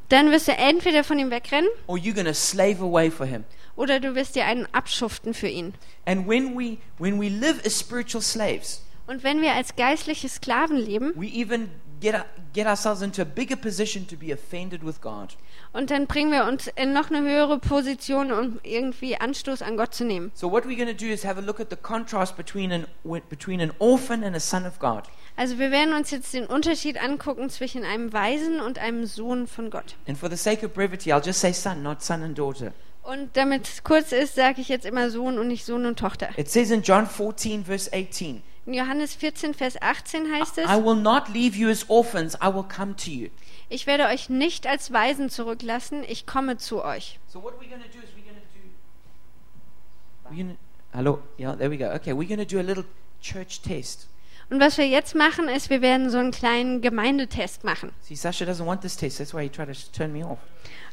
dann 0.09 0.31
wirst 0.31 0.49
du 0.49 0.53
entweder 0.53 1.05
von 1.05 1.19
ihm 1.19 1.31
wegrennen 1.31 1.69
or 1.87 1.97
you're 1.97 2.25
to 2.25 2.33
slave 2.35 2.83
away 2.83 3.11
for 3.11 3.27
him. 3.27 3.45
oder 3.77 4.01
du 4.01 4.15
wirst 4.15 4.35
dir 4.37 4.45
einen 4.47 4.67
abschuften 4.73 5.35
für 5.35 5.49
ihn. 5.49 5.75
And 6.07 6.27
when 6.29 6.57
we 6.59 6.79
when 6.99 7.21
we 7.21 7.29
live 7.29 7.65
as 7.65 7.79
spiritual 7.79 8.23
slaves, 8.23 8.83
Und 9.07 9.23
wenn 9.23 9.41
wir 9.41 9.53
als 9.55 9.75
geistliche 9.77 10.29
Sklaven 10.29 10.77
leben 10.77 11.13
we 11.17 11.27
even 11.29 11.69
get 12.01 12.15
get 12.55 12.67
ourselves 12.67 13.03
into 13.03 13.23
a 13.23 13.25
bigger 13.25 13.57
position 13.57 14.07
to 14.07 14.17
be 14.17 14.33
offended 14.33 14.85
with 14.85 15.01
God. 15.01 15.37
und 15.73 15.91
dann 15.91 16.07
bringen 16.07 16.31
wir 16.33 16.45
uns 16.45 16.69
in 16.77 16.93
noch 16.93 17.11
eine 17.11 17.21
höhere 17.29 17.59
Position, 17.59 18.33
um 18.33 18.59
irgendwie 18.63 19.17
Anstoß 19.17 19.63
an 19.63 19.77
Gott 19.77 19.95
zu 19.95 20.05
nehmen. 20.05 20.31
So 20.35 20.51
what 20.51 20.65
we're 20.65 20.77
going 20.77 20.89
to 20.89 20.95
do 20.95 21.11
is 21.11 21.25
have 21.25 21.39
a 21.39 21.43
look 21.45 21.61
at 21.61 21.69
the 21.71 21.77
contrast 21.77 22.37
between 22.37 22.73
an 22.73 22.87
between 23.29 23.61
an 23.61 23.73
orphan 23.79 24.23
and 24.25 24.35
a 24.37 24.41
son 24.41 24.65
of 24.67 24.79
God. 24.79 25.05
Also 25.39 25.61
wir 25.61 25.71
werden 25.71 25.95
uns 25.95 26.11
jetzt 26.11 26.35
den 26.35 26.47
Unterschied 26.47 27.01
angucken 27.01 27.49
zwischen 27.49 27.85
einem 27.85 28.13
Waisen 28.13 28.59
und 28.59 28.81
einem 28.81 29.07
Sohn 29.07 29.47
von 29.47 29.71
Gott. 29.71 29.95
And 30.09 30.19
for 30.19 30.29
the 30.29 30.37
sake 30.37 30.67
of 30.67 30.73
brevity, 30.73 31.13
I'll 31.13 31.25
just 31.25 31.41
say 31.41 31.53
son, 31.53 31.81
not 31.81 32.03
son 32.03 32.25
and 32.25 32.37
daughter. 32.37 32.73
Und 33.05 33.37
damit 33.37 33.69
es 33.69 33.85
kurz 33.85 34.11
ist, 34.11 34.35
sage 34.35 34.61
ich 34.61 34.69
jetzt 34.69 34.85
immer 34.85 35.11
Sohn 35.11 35.39
und 35.39 35.47
nicht 35.47 35.65
Sohn 35.65 35.87
und 35.87 35.97
Tochter. 35.97 36.37
It 36.37 36.51
says 36.51 36.73
in 36.73 36.83
John 36.83 37.07
14 37.07 37.65
verse 37.65 37.89
18, 37.93 38.43
In 38.67 38.75
Johannes 38.75 39.15
14, 39.15 39.55
Vers 39.55 39.81
18 39.81 40.33
heißt 40.33 40.59
es, 40.59 40.65
I 40.65 40.85
will 40.85 40.97
not 40.97 41.29
leave 41.29 41.57
you 41.57 41.69
as 41.71 41.89
orphans, 41.89 42.35
I 42.43 42.53
will 42.53 42.65
come 42.65 42.97
to 42.97 43.11
you. 43.11 43.29
ich 43.69 43.87
werde 43.87 44.07
euch 44.07 44.29
nicht 44.29 44.67
als 44.67 44.93
Waisen 44.93 45.31
zurücklassen, 45.31 46.03
ich 46.03 46.27
komme 46.27 46.57
zu 46.57 46.85
euch. 46.85 47.21
So 47.33 47.41
what 47.41 47.55
we're 47.61 47.71
going 47.71 47.81
to 47.81 47.89
do 47.97 48.03
is 48.03 48.11
we're 48.17 48.25
going 48.25 48.35
to 48.35 48.43
do 48.59 50.35
we're 50.35 50.43
gonna, 50.43 50.57
Hello, 50.93 51.23
yeah, 51.39 51.55
there 51.55 51.71
we 51.71 51.79
go. 51.79 51.87
Okay, 51.95 52.13
we're 52.13 52.27
going 52.27 52.45
to 52.45 52.45
do 52.45 52.59
a 52.59 52.67
little 52.67 52.85
church 53.23 53.63
test. 53.63 54.09
Und 54.51 54.61
was 54.61 54.79
wir 54.79 54.87
jetzt 54.87 55.15
machen, 55.15 55.49
ist, 55.49 55.69
wir 55.69 55.83
werden 55.83 56.09
so 56.09 56.19
einen 56.19 56.31
kleinen 56.31 56.81
Gemeindetest 56.81 57.65
machen. 57.65 57.93
See, 58.01 58.15
Sasha 58.15 58.47
doesn't 58.47 58.65
want 58.65 58.81
this 58.81 58.97
test. 58.97 59.19
That's 59.19 59.35
why 59.35 59.43
he 59.43 59.49
tried 59.49 59.69
to 59.69 59.93
turn 59.93 60.13
me 60.13 60.25
off. 60.25 60.39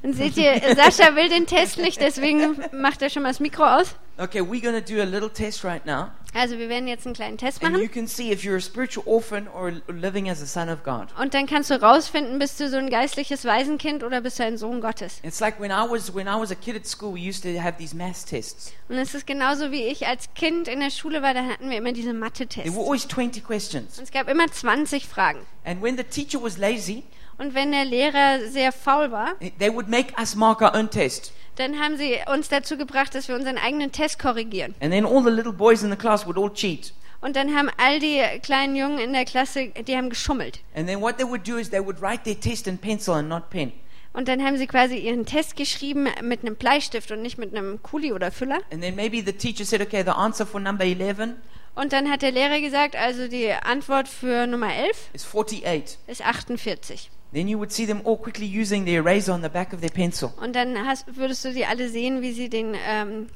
Und 0.04 0.14
seht 0.14 0.38
ihr, 0.38 0.54
Sascha 0.76 1.16
will 1.16 1.30
den 1.30 1.46
Test 1.48 1.78
nicht, 1.78 2.00
deswegen 2.00 2.58
macht 2.72 3.02
er 3.02 3.10
schon 3.10 3.24
mal 3.24 3.30
das 3.30 3.40
Mikro 3.40 3.64
aus. 3.66 3.96
Okay, 4.18 4.40
we're 4.42 4.62
to 4.62 4.80
do 4.80 5.02
a 5.02 5.06
little 5.06 5.30
test 5.30 5.66
right 5.66 5.86
now, 5.86 6.08
Also 6.34 6.58
wir 6.58 6.70
werden 6.70 6.88
jetzt 6.88 7.06
einen 7.06 7.16
kleinen 7.16 7.38
Test 7.38 7.62
and 7.62 7.76
you 7.76 7.82
machen. 7.84 7.92
can 7.94 8.08
see 8.08 8.32
if 8.32 8.44
you're 8.44 8.56
a 8.56 8.62
spiritual 8.62 9.04
orphan 9.06 9.46
or 9.50 9.74
living 9.90 10.30
as 10.30 10.42
a 10.42 10.46
son 10.46 10.70
of 10.70 10.84
God. 10.86 11.08
Und 11.20 11.34
dann 11.34 11.48
kannst 11.48 11.70
du 11.70 11.82
rausfinden, 11.82 12.40
bist 12.40 12.58
du 12.62 12.70
so 12.70 12.78
ein 12.78 12.90
geistliches 12.90 13.44
Waisenkind 13.44 14.04
oder 14.06 14.22
bist 14.22 14.40
du 14.40 14.44
ein 14.46 14.58
Sohn 14.58 14.80
Gottes. 14.80 15.20
It's 15.24 15.42
like 15.42 15.60
when 15.60 15.70
I 15.72 15.84
was 15.90 16.14
when 16.16 16.28
I 16.28 16.40
was 16.40 16.50
a 16.50 16.56
kid 16.56 16.78
at 16.78 16.88
school, 16.88 17.14
we 17.14 17.20
used 17.30 17.44
to 17.44 17.60
have 17.62 17.78
these 17.78 17.94
math 17.94 18.26
tests. 18.26 18.72
Und 18.88 18.96
es 18.98 19.14
ist 19.16 19.28
genauso 19.28 19.72
wie 19.72 19.84
ich 19.88 20.08
als 20.08 20.34
Kind 20.34 20.70
in 20.70 20.80
der 20.80 20.92
Schule 20.92 21.22
war, 21.22 21.34
da 21.34 21.44
hatten 21.44 21.70
wir 21.70 21.78
immer 21.78 21.92
diese 21.92 22.12
There 22.12 22.20
Mathe-Tests. 22.20 22.74
were 22.74 22.86
always 22.86 23.06
20 23.08 23.44
questions, 23.44 23.98
Und 23.98 24.06
es 24.06 24.12
gab 24.12 24.30
immer 24.30 24.48
20 24.50 25.08
Fragen. 25.08 25.40
and 25.66 25.82
when 25.84 25.98
the 25.98 26.04
teacher 26.06 26.42
was 26.42 26.58
lazy, 26.58 27.04
Und 27.38 27.54
wenn 27.54 27.72
der 27.72 27.86
Lehrer 27.86 28.48
sehr 28.48 28.72
faul 28.72 29.12
war, 29.12 29.34
they 29.60 29.74
would 29.74 29.88
make 29.90 30.14
us 30.20 30.36
mark 30.36 30.62
our 30.62 30.74
own 30.76 30.90
test. 30.90 31.34
dann 31.58 31.80
haben 31.80 31.98
sie 31.98 32.18
uns 32.32 32.50
dazu 32.50 32.78
gebracht, 32.78 33.16
dass 33.16 33.28
wir 33.28 33.36
unseren 33.36 33.58
eigenen 33.58 33.92
Test 33.92 34.20
korrigieren. 34.20 34.76
And 34.80 34.92
then 34.92 35.06
all 35.06 35.24
the 35.24 35.30
little 35.30 35.54
boys 35.54 35.84
in 35.84 35.90
the 35.90 35.98
class 35.98 36.26
would 36.26 36.38
all 36.38 36.52
cheat. 36.54 36.94
Und 37.22 37.36
dann 37.36 37.56
haben 37.56 37.70
all 37.78 38.00
die 38.00 38.22
kleinen 38.44 38.76
Jungen 38.76 39.00
in 39.00 39.14
der 39.14 39.26
Klasse, 39.26 39.70
die 39.70 39.98
haben 39.98 40.10
geschummelt. 40.10 40.60
And 40.76 40.88
then 40.88 41.02
what 41.02 41.18
they 41.18 41.26
would 41.26 41.48
do 41.48 41.58
is 41.58 41.70
they 41.70 41.84
would 41.84 42.02
write 42.02 42.24
their 42.24 42.40
test 42.40 42.68
in 42.68 42.78
pencil 42.78 43.16
and 43.16 43.30
not 43.30 43.50
pen. 43.50 43.72
Und 44.14 44.30
dann 44.30 44.42
haben 44.44 44.58
sie 44.58 44.68
quasi 44.68 44.96
ihren 44.98 45.26
Test 45.26 45.58
geschrieben 45.58 46.08
mit 46.22 46.42
einem 46.42 46.56
Bleistift 46.56 47.12
und 47.12 47.22
nicht 47.22 47.38
mit 47.38 47.54
einem 47.54 47.84
Kuli 47.84 48.14
oder 48.14 48.32
Füller. 48.32 48.60
And 48.72 48.82
then 48.82 48.96
maybe 48.96 49.22
the 49.26 49.34
teacher 49.34 49.66
said, 49.66 49.82
okay, 49.82 50.04
the 50.04 50.12
answer 50.12 50.46
for 50.46 50.62
number 50.62 50.86
11 50.86 51.36
Und 51.76 51.92
dann 51.92 52.10
hat 52.10 52.22
der 52.22 52.32
Lehrer 52.32 52.62
gesagt, 52.62 52.96
also 52.96 53.28
die 53.28 53.52
Antwort 53.52 54.08
für 54.08 54.48
Nummer 54.48 54.74
11 54.74 55.10
is 55.14 55.26
48. 55.26 55.98
ist 56.08 56.26
48. 56.26 57.10
Then 57.36 57.50
you 57.50 57.60
would 57.60 57.72
see 57.74 57.86
them 57.86 58.00
all 58.06 58.16
quickly 58.18 58.46
using 58.48 58.86
the 58.86 58.96
eraser 58.96 59.34
on 59.34 59.42
the 59.44 59.50
back 59.50 59.74
of 59.74 59.82
their 59.82 59.90
pencil. 59.92 60.32
Und 60.42 60.56
dann 60.56 60.88
hast, 60.88 61.06
würdest 61.18 61.44
du 61.44 61.52
die 61.52 61.66
alle 61.66 61.90
sehen, 61.90 62.22
wie 62.22 62.32
sie 62.32 62.48
den 62.48 62.76
ähm, 62.88 63.28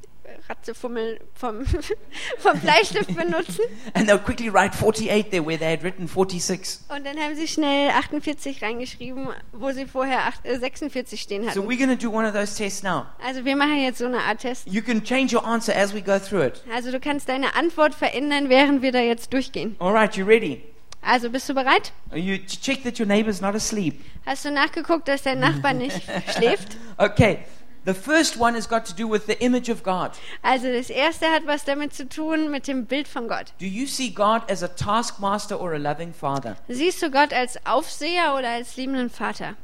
Ratzefummel 0.48 1.20
vom, 1.34 1.66
vom 2.38 2.58
Bleistift 2.60 3.14
benutzen. 3.16 3.64
And 3.92 4.08
they'll 4.08 4.18
quickly 4.18 4.48
write 4.48 4.74
48 4.74 5.30
there 5.30 5.44
where 5.44 5.58
they 5.58 5.70
had 5.70 5.82
written 5.82 6.08
46. 6.08 6.80
Und 6.88 7.04
dann 7.04 7.18
haben 7.18 7.36
sie 7.36 7.46
schnell 7.46 7.90
48 7.90 8.62
reingeschrieben, 8.62 9.28
wo 9.52 9.70
sie 9.72 9.84
vorher 9.84 10.26
acht, 10.28 10.46
äh, 10.46 10.58
46 10.58 11.20
stehen 11.20 11.42
So 11.42 11.48
hatten. 11.50 11.68
we're 11.68 11.76
going 11.76 11.90
to 11.90 11.94
do 11.96 12.10
one 12.10 12.26
of 12.26 12.32
those 12.32 12.56
tests 12.56 12.82
now. 12.82 13.04
Also 13.22 13.44
wir 13.44 13.54
machen 13.54 13.82
jetzt 13.82 13.98
so 13.98 14.06
eine 14.06 14.20
Art 14.20 14.40
Test. 14.40 14.66
You 14.66 14.80
can 14.80 15.04
change 15.04 15.36
your 15.36 15.44
answer 15.46 15.74
as 15.76 15.92
we 15.94 16.00
go 16.00 16.18
through 16.18 16.46
it. 16.46 16.62
Also 16.74 16.90
du 16.90 17.00
kannst 17.00 17.28
deine 17.28 17.54
Antwort 17.54 17.94
verändern, 17.94 18.48
während 18.48 18.80
wir 18.80 18.92
da 18.92 19.00
jetzt 19.00 19.32
durchgehen. 19.34 19.76
All 19.78 19.92
right, 19.92 20.16
you 20.16 20.24
ready? 20.24 20.62
Also 21.02 21.30
bist 21.30 21.48
du 21.48 21.54
bereit? 21.54 21.92
You 22.14 22.38
check 22.38 22.82
that 22.84 22.98
your 23.00 23.06
neighbor's 23.06 23.40
not 23.40 23.54
asleep. 23.54 24.04
Hast 24.26 24.44
du 24.44 24.50
nachgeguckt, 24.50 25.08
dass 25.08 25.22
dein 25.22 25.40
Nachbar 25.40 25.72
nicht 25.72 26.02
schläft? 26.36 26.76
Okay. 26.98 27.38
The 27.86 27.94
first 27.94 28.38
one 28.38 28.54
has 28.54 28.68
got 28.68 28.84
to 28.84 28.92
do 28.94 29.10
with 29.10 29.22
the 29.26 29.32
image 29.42 29.70
of 29.70 29.82
God. 29.82 30.10
Also 30.42 30.70
das 30.70 30.90
erste 30.90 31.26
hat 31.28 31.46
was 31.46 31.64
damit 31.64 31.94
zu 31.94 32.06
tun 32.06 32.50
mit 32.50 32.68
dem 32.68 32.84
Bild 32.84 33.08
von 33.08 33.26
Gott. 33.26 33.54
Do 33.58 33.64
you 33.64 33.86
see 33.86 34.10
God 34.10 34.42
as 34.50 34.62
a 34.62 34.68
taskmaster 34.68 35.58
or 35.58 35.72
a 35.72 35.78
loving 35.78 36.12
father? 36.12 36.56
Siehst 36.68 37.00
du 37.02 37.10
Gott 37.10 37.32
als 37.32 37.58
Aufseher 37.64 38.34
oder 38.38 38.50
als 38.50 38.76
liebenden 38.76 39.08
Vater? 39.08 39.56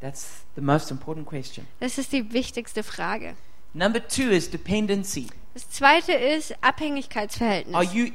That's 0.00 0.44
the 0.56 0.60
most 0.60 0.90
important 0.90 1.26
question. 1.26 1.66
Das 1.78 1.98
ist 1.98 2.12
die 2.12 2.32
wichtigste 2.32 2.82
Frage. 2.82 3.36
Number 3.72 4.06
two 4.06 4.28
is 4.30 4.50
dependency. 4.50 5.28
Das 5.54 5.70
zweite 5.70 6.12
ist 6.12 6.50
Are 6.62 6.70
Abhängigkeitsverhältnis. 6.70 7.94
you 7.94 8.08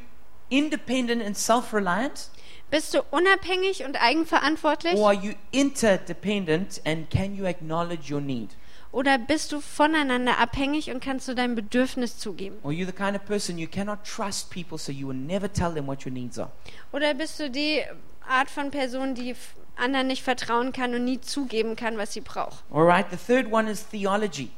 independent 0.49 1.23
and 1.23 1.38
self 1.38 1.73
reliant? 1.73 2.29
Bist 2.69 2.93
du 2.93 3.01
unabhängig 3.09 3.83
und 3.83 3.99
eigenverantwortlich 3.99 4.95
Or 4.95 5.07
are 5.07 5.13
you 5.13 5.33
interdependent 5.51 6.81
and 6.85 7.09
can 7.09 7.35
you 7.35 7.45
acknowledge 7.45 8.13
your 8.13 8.21
need? 8.21 8.49
oder 8.91 9.17
bist 9.19 9.51
du 9.51 9.62
voneinander 9.62 10.39
abhängig 10.39 10.91
und 10.91 11.03
kannst 11.03 11.27
du 11.27 11.35
dein 11.35 11.55
Bedürfnis 11.55 12.17
zugeben? 12.17 12.57
Or 12.63 12.71
are 12.71 12.73
you 12.73 12.85
the 12.85 12.91
kind 12.91 13.15
of 13.15 13.25
person 13.25 13.57
you 13.57 13.67
cannot 13.67 13.99
trust 14.03 14.49
people 14.49 14.77
so 14.77 14.91
you 14.91 15.07
will 15.07 15.15
never 15.15 15.51
tell 15.51 15.73
them 15.73 15.88
what 15.88 16.05
your 16.05 16.12
needs 16.12 16.39
are? 16.39 16.51
Oder 16.91 17.13
bist 17.13 17.39
du 17.39 17.49
die 17.49 17.83
Art 18.27 18.49
von 18.49 18.71
Person, 18.71 19.15
die 19.15 19.35
anderen 19.75 20.07
nicht 20.07 20.23
vertrauen 20.23 20.71
kann 20.71 20.93
und 20.93 21.05
nie 21.05 21.21
zugeben 21.21 21.75
kann, 21.75 21.97
was 21.97 22.13
sie 22.13 22.21
braucht? 22.21 22.63
All 22.71 22.83
right, 22.83 23.05
the 23.12 23.17
third 23.17 23.51
one 23.51 23.69
is 23.69 23.88
theology. 23.88 24.49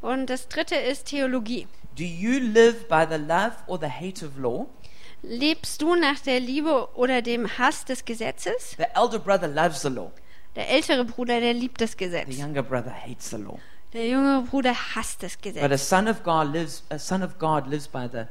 Und 0.00 0.30
das 0.30 0.48
dritte 0.48 0.76
ist 0.76 1.06
Theologie. 1.06 1.66
Do 1.96 2.04
you 2.04 2.38
live 2.38 2.88
by 2.88 3.04
the 3.08 3.18
love 3.18 3.52
or 3.66 3.78
the 3.78 3.88
hate 3.88 4.24
of 4.24 4.38
law? 4.38 4.66
Lebst 5.22 5.82
du 5.82 5.94
nach 5.96 6.18
der 6.20 6.40
Liebe 6.40 6.88
oder 6.94 7.22
dem 7.22 7.46
Hass 7.58 7.84
des 7.84 8.04
Gesetzes? 8.04 8.76
The 8.78 8.84
elder 8.94 9.18
brother 9.18 9.48
loves 9.48 9.82
the 9.82 9.88
law, 9.88 10.10
Der 10.56 10.68
ältere 10.68 11.04
Bruder, 11.04 11.40
der 11.40 11.52
liebt 11.54 11.80
das 11.80 11.92
the 11.92 11.96
Gesetz. 11.98 12.38
younger 12.38 12.62
brother 12.62 12.90
hates 12.92 13.30
the 13.30 13.36
law. 13.36 13.58
Der 13.92 14.06
jüngere 14.08 14.42
Bruder 14.42 14.74
hasst 14.94 15.22
das 15.22 15.36
But 15.36 15.56
a 15.56 15.66
Gesetz. 15.68 15.88
son 15.88 16.08
of 16.08 16.22
God 16.22 16.52
lives 16.52 16.82
a 16.90 16.98
son 16.98 17.22
of 17.22 17.38
God 17.38 17.66
lives 17.66 17.86
by 17.88 18.08
the 18.10 18.24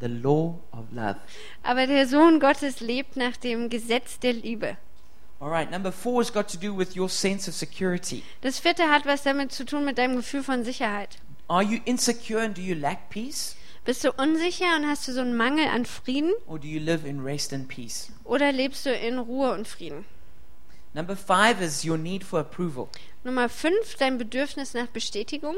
the 0.00 0.08
law 0.08 0.58
of 0.72 0.84
love. 0.92 1.16
Aber 1.62 1.86
der 1.86 2.06
Sohn 2.06 2.38
Gottes 2.38 2.80
lebt 2.80 3.16
nach 3.16 3.36
dem 3.38 3.70
Gesetz 3.70 4.18
der 4.18 4.34
Liebe. 4.34 4.76
All 5.40 5.48
right, 5.50 5.70
number 5.70 5.92
4 5.92 6.18
has 6.20 6.32
got 6.32 6.48
to 6.50 6.58
do 6.58 6.76
with 6.76 6.96
your 6.96 7.08
sense 7.08 7.48
of 7.48 7.54
security. 7.54 8.22
Das 8.42 8.58
vierte 8.58 8.90
hat 8.90 9.06
was 9.06 9.22
damit 9.22 9.52
zu 9.52 9.64
tun 9.64 9.84
mit 9.84 9.96
deinem 9.98 10.16
Gefühl 10.16 10.42
von 10.42 10.64
Sicherheit. 10.64 11.16
Are 11.48 11.62
you 11.62 11.78
insecure 11.84 12.42
and 12.42 12.56
do 12.56 12.60
you 12.62 12.74
lack 12.74 13.08
peace? 13.10 13.54
Bist 13.86 14.02
du 14.02 14.10
unsicher 14.10 14.74
und 14.74 14.88
hast 14.88 15.06
du 15.06 15.12
so 15.12 15.20
einen 15.20 15.36
Mangel 15.36 15.68
an 15.68 15.86
Frieden? 15.86 16.32
Or 16.48 16.58
do 16.58 16.66
you 16.66 16.80
live 16.80 17.06
in 17.06 17.20
rest 17.20 17.52
and 17.52 17.68
peace? 17.68 18.10
Oder 18.24 18.50
lebst 18.50 18.84
du 18.84 18.92
in 18.92 19.16
Ruhe 19.20 19.52
und 19.52 19.68
Frieden? 19.68 20.04
Number 20.92 21.14
5 21.14 21.60
is 21.60 21.84
your 21.84 21.96
need 21.96 22.24
for 22.24 22.40
approval. 22.40 22.88
Nummer 23.22 23.48
fünf, 23.48 23.94
dein 23.96 24.18
Bedürfnis 24.18 24.74
nach 24.74 24.88
Bestätigung. 24.88 25.54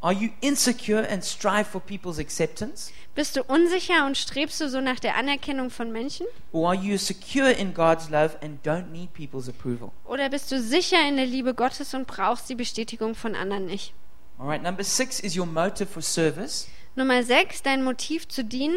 Are 0.00 0.12
you 0.12 0.28
insecure 0.40 1.08
and 1.10 1.24
strive 1.24 1.64
for 1.64 1.80
people's 1.80 2.20
acceptance? 2.20 2.92
Bist 3.16 3.34
du 3.34 3.42
unsicher 3.42 4.06
und 4.06 4.16
strebst 4.16 4.60
du 4.60 4.68
so 4.68 4.80
nach 4.80 5.00
der 5.00 5.16
Anerkennung 5.16 5.70
von 5.70 5.90
Menschen? 5.90 6.26
Or 6.52 6.68
are 6.68 6.80
you 6.80 6.96
secure 6.96 7.50
in 7.50 7.74
God's 7.74 8.10
love 8.10 8.36
and 8.42 8.64
don't 8.64 8.92
need 8.92 9.12
people's 9.12 9.48
approval? 9.48 9.90
Oder 10.04 10.28
bist 10.28 10.52
du 10.52 10.60
sicher 10.60 10.98
in 11.08 11.16
der 11.16 11.26
Liebe 11.26 11.52
Gottes 11.52 11.94
und 11.94 12.06
brauchst 12.06 12.48
die 12.48 12.54
Bestätigung 12.54 13.16
von 13.16 13.34
anderen 13.34 13.66
nicht? 13.66 13.92
All 14.38 14.46
right, 14.46 14.62
number 14.62 14.84
six 14.84 15.18
is 15.18 15.36
your 15.36 15.46
motive 15.46 15.86
for 15.86 16.02
service. 16.02 16.68
Nummer 16.94 17.22
6, 17.22 17.62
dein 17.62 17.82
Motiv 17.82 18.28
zu 18.28 18.44
dienen. 18.44 18.76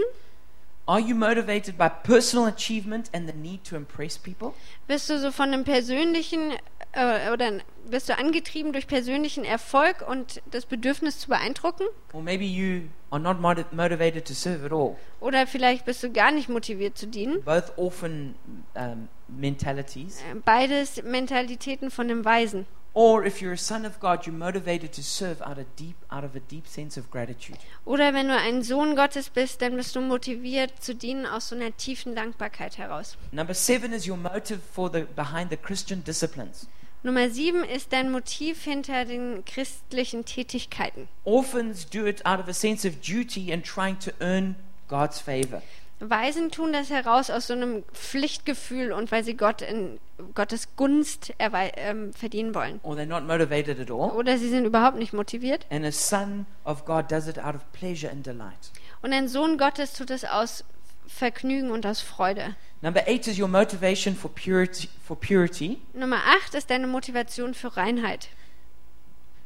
Are 0.87 0.99
you 0.99 1.15
motivated 1.15 1.77
by 1.77 1.89
personal 1.89 2.45
achievement 2.47 3.09
and 3.11 3.27
the 3.27 3.33
need 3.35 3.63
to 3.65 3.75
impress 3.75 4.17
people? 4.19 4.53
Bist 4.87 5.09
du 5.09 5.17
so 5.19 5.31
von 5.31 5.51
einem 5.51 5.63
persönlichen 5.63 6.51
äh, 6.91 7.31
oder 7.31 7.53
bist 7.89 8.07
du 8.07 8.15
angetrieben 8.17 8.71
durch 8.71 8.85
persönlichen 8.85 9.43
Erfolg 9.45 10.07
und 10.07 10.41
das 10.51 10.67
Bedürfnis 10.67 11.17
zu 11.19 11.29
beeindrucken? 11.29 11.83
Or 12.13 12.21
maybe 12.21 12.45
you 12.45 12.83
are 13.09 13.19
not 13.19 13.39
moti- 13.41 13.65
motivated 13.71 14.25
to 14.27 14.33
serve 14.35 14.63
at 14.63 14.71
all. 14.71 14.95
Oder 15.19 15.47
vielleicht 15.47 15.85
bist 15.85 16.03
du 16.03 16.11
gar 16.11 16.31
nicht 16.31 16.49
motiviert 16.49 16.97
zu 16.99 17.07
dienen? 17.07 17.41
Both 17.43 17.73
orphan 17.77 18.35
um, 18.75 19.09
mentalities. 19.27 20.19
Äh, 20.31 20.35
Beides 20.45 21.01
Mentalitäten 21.01 21.89
von 21.89 22.11
einem 22.11 22.23
Weisen. 22.23 22.67
Or 22.95 23.25
if 23.25 23.41
you're 23.41 23.51
a 23.51 23.57
son 23.57 23.85
of 23.85 23.99
God, 23.99 24.25
you're 24.25 24.33
motivated 24.33 24.93
to 24.93 25.03
serve 25.03 25.41
out 25.41 25.57
of 25.57 25.65
deep 25.75 25.97
out 26.09 26.23
of 26.23 26.33
a 26.33 26.39
deep 26.39 26.65
sense 26.65 26.97
of 26.97 27.11
gratitude. 27.11 27.57
Oder 27.83 28.13
wenn 28.13 28.29
du 28.29 28.35
ein 28.35 28.63
Sohn 28.63 28.95
Gottes 28.95 29.29
bist, 29.29 29.61
dann 29.61 29.75
bist 29.75 29.97
du 29.97 30.01
motiviert 30.01 30.81
zu 30.81 30.95
dienen 30.95 31.25
aus 31.25 31.49
so 31.49 31.55
einer 31.55 31.75
tiefen 31.75 32.15
Dankbarkeit 32.15 32.77
heraus. 32.77 33.17
Number 33.33 33.53
seven 33.53 33.91
is 33.91 34.07
your 34.07 34.15
motive 34.15 34.59
for 34.73 34.89
the 34.89 35.05
behind 35.13 35.49
the 35.51 35.57
Christian 35.57 36.05
disciplines. 36.05 36.67
Nummer 37.03 37.29
7 37.29 37.63
ist 37.65 37.93
dein 37.93 38.09
Motiv 38.09 38.63
hinter 38.63 39.05
den 39.05 39.45
christlichen 39.45 40.25
Tätigkeiten. 40.25 41.07
Orphans 41.23 41.87
do 41.87 42.07
it 42.07 42.25
out 42.25 42.39
of 42.39 42.47
a 42.47 42.53
sense 42.53 42.87
of 42.87 42.95
duty 42.99 43.53
and 43.53 43.63
trying 43.63 43.99
to 43.99 44.09
earn 44.19 44.55
God's 44.87 45.19
favor. 45.19 45.61
Weisen 45.99 46.51
tun 46.51 46.73
das 46.73 46.89
heraus 46.89 47.29
aus 47.29 47.47
so 47.47 47.53
einem 47.53 47.83
Pflichtgefühl 47.93 48.91
und 48.91 49.11
weil 49.11 49.23
sie 49.23 49.35
Gott 49.35 49.61
in 49.61 49.99
Gottes 50.33 50.75
Gunst 50.75 51.33
ähm, 51.39 52.13
verdienen 52.13 52.53
wollen. 52.53 52.79
Or 52.83 52.95
they're 52.95 53.05
not 53.05 53.23
motivated 53.23 53.79
at 53.79 53.89
all. 53.89 54.11
Oder 54.11 54.37
sie 54.37 54.49
sind 54.49 54.65
überhaupt 54.65 54.97
nicht 54.97 55.13
motiviert. 55.13 55.65
And 55.69 55.85
a 55.85 55.91
son 55.91 56.45
of 56.65 56.85
God 56.85 57.11
does 57.11 57.27
it 57.27 57.39
out 57.39 57.55
of 57.55 57.61
pleasure 57.71 58.11
and 58.11 58.25
delight. 58.25 58.71
Und 59.01 59.13
ein 59.13 59.27
Sohn 59.27 59.57
Gottes 59.57 59.93
tut 59.93 60.09
es 60.09 60.25
aus 60.25 60.65
Vergnügen 61.07 61.71
und 61.71 61.85
aus 61.85 62.01
Freude. 62.01 62.55
Number 62.81 63.07
eight 63.07 63.27
is 63.27 63.39
your 63.39 63.47
motivation 63.47 64.15
for 64.15 64.29
purity. 64.29 64.89
For 65.03 65.17
purity. 65.17 65.79
Nummer 65.93 66.17
8 66.43 66.55
ist 66.55 66.69
deine 66.69 66.87
Motivation 66.87 67.53
für 67.53 67.77
Reinheit. 67.77 68.29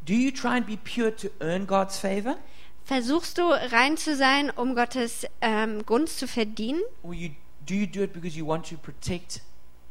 Do 0.05 0.13
you 0.13 0.31
try 0.31 0.57
and 0.57 0.65
be 0.65 0.77
pure 0.77 1.15
to 1.15 1.29
earn 1.39 1.67
God's 1.67 1.97
favor, 1.99 2.37
Versuchst 2.89 3.37
du 3.37 3.43
rein 3.43 3.97
zu 3.97 4.15
sein, 4.15 4.49
um 4.49 4.73
Gottes 4.73 5.27
ähm, 5.41 5.85
Gunst 5.85 6.17
zu 6.17 6.27
verdienen? 6.27 6.81
or 7.03 7.13
you 7.13 7.29
do 7.67 7.75
you 7.75 7.85
do 7.85 8.01
it 8.01 8.13
because 8.13 8.35
you 8.35 8.47
want 8.47 8.67
to 8.67 8.77
protect 8.77 9.41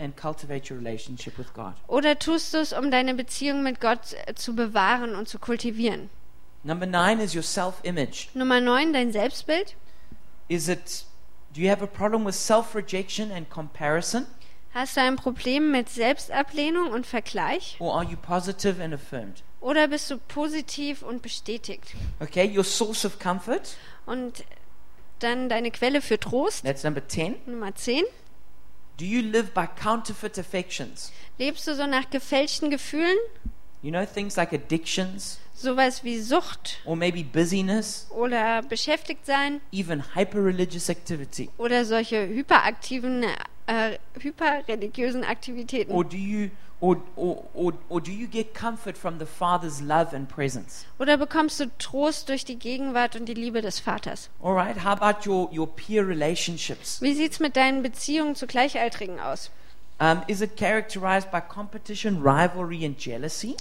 and 0.00 0.16
cultivate 0.16 0.68
your 0.68 0.80
relationship 0.80 1.38
with 1.38 1.54
God? 1.54 1.74
Oder 1.86 2.18
tust 2.18 2.52
du 2.52 2.58
es, 2.58 2.72
um 2.72 2.90
deine 2.90 3.14
Beziehung 3.14 3.62
mit 3.62 3.80
Gott 3.80 4.16
äh, 4.26 4.34
zu 4.34 4.56
bewahren 4.56 5.14
und 5.14 5.28
zu 5.28 5.38
kultivieren? 5.38 6.10
Number 6.64 6.86
nine 6.86 7.22
is 7.22 7.36
your 7.36 7.44
self-image. 7.44 8.30
Nummer 8.34 8.60
9, 8.60 8.92
dein 8.92 9.12
Selbstbild. 9.12 9.76
Is 10.48 10.66
it? 10.66 11.04
Do 11.54 11.60
you 11.60 11.70
have 11.70 11.84
a 11.84 11.86
problem 11.86 12.26
with 12.26 12.34
self-rejection 12.34 13.30
and 13.30 13.48
comparison, 13.48 14.26
Hast 14.78 14.96
du 14.96 15.00
ein 15.00 15.16
Problem 15.16 15.72
mit 15.72 15.88
Selbstablehnung 15.88 16.92
und 16.92 17.04
Vergleich? 17.04 17.74
or 17.80 17.96
are 17.96 18.04
you 18.04 18.16
positive 18.16 18.80
and 18.80 18.94
affirmed? 18.94 19.42
Oder 19.60 19.88
bist 19.88 20.08
du 20.08 20.18
positiv 20.18 21.02
und 21.02 21.20
bestätigt? 21.20 21.82
Okay, 22.20 22.48
your 22.56 22.62
source 22.62 23.04
of 23.04 23.18
comfort. 23.18 23.74
Und 24.06 24.44
dann 25.18 25.48
deine 25.48 25.72
Quelle 25.72 26.00
für 26.00 26.20
Trost, 26.20 26.64
That's 26.64 26.84
number 26.84 27.04
ten. 27.08 27.34
Nummer 27.46 27.74
10. 27.74 28.04
Do 29.00 29.04
you 29.04 29.20
live 29.20 29.50
by 29.52 29.66
counterfeit 29.66 30.38
affections? 30.38 31.10
Lebst 31.38 31.66
du 31.66 31.74
so 31.74 31.84
nach 31.88 32.08
gefälschten 32.10 32.70
Gefühlen? 32.70 33.18
You 33.82 33.90
know 33.90 34.04
things 34.06 34.36
like 34.36 34.52
addictions, 34.52 35.40
Sowas 35.56 36.04
wie 36.04 36.20
Sucht 36.20 36.78
or 36.84 36.94
maybe 36.94 37.24
busyness, 37.24 38.06
oder 38.10 38.62
beschäftigt 38.62 39.26
sein 39.26 39.60
even 39.72 40.04
hyper-religious 40.14 40.88
activity. 40.88 41.50
oder 41.58 41.84
solche 41.84 42.28
hyperaktiven, 42.28 43.24
äh, 43.68 43.98
hyperreligiösen 44.20 45.24
Aktivitäten? 45.24 45.92
Or 45.92 46.04
do 46.04 46.16
you 46.16 46.50
or, 46.80 47.02
or, 47.16 47.44
or, 47.54 47.72
or 47.88 48.00
do 48.00 48.12
you 48.12 48.26
get 48.26 48.54
comfort 48.54 48.96
from 48.96 49.18
the 49.18 49.26
Father's 49.26 49.80
love 49.80 50.14
and 50.14 50.28
presence? 50.28 50.86
Oder 50.98 51.16
bekommst 51.16 51.60
du 51.60 51.66
Trost 51.78 52.28
durch 52.28 52.44
die 52.44 52.58
Gegenwart 52.58 53.16
und 53.16 53.26
die 53.26 53.34
Liebe 53.34 53.60
des 53.60 53.80
Vaters? 53.80 54.30
All 54.42 54.54
right, 54.54 54.76
how 54.84 55.00
about 55.00 55.28
your, 55.28 55.50
your 55.52 55.66
peer 55.66 56.06
relationships? 56.06 57.00
Wie 57.02 57.14
sieht's 57.14 57.40
mit 57.40 57.56
deinen 57.56 57.82
Beziehungen 57.82 58.34
zu 58.34 58.46
Gleichaltrigen 58.46 59.20
aus? 59.20 59.50
Um, 60.00 60.22
is 60.28 60.40
it 60.40 60.56
characterized 60.56 61.30
by 61.32 61.40
competition, 61.40 62.22
rivalry, 62.22 62.84
and 62.84 62.96
jealousy? 62.98 63.56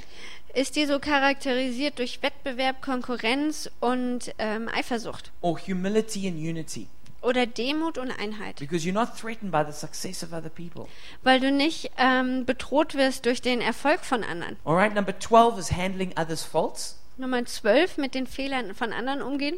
Ist 0.54 0.76
die 0.76 0.86
so 0.86 1.00
charakterisiert 1.00 1.98
durch 1.98 2.22
Wettbewerb, 2.22 2.82
Konkurrenz 2.82 3.70
und 3.80 4.34
ähm, 4.38 4.70
Eifersucht? 4.72 5.32
Or 5.42 5.60
humility 5.60 6.28
and 6.28 6.38
unity? 6.38 6.88
Oder 7.22 7.46
Demut 7.46 7.98
und 7.98 8.12
Einheit? 8.12 8.58
Because 8.58 8.88
you're 8.88 8.94
not 8.94 9.18
threatened 9.20 9.52
by 9.52 9.64
the 9.66 9.72
success 9.72 10.24
of 10.24 10.34
other 10.34 10.50
people. 10.50 10.88
Weil 11.24 11.40
du 11.40 11.52
nicht 11.52 11.92
ähm, 11.98 12.46
bedroht 12.46 12.96
wirst 12.96 13.26
durch 13.26 13.42
den 13.42 13.62
Erfolg 13.62 14.02
von 14.06 14.24
anderen. 14.24 14.58
All 14.64 14.76
right, 14.76 14.94
number 14.94 15.18
12 15.18 15.58
is 15.58 15.72
handling 15.72 16.14
others' 16.18 16.44
faults. 16.44 17.00
Nummer 17.18 17.44
12, 17.44 17.98
mit 17.98 18.14
den 18.14 18.28
Fehlern 18.28 18.76
von 18.76 18.94
anderen 18.94 19.22
umgehen. 19.22 19.58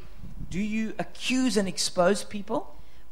Do 0.51 0.57
you 0.57 0.93
accuse 0.97 1.59
and 1.59 1.67
expose 1.67 2.25
people? 2.25 2.61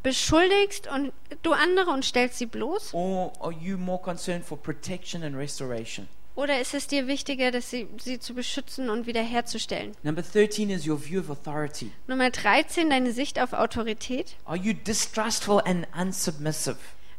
Beschuldigst 0.02 0.88
und 0.88 1.12
du 1.44 1.52
andere 1.52 1.92
und 1.92 2.06
stellst 2.06 2.38
sie 2.38 2.46
bloß? 2.46 2.94
Or 2.94 3.34
are 3.42 3.52
you 3.52 3.78
more 3.78 4.02
concerned 4.02 4.46
for 4.46 4.58
protection 4.58 5.24
and 5.24 5.36
restoration? 5.36 6.08
Oder 6.38 6.62
ist 6.62 6.76
es 6.76 6.86
dir 6.86 7.08
wichtiger, 7.08 7.50
dass 7.50 7.72
sie, 7.72 7.88
sie 7.98 8.20
zu 8.20 8.36
beschützen 8.36 8.92
und 8.92 9.08
wiederherzustellen? 9.08 9.98
Number 10.04 10.22
13 10.22 10.70
is 10.70 10.88
your 10.88 11.04
view 11.04 11.20
of 11.20 11.32
authority. 11.32 11.92
Nummer 12.06 12.30
13, 12.30 12.92
deine 12.92 13.12
Sicht 13.12 13.40
auf 13.40 13.54
Autorität. 13.54 14.36
Are 14.46 14.56
you 14.56 14.74
distrustful 14.74 15.60
and 15.66 15.88
unsubmissive? 16.00 16.78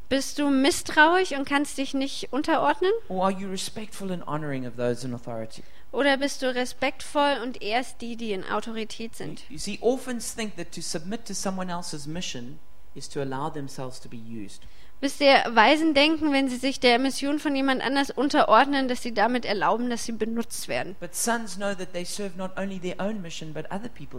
Bist 0.09 0.39
du 0.39 0.51
misstrauisch 0.51 1.33
und 1.33 1.49
kannst 1.49 1.79
dich 1.79 1.95
nicht 1.95 2.33
unterordnen? 2.33 2.93
Or 3.09 3.25
are 3.25 3.33
you 3.33 3.49
respectful 3.49 4.13
and 4.13 4.25
honoring 4.25 4.65
of 4.65 4.77
those 4.77 5.05
in 5.05 5.13
authority? 5.13 5.65
Oder 5.91 6.17
bist 6.19 6.43
du 6.43 6.55
respektvoll 6.55 7.39
und 7.43 7.61
ehrst 7.61 8.01
die, 8.01 8.15
die 8.15 8.31
in 8.31 8.45
Autorität 8.45 9.17
sind? 9.17 9.43
You 9.49 9.59
see, 9.59 9.79
orphans 9.81 10.33
think 10.37 10.55
that 10.55 10.71
to 10.71 10.81
submit 10.81 11.25
to 11.27 11.35
someone 11.35 11.73
else's 11.73 12.07
mission 12.07 12.61
is 12.95 13.09
to 13.09 13.21
allow 13.21 13.51
themselves 13.51 13.99
to 14.01 14.09
be 14.09 14.17
used. 14.17 14.63
Wisst 15.01 15.21
ihr, 15.21 15.45
Weisen 15.51 15.95
denken, 15.95 16.33
wenn 16.33 16.49
sie 16.49 16.57
sich 16.57 16.81
der 16.81 16.99
Mission 16.99 17.39
von 17.39 17.55
jemand 17.55 17.83
anders 17.83 18.11
unterordnen, 18.11 18.89
dass 18.89 19.01
sie 19.01 19.15
damit 19.15 19.45
erlauben, 19.45 19.91
dass 19.91 20.05
sie 20.05 20.13
benutzt 20.13 20.67
werden. 20.67 20.97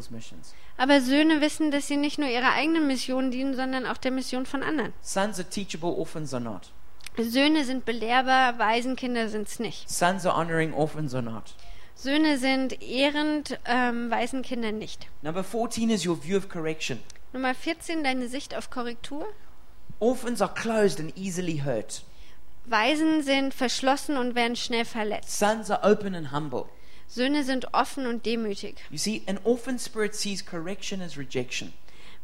Mission. 0.10 0.40
Aber 0.78 1.02
Söhne 1.02 1.42
wissen, 1.42 1.72
dass 1.72 1.88
sie 1.88 1.98
nicht 1.98 2.18
nur 2.18 2.30
ihrer 2.30 2.54
eigenen 2.54 2.88
Mission 2.88 3.30
dienen, 3.30 3.56
sondern 3.56 3.86
auch 3.86 3.98
der 3.98 4.12
Mission 4.12 4.46
von 4.46 4.64
anderen. 4.64 4.94
Sons 5.02 5.38
are 5.38 5.50
teachable, 5.50 5.90
orphans 5.90 6.34
are 6.34 6.42
not. 6.42 6.72
Söhne 7.18 7.66
sind 7.66 7.84
belehrbar, 7.84 8.58
Waisenkinder 8.58 9.28
sind's 9.28 9.60
nicht. 9.60 9.90
Sons 9.90 10.26
are 10.26 10.38
honoring, 10.38 10.74
orphans 10.74 11.14
are 11.14 11.24
not. 11.24 11.56
Söhne 11.96 12.38
sind 12.38 12.82
ehrend, 12.82 13.60
ähm, 13.66 14.10
Waisenkinder 14.10 14.72
nicht. 14.72 15.08
Number 15.22 15.44
14 15.44 15.90
is 15.90 16.06
your 16.06 16.16
view 16.24 16.38
of 16.38 16.48
correction. 16.48 17.00
Nummer 17.34 17.54
14, 17.54 18.06
deine 18.06 18.30
Sicht 18.30 18.56
auf 18.56 18.70
Korrektur. 18.70 19.28
Orphans 20.00 20.42
are 20.42 20.54
closed 20.54 21.00
and 21.00 21.12
easily 21.18 21.58
hurt. 21.58 22.04
Waisen 22.66 23.24
sind 23.24 23.54
verschlossen 23.54 24.16
und 24.18 24.36
werden 24.36 24.56
schnell 24.56 24.86
verletzt. 24.86 25.38
Sons 25.40 25.70
are 25.72 25.82
open 25.84 26.14
and 26.16 26.32
humble. 26.32 26.66
Söhne 27.08 27.44
sind 27.44 27.74
offen 27.74 28.06
und 28.06 28.26
demütig. 28.26 28.76
You 28.92 28.98
see, 28.98 29.24
an 29.28 29.40
orphan 29.44 29.80
spirit 29.80 30.14
sees 30.16 30.46
correction 30.46 31.02
as 31.02 31.18
rejection, 31.18 31.74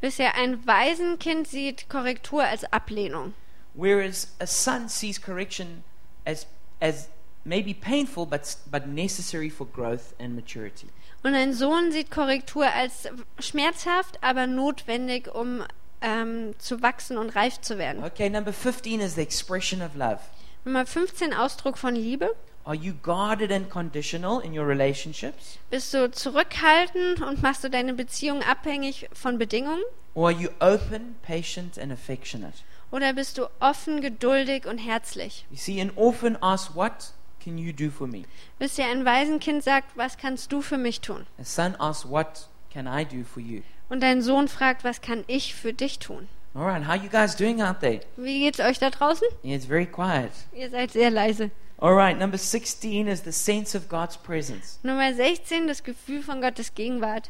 Wisst 0.02 0.20
ihr, 0.20 0.36
ein 0.36 0.68
Waisenkind 0.68 1.48
sieht 1.48 1.90
Korrektur 1.90 2.44
als 2.44 2.64
Ablehnung. 2.72 3.34
whereas 3.74 4.28
a 4.40 4.46
son 4.46 4.88
sees 4.88 5.20
correction 5.20 5.84
as, 6.26 6.46
as 6.80 7.10
maybe 7.44 7.74
painful 7.74 8.26
but, 8.26 8.56
but 8.70 8.88
necessary 8.88 9.50
for 9.50 9.66
growth 9.66 10.14
and 10.20 10.36
maturity. 10.36 10.88
Und 11.24 11.34
ein 11.34 11.54
Sohn 11.54 11.92
sieht 11.92 12.12
Korrektur 12.12 12.68
als 12.72 13.08
schmerzhaft, 13.40 14.20
aber 14.22 14.46
notwendig, 14.46 15.34
um 15.34 15.64
ähm, 16.02 16.54
zu 16.60 16.82
wachsen 16.82 17.18
und 17.18 17.36
reif 17.36 17.62
zu 17.62 17.78
werden. 17.78 18.04
Okay, 18.04 18.30
number 18.30 18.54
15 18.54 19.00
is 19.00 19.16
the 19.16 19.22
expression 19.22 19.82
of 19.82 19.96
love. 19.96 20.20
Nummer 20.64 20.86
15, 20.86 21.34
Ausdruck 21.34 21.78
von 21.78 21.96
Liebe. 21.96 22.36
Are 22.66 22.76
you 22.76 22.94
guarded 23.04 23.52
and 23.52 23.70
conditional 23.70 24.40
in 24.40 24.58
your 24.58 24.68
relationships? 24.68 25.60
Bist 25.70 25.94
du 25.94 26.10
zurückhaltend 26.10 27.22
und 27.22 27.44
machst 27.44 27.64
du 27.64 27.70
deine 27.70 27.94
Beziehung 27.94 28.42
abhängig 28.42 29.08
von 29.14 29.38
Bedingungen? 29.38 29.84
Or 30.16 30.30
are 30.30 30.36
you 30.36 30.50
open, 30.60 31.16
patient, 31.22 31.78
and 31.78 31.92
affectionate? 31.92 32.64
Oder 32.90 33.14
bist 33.14 33.38
du 33.38 33.48
offen, 33.60 34.02
geduldig 34.02 34.66
und 34.66 34.80
herzlich? 34.80 35.46
You 35.52 35.58
see, 35.58 35.80
an 35.80 35.92
orphan 35.96 36.38
asks, 36.42 36.74
What 36.76 37.14
can 37.44 37.60
you 37.60 37.72
do 37.72 37.92
for 37.92 38.08
me? 38.08 38.24
Wisst 38.58 38.80
ihr, 38.80 38.86
ein 38.86 39.06
Waisenkind 39.06 39.64
sagt, 39.64 39.96
was 39.96 40.18
kannst 40.18 40.52
du 40.52 40.62
für 40.62 40.80
mich 40.80 41.02
tun? 41.02 41.28
A 41.40 41.44
son 41.44 41.76
asks, 41.76 42.10
What 42.10 42.48
can 42.74 42.88
I 42.88 43.06
do 43.06 43.24
for 43.24 43.42
you? 43.44 43.62
Und 43.90 44.02
dein 44.02 44.22
Sohn 44.22 44.48
fragt, 44.48 44.84
was 44.84 45.02
kann 45.02 45.24
ich 45.28 45.54
für 45.56 45.74
dich 45.74 46.00
tun? 46.00 46.28
All 46.54 46.64
right, 46.64 46.88
how 46.88 46.96
you 46.96 47.10
guys 47.10 47.36
doing 47.36 47.62
out 47.62 47.82
there? 47.82 48.00
Wie 48.16 48.40
geht's 48.40 48.60
euch 48.60 48.80
da 48.80 48.90
draußen? 48.90 49.28
Yeah, 49.44 49.56
it's 49.56 49.66
very 49.66 49.86
quiet. 49.86 50.32
Ihr 50.54 50.70
seid 50.70 50.92
sehr 50.92 51.12
leise. 51.12 51.52
All 51.78 51.94
right, 51.94 52.18
number 52.18 52.38
16 52.38 53.08
is 53.08 53.24
the 53.24 53.34
sense 53.34 53.78
of 53.78 53.90
God's 53.90 54.16
presence. 54.16 54.80
Nummer 54.82 55.14
16, 55.14 55.68
das 55.68 55.84
Gefühl 55.84 56.24
von 56.24 56.42
Gottes 56.42 56.74
Gegenwart. 56.74 57.30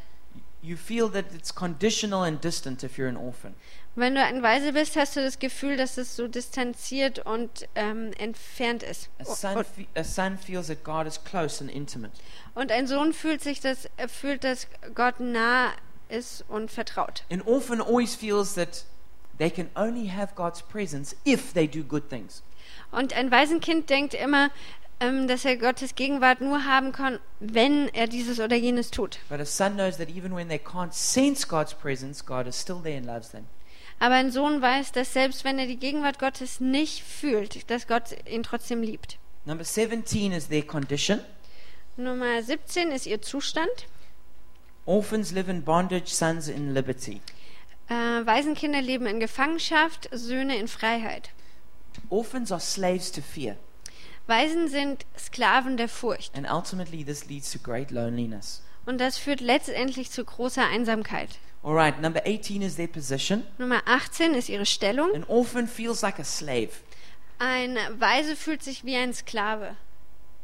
You 0.62 0.76
feel 0.76 1.08
that 1.10 1.26
it's 1.34 1.52
conditional 1.52 2.22
and 2.22 2.42
distant 2.42 2.84
if 2.84 2.96
you're 2.96 3.08
an 3.08 3.16
orphan. 3.16 3.54
Wenn 3.96 4.14
du 4.14 4.22
ein 4.22 4.42
Waise 4.42 4.72
bist, 4.72 4.94
hast 4.94 5.16
du 5.16 5.22
das 5.22 5.38
Gefühl, 5.38 5.76
dass 5.76 5.96
es 5.96 6.14
so 6.16 6.28
distanziert 6.28 7.18
und 7.26 7.66
ähm, 7.74 8.12
entfernt 8.18 8.82
ist. 8.82 9.08
A 9.18 9.24
son, 9.24 9.64
a 9.94 10.04
son 10.04 10.38
feels 10.38 10.68
that 10.68 10.84
God 10.84 11.06
is 11.06 11.22
close 11.24 11.62
and 11.62 11.70
intimate. 11.70 12.12
und 12.54 12.70
ein 12.70 12.86
Sohn 12.86 13.12
fühlt 13.12 13.42
sich 13.42 13.60
das, 13.60 13.88
äh, 13.96 14.06
fühlt, 14.06 14.44
dass 14.44 14.68
Gott 14.94 15.18
nah 15.18 15.72
ist 16.08 16.44
und 16.48 16.70
vertraut. 16.70 17.24
An 17.30 17.42
orphan 17.42 17.80
always 17.80 18.14
feels 18.14 18.54
that 18.54 18.84
they 19.38 19.50
can 19.50 19.68
only 19.74 20.08
have 20.08 20.34
God's 20.34 20.62
presence 20.62 21.16
if 21.24 21.52
they 21.52 21.66
do 21.66 21.82
good 21.82 22.08
things. 22.08 22.42
Und 22.90 23.12
ein 23.12 23.30
Waisenkind 23.30 23.90
denkt 23.90 24.14
immer, 24.14 24.50
ähm, 25.00 25.28
dass 25.28 25.44
er 25.44 25.56
Gottes 25.56 25.94
Gegenwart 25.94 26.40
nur 26.40 26.64
haben 26.64 26.92
kann, 26.92 27.18
wenn 27.38 27.88
er 27.88 28.06
dieses 28.06 28.40
oder 28.40 28.56
jenes 28.56 28.90
tut. 28.90 29.18
But 29.28 29.40
a 29.40 29.44
son 29.44 29.74
knows 29.74 29.98
that 29.98 30.08
even 30.08 30.34
when 30.34 30.48
they 30.48 30.58
can't 30.58 30.92
sense 30.92 31.46
God's 31.46 31.74
presence, 31.74 32.24
God 32.24 32.46
is 32.46 32.60
still 32.60 32.80
there 32.82 32.96
and 32.96 33.06
loves 33.06 33.30
them. 33.30 33.46
Aber 33.98 34.14
ein 34.14 34.30
Sohn 34.30 34.60
weiß, 34.60 34.92
dass 34.92 35.12
selbst 35.12 35.44
wenn 35.44 35.58
er 35.58 35.66
die 35.66 35.78
Gegenwart 35.78 36.18
Gottes 36.18 36.60
nicht 36.60 37.02
fühlt, 37.02 37.70
dass 37.70 37.86
Gott 37.86 38.16
ihn 38.28 38.42
trotzdem 38.42 38.82
liebt. 38.82 39.18
Number 39.46 39.64
17 39.64 40.32
is 40.32 40.48
their 40.48 40.62
condition. 40.62 41.20
Nummer 41.96 42.42
17 42.42 42.90
ist 42.90 43.06
ihr 43.06 43.22
Zustand. 43.22 43.70
Orphans 44.86 45.32
live 45.32 45.48
in 45.48 45.62
bondage, 45.62 46.08
sons 46.08 46.48
in 46.48 46.72
liberty. 46.72 47.20
Äh, 47.88 47.94
Waisenkinder 48.24 48.80
leben 48.80 49.06
in 49.06 49.20
Gefangenschaft, 49.20 50.08
Söhne 50.12 50.56
in 50.56 50.68
Freiheit. 50.68 51.30
Orphans 52.08 52.52
are 52.52 52.60
slaves 52.60 53.10
to 53.10 53.20
fear, 53.20 53.56
Waisen 54.26 54.68
sind 54.68 55.06
Sklaven 55.16 55.76
der 55.76 55.88
Furcht. 55.88 56.36
and 56.36 56.46
ultimately 56.50 57.04
this 57.04 57.26
leads 57.28 57.50
to 57.52 57.58
great 57.58 57.90
loneliness. 57.90 58.62
Und 58.84 59.00
das 59.00 59.18
führt 59.18 59.40
letztendlich 59.40 60.10
zu 60.10 60.24
großer 60.24 60.64
Einsamkeit. 60.66 61.30
All 61.62 61.74
right, 61.74 62.00
number 62.00 62.22
18 62.24 62.62
is 62.62 62.76
their 62.76 62.86
position. 62.86 63.42
Nummer 63.58 63.82
18 63.86 64.34
ist 64.34 64.48
ihre 64.48 64.66
Stellung. 64.66 65.12
An 65.14 65.24
orphan 65.24 65.66
feels 65.66 66.02
like 66.02 66.20
a 66.20 66.24
slave. 66.24 66.70
Ein 67.38 67.76
Waise 67.98 68.36
fühlt 68.36 68.62
sich 68.62 68.84
wie 68.84 68.96
ein 68.96 69.12
Sklave. 69.12 69.76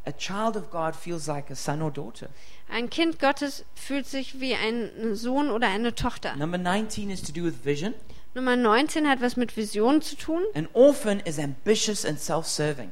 A 0.04 0.10
child 0.12 0.56
of 0.56 0.70
God 0.70 0.96
feels 0.96 1.28
like 1.28 1.50
a 1.50 1.54
son 1.54 1.80
or 1.80 1.92
daughter. 1.92 2.28
Ein 2.72 2.88
Kind 2.88 3.18
Gottes 3.18 3.66
fühlt 3.74 4.06
sich 4.06 4.40
wie 4.40 4.54
ein 4.54 5.14
Sohn 5.14 5.50
oder 5.50 5.68
eine 5.68 5.94
Tochter. 5.94 6.34
Number 6.36 6.56
19 6.56 7.10
is 7.10 7.22
to 7.22 7.30
do 7.30 7.44
with 7.44 7.64
vision. 7.64 7.92
Nummer 8.34 8.56
19 8.56 9.06
hat 9.06 9.20
was 9.20 9.36
mit 9.36 9.54
Vision 9.58 10.00
zu 10.00 10.16
tun. 10.16 10.42
An 10.54 10.66
orphan 10.72 11.20
is 11.20 11.38
ambitious 11.38 12.06
and 12.06 12.18
self 12.18 12.46
serving. 12.46 12.90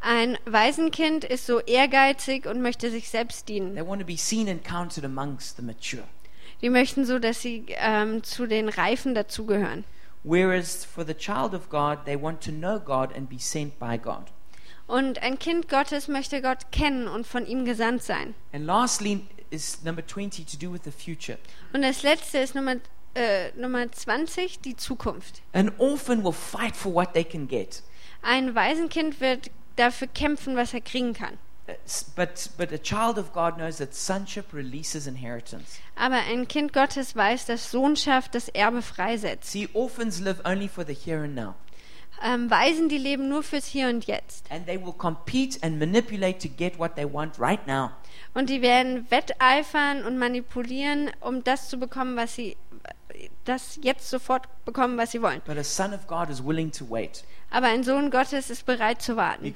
Ein 0.00 0.38
Waisenkind 0.46 1.24
ist 1.24 1.44
so 1.44 1.60
ehrgeizig 1.60 2.46
und 2.46 2.62
möchte 2.62 2.90
sich 2.90 3.10
selbst 3.10 3.46
dienen. 3.50 3.74
They 3.74 3.86
want 3.86 4.00
to 4.00 4.06
be 4.06 4.16
seen 4.16 4.48
and 4.48 4.64
counted 4.64 5.04
amongst 5.04 5.58
the 5.58 5.62
mature. 5.62 6.04
Die 6.62 6.70
möchten 6.70 7.04
so, 7.04 7.18
dass 7.18 7.42
sie 7.42 7.66
ähm, 7.76 8.22
zu 8.22 8.46
den 8.46 8.70
Reifen 8.70 9.14
dazugehören. 9.14 9.84
Whereas 10.24 10.86
for 10.86 11.04
the 11.06 11.14
child 11.14 11.52
of 11.52 11.68
God, 11.68 12.06
they 12.06 12.18
want 12.18 12.42
to 12.44 12.50
know 12.50 12.80
God 12.80 13.14
and 13.14 13.28
be 13.28 13.38
sent 13.38 13.78
by 13.78 13.98
God. 13.98 14.30
Und 14.90 15.22
ein 15.22 15.38
Kind 15.38 15.68
Gottes 15.68 16.08
möchte 16.08 16.42
Gott 16.42 16.72
kennen 16.72 17.06
und 17.08 17.26
von 17.26 17.46
ihm 17.46 17.64
gesandt 17.64 18.02
sein. 18.02 18.34
And 18.52 18.64
lastly 18.66 19.24
is 19.50 19.82
number 19.84 20.04
20 20.06 20.44
to 20.46 20.56
do 20.56 20.72
with 20.72 20.80
the 20.84 20.90
future. 20.90 21.38
Und 21.72 21.82
das 21.82 22.02
letzte 22.02 22.38
ist 22.38 22.54
Nummer, 22.54 22.76
äh, 23.14 23.50
Nummer 23.56 23.90
20, 23.90 24.60
die 24.60 24.76
Zukunft. 24.76 25.42
An 25.52 25.70
orphan 25.78 26.24
will 26.24 26.32
fight 26.32 26.74
for 26.74 26.92
what 26.92 27.12
they 27.14 27.24
can 27.24 27.46
get. 27.46 27.82
Ein 28.22 28.54
Waisenkind 28.54 29.20
wird 29.20 29.50
dafür 29.76 30.08
kämpfen, 30.08 30.56
was 30.56 30.74
er 30.74 30.80
kriegen 30.80 31.12
kann. 31.14 31.38
S- 31.86 32.04
But, 32.16 32.50
but 32.58 32.72
a 32.72 32.78
child 32.78 33.16
of 33.16 33.32
God 33.32 33.54
knows 33.54 33.76
that 33.76 33.94
sonship 33.94 34.52
releases 34.52 35.06
inheritance. 35.06 35.78
Aber 35.94 36.16
ein 36.16 36.48
Kind 36.48 36.72
Gottes 36.72 37.14
weiß, 37.14 37.46
dass 37.46 37.70
Sohnschaft 37.70 38.34
das 38.34 38.48
Erbe 38.48 38.82
freisetzt. 38.82 39.52
See, 39.52 39.68
orphans 39.72 40.18
live 40.20 40.40
only 40.44 40.66
for 40.68 40.84
the 40.84 40.94
here 40.94 41.22
and 41.22 41.36
now. 41.36 41.54
Ähm, 42.22 42.50
Waisen, 42.50 42.88
die 42.88 42.98
leben 42.98 43.28
nur 43.28 43.42
fürs 43.42 43.66
Hier 43.66 43.88
und 43.88 44.06
Jetzt. 44.06 44.50
And 44.50 44.66
they 44.66 44.78
will 44.78 44.92
compete 44.92 45.58
and 45.62 45.78
manipulate 45.78 46.38
to 46.46 46.54
get 46.54 46.78
what 46.78 46.94
they 46.96 47.10
want 47.10 47.38
right 47.38 47.66
now. 47.66 47.90
Und 48.34 48.50
die 48.50 48.62
werden 48.62 49.10
wetteifern 49.10 50.04
und 50.04 50.18
manipulieren, 50.18 51.10
um 51.20 51.42
das 51.42 51.68
zu 51.68 51.78
bekommen, 51.78 52.16
was 52.16 52.34
sie 52.34 52.56
das 53.44 53.78
jetzt 53.82 54.08
sofort 54.08 54.44
bekommen, 54.64 54.96
was 54.98 55.12
sie 55.12 55.22
wollen. 55.22 55.42
But 55.46 55.58
a 55.58 55.64
son 55.64 55.92
of 55.92 56.06
God 56.06 56.30
is 56.30 56.44
willing 56.44 56.70
to 56.72 56.86
wait 56.88 57.24
Aber 57.52 57.66
ein 57.66 57.82
Sohn 57.82 58.12
Gottes 58.12 58.48
ist 58.48 58.64
bereit 58.64 59.02
zu 59.02 59.16
warten, 59.16 59.42
weil 59.42 59.52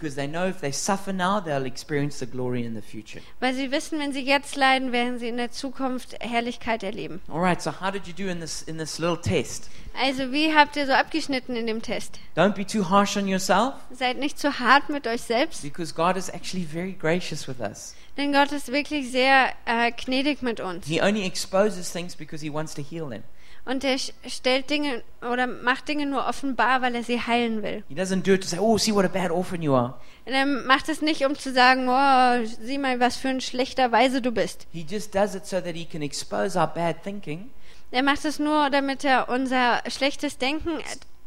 sie 3.54 3.70
wissen, 3.70 4.00
wenn 4.00 4.12
sie 4.12 4.20
jetzt 4.20 4.56
leiden, 4.56 4.90
werden 4.90 5.20
sie 5.20 5.28
in 5.28 5.36
der 5.36 5.52
Zukunft 5.52 6.16
Herrlichkeit 6.18 6.82
erleben. 6.82 7.20
All 7.28 7.40
right, 7.40 7.62
so 7.62 7.70
how 7.80 7.92
did 7.92 8.08
you 8.08 8.12
do 8.12 8.28
in 8.28 8.40
this 8.40 8.62
in 8.62 8.78
this 8.78 8.98
little 8.98 9.20
test? 9.20 9.70
Also, 9.96 10.32
wie 10.32 10.52
habt 10.52 10.74
ihr 10.74 10.86
so 10.86 10.92
abgeschnitten 10.92 11.54
in 11.54 11.68
dem 11.68 11.80
Test? 11.80 12.18
Don't 12.36 12.54
be 12.54 12.66
too 12.66 12.90
harsh 12.90 13.16
on 13.16 13.28
yourself 13.28 13.74
Seid 13.92 14.18
nicht 14.18 14.40
zu 14.40 14.58
hart 14.58 14.88
mit 14.88 15.06
euch 15.06 15.22
selbst, 15.22 15.62
because 15.62 15.94
God 15.94 16.16
is 16.16 16.28
actually 16.28 16.66
very 16.66 16.94
gracious 16.94 17.46
with 17.46 17.60
us. 17.60 17.94
denn 18.16 18.32
Gott 18.32 18.50
ist 18.50 18.72
wirklich 18.72 19.12
sehr 19.12 19.52
äh, 19.66 19.92
gnädig 19.92 20.42
mit 20.42 20.58
uns. 20.58 20.84
He 20.88 21.00
only 21.00 21.24
exposes 21.24 21.92
things 21.92 22.16
because 22.16 22.44
he 22.44 22.52
wants 22.52 22.74
to 22.74 22.82
heal 22.82 23.08
them. 23.08 23.22
Und 23.66 23.82
er 23.82 23.96
stellt 23.98 24.68
Dinge 24.68 25.02
oder 25.22 25.46
macht 25.46 25.88
Dinge 25.88 26.04
nur 26.04 26.26
offenbar, 26.26 26.82
weil 26.82 26.94
er 26.94 27.02
sie 27.02 27.20
heilen 27.20 27.62
will. 27.62 27.82
He 27.88 27.94
doesn't 27.94 28.22
do 28.22 28.32
it 28.32 28.42
to 28.42 28.48
say, 28.48 28.58
"Oh, 28.58 28.76
see 28.76 28.94
what 28.94 29.04
a 29.04 29.08
bad 29.08 29.30
orphan 29.30 29.62
you 29.62 29.74
are." 29.74 29.94
Und 30.26 30.32
er 30.32 30.46
macht 30.46 30.88
es 30.88 31.00
nicht, 31.02 31.24
um 31.24 31.34
zu 31.34 31.52
sagen, 31.52 31.88
oh, 31.88 32.46
sieh 32.62 32.78
mal, 32.78 32.98
was 33.00 33.16
für 33.16 33.28
ein 33.28 33.40
schlechter 33.40 33.92
Weise 33.92 34.22
du 34.22 34.32
bist. 34.32 34.66
He 34.72 34.86
just 34.88 35.14
does 35.14 35.34
it 35.34 35.46
so 35.46 35.60
that 35.60 35.74
he 35.74 35.84
can 35.84 36.02
expose 36.02 36.58
our 36.58 36.66
bad 36.66 37.02
thinking 37.02 37.50
Er 37.90 38.02
macht 38.02 38.24
es 38.24 38.38
nur, 38.38 38.70
damit 38.70 39.04
er 39.04 39.28
unser 39.28 39.82
schlechtes 39.88 40.36
Denken 40.38 40.78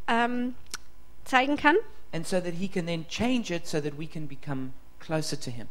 ähm, 0.06 0.54
zeigen 1.24 1.56
kann, 1.56 1.76
and 2.12 2.26
so 2.26 2.40
that 2.40 2.54
he 2.54 2.68
can 2.68 2.86
then 2.86 3.06
change 3.08 3.54
it 3.54 3.66
so 3.66 3.80
that 3.80 3.98
we 3.98 4.06
can 4.06 4.28
become 4.28 4.72
closer 5.00 5.38
to 5.40 5.50
him. 5.50 5.66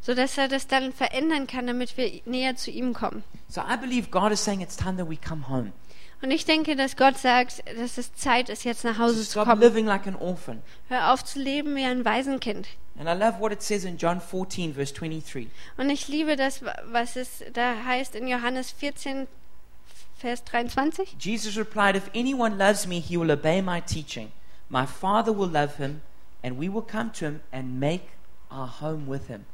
sodass 0.00 0.36
er 0.36 0.48
das 0.48 0.66
dann 0.66 0.92
verändern 0.92 1.46
kann, 1.46 1.66
damit 1.66 1.96
wir 1.96 2.20
näher 2.26 2.56
zu 2.56 2.70
ihm 2.70 2.92
kommen. 2.92 3.22
So 3.48 3.60
I 3.60 3.76
believe 3.76 4.10
God 4.10 4.32
is 4.32 4.44
saying 4.44 4.60
it's 4.60 4.76
time 4.76 4.96
that 4.96 5.08
we 5.08 5.16
come 5.16 5.48
home. 5.48 5.72
Und 6.22 6.30
ich 6.30 6.44
denke, 6.44 6.76
dass 6.76 6.96
Gott 6.96 7.18
sagt, 7.18 7.64
dass 7.76 7.98
es 7.98 8.14
Zeit 8.14 8.48
ist, 8.48 8.64
jetzt 8.64 8.84
nach 8.84 8.98
Hause 8.98 9.24
zu 9.24 9.32
stop 9.32 9.46
kommen. 9.46 9.60
living 9.60 9.86
like 9.86 10.06
an 10.06 10.14
orphan. 10.16 10.62
Hör 10.88 11.12
auf 11.12 11.24
zu 11.24 11.40
leben 11.40 11.74
wie 11.74 11.84
ein 11.84 12.04
Waisenkind. 12.04 12.68
And 12.98 13.08
I 13.08 13.12
love 13.12 13.40
what 13.40 13.52
it 13.52 13.62
says 13.62 13.84
in 13.84 13.96
John 13.96 14.20
14, 14.20 14.74
verse 14.74 14.94
23. 14.94 15.48
Und 15.76 15.90
ich 15.90 16.08
liebe 16.08 16.36
das, 16.36 16.62
was 16.84 17.16
es 17.16 17.42
da 17.52 17.74
heißt 17.84 18.14
in 18.14 18.28
Johannes 18.28 18.70
14, 18.70 19.26
Vers 20.22 20.44
23. 20.44 21.16
Jesus 21.18 21.56
replied, 21.56 21.96
If 21.96 22.08
anyone 22.14 22.56
loves 22.56 22.86
me, 22.86 23.00
he 23.00 23.16
will 23.16 23.32
obey 23.32 23.60
my 23.60 23.80
teaching. 23.80 24.30
My 24.68 24.86
Father 24.86 25.36
will 25.36 25.50
love 25.50 25.78
him, 25.78 26.00
and 26.44 26.56
we 26.56 26.68
will 26.72 26.82
come 26.82 27.10
to 27.14 27.24
him 27.24 27.40
and 27.50 27.80
make 27.80 28.04
our 28.48 28.68
home 28.80 29.08
with 29.08 29.26
him. 29.26 29.46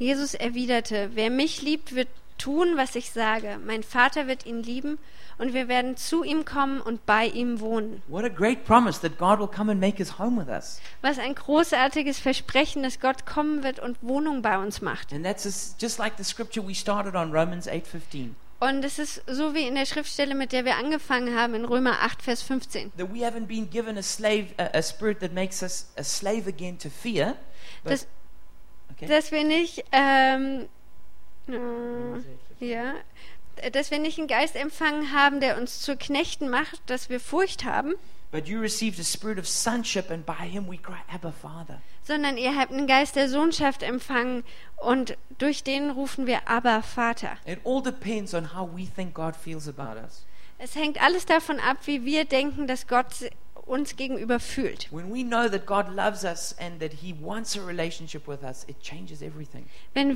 Jesus 0.00 0.34
erwiderte, 0.34 1.10
wer 1.14 1.30
mich 1.30 1.62
liebt, 1.62 1.94
wird 1.94 2.08
tun, 2.40 2.76
was 2.76 2.94
ich 2.94 3.10
sage. 3.10 3.58
Mein 3.64 3.82
Vater 3.82 4.26
wird 4.26 4.46
ihn 4.46 4.62
lieben 4.62 4.98
und 5.38 5.54
wir 5.54 5.68
werden 5.68 5.96
zu 5.96 6.22
ihm 6.24 6.44
kommen 6.44 6.80
und 6.80 7.06
bei 7.06 7.26
ihm 7.26 7.60
wohnen. 7.60 8.02
What 8.08 8.24
a 8.24 8.28
great 8.28 8.64
promise 8.64 9.00
that 9.00 9.18
God 9.18 9.38
will 9.38 9.48
come 9.48 9.70
and 9.70 9.80
make 9.80 9.96
his 9.98 10.18
home 10.18 10.40
with 10.40 10.48
us. 10.48 10.80
Was 11.02 11.18
ein 11.18 11.34
großartiges 11.34 12.18
Versprechen, 12.18 12.82
dass 12.82 13.00
Gott 13.00 13.26
kommen 13.26 13.62
wird 13.62 13.78
und 13.78 13.98
Wohnung 14.02 14.42
bei 14.42 14.58
uns 14.58 14.80
macht. 14.80 15.12
And 15.12 15.24
that's 15.24 15.44
just- 15.80 15.98
like 15.98 16.14
the 16.16 16.24
scripture 16.24 16.66
we 16.66 16.74
started 16.74 17.14
on, 17.14 17.32
Romans 17.32 17.66
8:15. 17.68 18.34
Und 18.60 18.84
es 18.84 18.98
ist 18.98 19.22
so 19.26 19.54
wie 19.54 19.66
in 19.66 19.74
der 19.74 19.86
Schriftstelle, 19.86 20.34
mit 20.34 20.52
der 20.52 20.66
wir 20.66 20.76
angefangen 20.76 21.34
haben, 21.34 21.54
in 21.54 21.64
Römer 21.64 22.02
8, 22.02 22.20
Vers 22.22 22.42
15. 22.42 22.92
That 22.98 23.12
we 23.12 23.26
haven't 23.26 23.46
been 23.46 23.70
given 23.70 23.96
a 23.96 24.02
slave, 24.02 24.48
a, 24.58 24.76
a 24.76 24.82
spirit 24.82 25.20
that 25.20 25.32
makes 25.32 25.62
us 25.62 25.86
a 25.96 26.04
slave 26.04 26.46
again 26.46 26.78
to 26.78 26.90
fear. 26.90 27.36
But, 27.82 27.92
Das, 27.92 28.06
okay. 28.92 29.06
dass 29.06 29.32
wir 29.32 29.44
nicht, 29.44 29.84
ähm, 29.92 30.62
äh, 30.62 30.66
ja, 32.60 32.94
dass 33.72 33.90
wir 33.90 33.98
nicht 33.98 34.18
einen 34.18 34.28
Geist 34.28 34.56
empfangen 34.56 35.12
haben, 35.12 35.40
der 35.40 35.58
uns 35.58 35.80
zu 35.80 35.96
Knechten 35.96 36.48
macht, 36.48 36.80
dass 36.86 37.08
wir 37.08 37.20
Furcht 37.20 37.64
haben, 37.64 37.94
But 38.32 38.46
you 38.46 38.60
received 38.60 39.00
a 39.00 39.02
spirit 39.02 39.40
of 39.40 39.48
sonship, 39.48 40.08
and 40.08 40.24
by 40.24 40.46
him 40.48 40.68
we 40.70 40.76
cry, 40.78 40.98
Abba, 41.12 41.32
Father. 41.32 41.82
sondern 42.04 42.36
ihr 42.36 42.56
habt 42.56 42.70
einen 42.70 42.86
Geist 42.86 43.16
der 43.16 43.28
Sohnschaft 43.28 43.82
empfangen 43.82 44.44
und 44.76 45.16
durch 45.38 45.64
den 45.64 45.90
rufen 45.90 46.28
wir 46.28 46.46
aber 46.48 46.82
Vater. 46.84 47.36
It 47.44 47.58
all 47.64 47.82
depends 47.82 48.32
on 48.32 48.54
how 48.54 48.68
we 48.72 48.86
think 48.86 49.14
God 49.14 49.34
feels 49.34 49.66
about 49.68 49.98
us. 50.00 50.24
Es 50.58 50.76
hängt 50.76 51.02
alles 51.02 51.26
davon 51.26 51.58
ab, 51.58 51.78
wie 51.86 52.04
wir 52.04 52.24
denken, 52.24 52.68
dass 52.68 52.86
Gott 52.86 53.06
uns 53.70 53.96
gegenüber 53.96 54.40
fühlt. 54.40 54.92
Wenn 54.92 55.08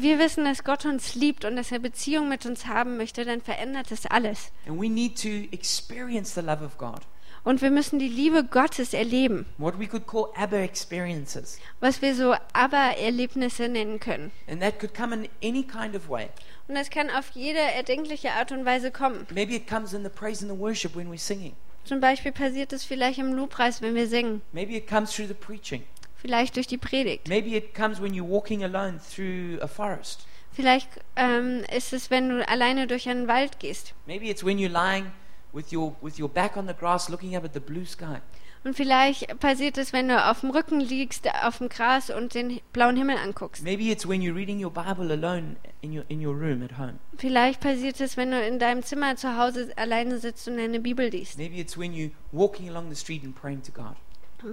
wir 0.02 0.18
wissen, 0.18 0.44
dass 0.44 0.64
Gott 0.64 0.84
uns 0.84 1.14
liebt 1.14 1.44
und 1.44 1.56
dass 1.56 1.72
er 1.72 1.78
Beziehung 1.78 2.28
mit 2.28 2.44
uns 2.44 2.66
haben 2.66 2.96
möchte, 2.96 3.24
dann 3.24 3.40
verändert 3.40 3.90
das 3.90 4.06
alles. 4.06 4.50
And 4.66 4.80
we 4.80 4.88
need 4.88 5.20
to 5.22 5.28
experience 5.54 6.34
the 6.34 6.40
love 6.40 6.64
of 6.64 6.76
God. 6.76 7.00
Und 7.44 7.60
wir 7.60 7.70
müssen 7.70 7.98
die 7.98 8.08
Liebe 8.08 8.42
Gottes 8.44 8.94
erleben, 8.94 9.44
what 9.58 9.78
we 9.78 9.86
could 9.86 10.06
call 10.06 10.28
Abba 10.34 10.56
experiences. 10.60 11.58
was 11.78 12.00
wir 12.00 12.14
so 12.14 12.34
Aber-Erlebnisse 12.54 13.68
nennen 13.68 14.00
können. 14.00 14.32
Kind 14.46 15.94
of. 15.94 16.08
Und 16.08 16.74
das 16.74 16.88
kann 16.88 17.10
auf 17.10 17.30
jede 17.34 17.58
erdenkliche 17.58 18.30
Art 18.32 18.50
und 18.50 18.64
Weise 18.64 18.90
kommen. 18.90 19.26
Maybe 19.30 19.54
it 19.54 19.68
comes 19.68 19.92
in 19.92 20.02
the 20.02 20.08
praise 20.08 20.42
and 20.42 20.50
the 20.50 20.58
worship 20.58 20.96
when 20.96 21.10
we're 21.12 21.18
singing. 21.18 21.54
Zum 21.84 22.00
Beispiel 22.00 22.32
passiert 22.32 22.72
es 22.72 22.84
vielleicht 22.84 23.18
im 23.18 23.34
Lobpreis, 23.34 23.82
wenn 23.82 23.94
wir 23.94 24.06
singen, 24.06 24.40
Maybe 24.52 24.74
it 24.76 24.86
comes 24.88 25.12
through 25.14 25.28
the 25.28 25.34
preaching. 25.34 25.84
vielleicht 26.16 26.56
durch 26.56 26.66
die 26.66 26.78
Predigt. 26.78 27.28
Maybe 27.28 27.50
it 27.56 27.74
comes 27.74 28.00
when 28.00 28.12
you're 28.14 28.28
walking 28.28 28.64
alone 28.64 28.98
through 28.98 29.60
a 29.62 29.66
forest. 29.66 30.26
Vielleicht 30.52 30.88
ähm, 31.16 31.64
ist 31.76 31.92
es, 31.92 32.10
wenn 32.10 32.28
du 32.28 32.48
alleine 32.48 32.86
durch 32.86 33.08
einen 33.08 33.28
Wald 33.28 33.58
gehst. 33.58 33.92
Maybe 34.06 34.26
it's 34.30 34.44
when 34.44 34.58
you're 34.58 34.70
lying 34.70 35.06
with 35.52 35.72
your, 35.72 35.94
with 36.00 36.18
your 36.18 36.28
back 36.28 36.56
on 36.56 36.66
the 36.66 36.74
grass 36.74 37.08
looking 37.08 37.36
up 37.36 37.44
at 37.44 37.52
the 37.52 37.60
blue 37.60 37.84
sky. 37.84 38.20
Und 38.64 38.74
vielleicht 38.74 39.38
passiert 39.40 39.76
es, 39.76 39.92
wenn 39.92 40.08
du 40.08 40.24
auf 40.24 40.40
dem 40.40 40.50
Rücken 40.50 40.80
liegst, 40.80 41.28
auf 41.42 41.58
dem 41.58 41.68
Gras 41.68 42.08
und 42.08 42.34
den 42.34 42.60
blauen 42.72 42.96
Himmel 42.96 43.18
anguckst. 43.18 43.62
Maybe 43.62 43.84
it's 43.84 44.08
when 44.08 44.22
you're 44.22 44.34
reading 44.34 44.64
your 44.64 44.72
Bible 44.72 45.12
alone 45.12 45.56
in 45.82 45.96
your, 45.96 46.04
in 46.08 46.24
your 46.24 46.34
room 46.34 46.62
at 46.62 46.78
home. 46.78 46.94
Vielleicht 47.18 47.60
passiert 47.60 48.00
es, 48.00 48.16
wenn 48.16 48.30
du 48.30 48.40
in 48.40 48.58
deinem 48.58 48.82
Zimmer 48.82 49.16
zu 49.16 49.36
Hause 49.36 49.70
alleine 49.76 50.18
sitzt 50.18 50.48
und 50.48 50.56
deine 50.56 50.80
Bibel 50.80 51.08
liest. 51.08 51.36
Maybe 51.36 51.56
it's 51.56 51.78
when 51.78 51.92
you're 51.92 52.10
walking 52.32 52.70
along 52.70 52.88
the 52.88 52.96
street 52.96 53.22
and 53.22 53.34
praying 53.38 53.62
to 53.62 53.72
God. 53.72 53.96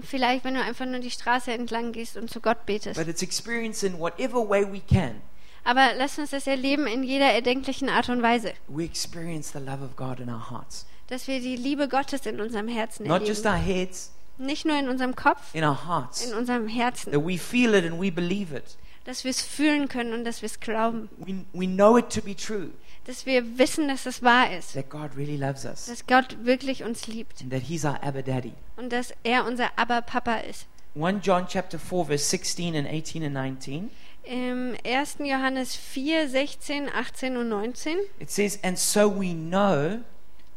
Vielleicht, 0.01 0.43
wenn 0.43 0.55
du 0.55 0.61
einfach 0.61 0.85
nur 0.85 0.99
die 0.99 1.11
Straße 1.11 1.51
entlang 1.51 1.91
gehst 1.93 2.17
und 2.17 2.29
zu 2.29 2.41
Gott 2.41 2.65
betest. 2.65 2.97
But 2.97 3.07
it's 3.07 3.21
experienced 3.21 3.83
in 3.83 3.97
whatever 3.97 4.47
way 4.47 4.65
we 4.69 4.81
can. 4.81 5.21
Aber 5.63 5.91
lass 5.97 6.17
uns 6.17 6.31
das 6.31 6.47
erleben 6.47 6.87
in 6.87 7.03
jeder 7.03 7.31
erdenklichen 7.31 7.87
Art 7.87 8.09
und 8.09 8.21
Weise, 8.21 8.53
We 8.67 8.83
experience 8.83 9.51
the 9.51 9.59
love 9.59 9.83
of 9.83 9.95
God 9.95 10.19
in 10.19 10.29
our 10.29 10.49
hearts. 10.49 10.85
Dass 11.11 11.27
wir 11.27 11.41
die 11.41 11.57
Liebe 11.57 11.87
Gottes 11.89 12.25
in 12.25 12.39
unserem 12.39 12.67
Herzen 12.67 13.05
Not 13.05 13.27
just 13.27 13.45
erleben. 13.45 13.69
our 13.69 13.75
heads, 13.75 14.11
Nicht 14.37 14.65
nur 14.65 14.79
in 14.79 14.87
unserem 14.89 15.15
Kopf, 15.15 15.53
in 15.53 15.63
our 15.63 15.85
hearts. 15.87 16.25
in 16.25 16.33
unserem 16.33 16.67
Herzen. 16.67 17.11
That 17.11 17.25
we 17.25 17.37
feel 17.37 17.73
it 17.75 17.85
and 17.85 18.01
we 18.01 18.11
believe 18.11 18.55
it. 18.55 18.77
Dass 19.03 19.23
wir 19.23 19.31
es 19.31 19.41
fühlen 19.41 19.87
können 19.87 20.13
und 20.13 20.23
dass 20.23 20.41
wir 20.41 20.47
es 20.47 20.59
glauben. 20.59 21.09
We, 21.17 21.43
we 21.53 21.67
know 21.67 21.97
it 21.97 22.09
to 22.09 22.21
be 22.21 22.35
true. 22.35 22.69
Dass 23.05 23.25
wir 23.25 23.57
wissen, 23.57 23.87
dass 23.87 24.05
es 24.05 24.23
wahr 24.23 24.55
ist. 24.55 24.73
That 24.73 24.89
God 24.89 25.11
really 25.17 25.35
loves 25.37 25.65
us. 25.65 25.87
Dass 25.87 26.05
Gott 26.05 26.37
wirklich 26.45 26.83
uns 26.83 27.07
liebt. 27.07 27.41
And 27.41 27.51
that 27.51 27.63
He's 27.63 27.83
our 27.83 28.01
Abba 28.03 28.21
Daddy. 28.21 28.53
Und 28.77 28.93
dass 28.93 29.13
er 29.23 29.45
unser 29.45 29.71
Aber-Papa 29.75 30.37
ist. 30.37 30.67
1 30.95 31.25
John 31.25 31.47
chapter 31.47 31.79
4 31.79 32.05
verse 32.05 32.25
16 32.25 32.75
and 32.75 32.87
18 32.87 33.23
and 33.23 33.33
19. 33.33 33.89
Im 34.23 34.75
1. 34.85 35.17
Johannes 35.19 35.75
4, 35.75 36.29
16, 36.29 36.89
18 36.89 37.37
und 37.37 37.49
19. 37.49 37.97
It 38.19 38.29
says, 38.29 38.59
And 38.63 38.77
so 38.77 39.09
we 39.09 39.33
know 39.33 40.01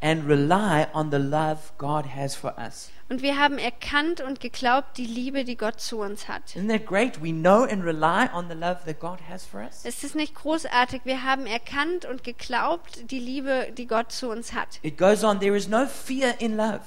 and 0.05 0.29
rely 0.29 0.87
on 0.93 1.11
the 1.11 1.17
love 1.19 1.73
God 1.79 2.05
has 2.15 2.37
for 2.37 2.55
us. 2.59 2.91
Und 3.09 3.23
wir 3.23 3.39
haben 3.39 3.59
erkannt 3.59 4.21
und 4.21 4.41
geglaubt 4.41 4.97
die 4.99 5.07
Liebe, 5.07 5.45
die 5.45 5.57
Gott 5.57 5.81
zu 5.81 5.99
uns 6.01 6.29
hat. 6.29 6.43
Isn't 6.55 6.69
that 6.69 6.87
great? 6.87 7.23
We 7.23 7.33
know 7.33 7.63
and 7.65 7.83
rely 7.85 8.29
on 8.35 8.49
the 8.49 8.55
love 8.55 8.81
that 8.85 9.01
God 9.01 9.19
has 9.29 9.45
for 9.45 9.61
us. 9.63 9.85
Ist 9.85 10.05
es 10.05 10.15
nicht 10.15 10.35
großartig? 10.35 11.03
Wir 11.05 11.23
haben 11.23 11.47
erkannt 11.47 12.05
und 12.05 12.23
geglaubt 12.23 13.11
die 13.11 13.19
Liebe, 13.19 13.69
die 13.77 13.87
Gott 13.87 14.13
zu 14.13 14.31
uns 14.31 14.53
hat. 14.53 14.79
It 14.83 14.99
goes 14.99 15.25
on, 15.25 15.41
there 15.41 15.57
is 15.57 15.69
no 15.69 15.87
fear 15.87 16.35
in 16.39 16.57
love, 16.57 16.81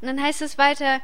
Und 0.00 0.08
dann 0.08 0.22
heißt 0.22 0.42
es 0.42 0.56
weiter, 0.58 1.00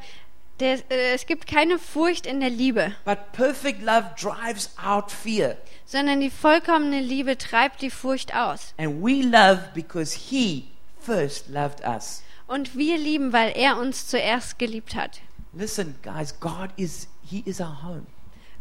der, 0.60 0.78
äh, 0.90 1.14
es 1.14 1.26
gibt 1.26 1.46
keine 1.46 1.78
Furcht 1.78 2.26
in 2.26 2.40
der 2.40 2.50
Liebe, 2.50 2.92
but 3.04 3.32
perfect 3.32 3.82
love 3.82 4.14
drives 4.20 4.70
out 4.82 5.10
fear. 5.10 5.56
sondern 5.84 6.20
die 6.20 6.30
vollkommene 6.30 7.00
Liebe 7.00 7.36
treibt 7.38 7.82
die 7.82 7.90
Furcht 7.90 8.34
aus. 8.34 8.72
And 8.78 9.02
we 9.04 9.22
love 9.22 9.60
because 9.74 10.16
He 10.16 10.64
first 11.06 11.48
loved 11.48 11.84
us. 11.86 12.22
Und 12.48 12.76
wir 12.76 12.98
lieben, 12.98 13.32
weil 13.32 13.52
er 13.56 13.78
uns 13.78 14.06
zuerst 14.08 14.58
geliebt 14.58 14.94
hat. 14.94 15.20
Listen, 15.52 15.96
guys, 16.02 16.38
God 16.40 16.70
is, 16.76 17.08
He 17.22 17.42
is 17.44 17.60
our 17.60 17.82
home. 17.82 18.06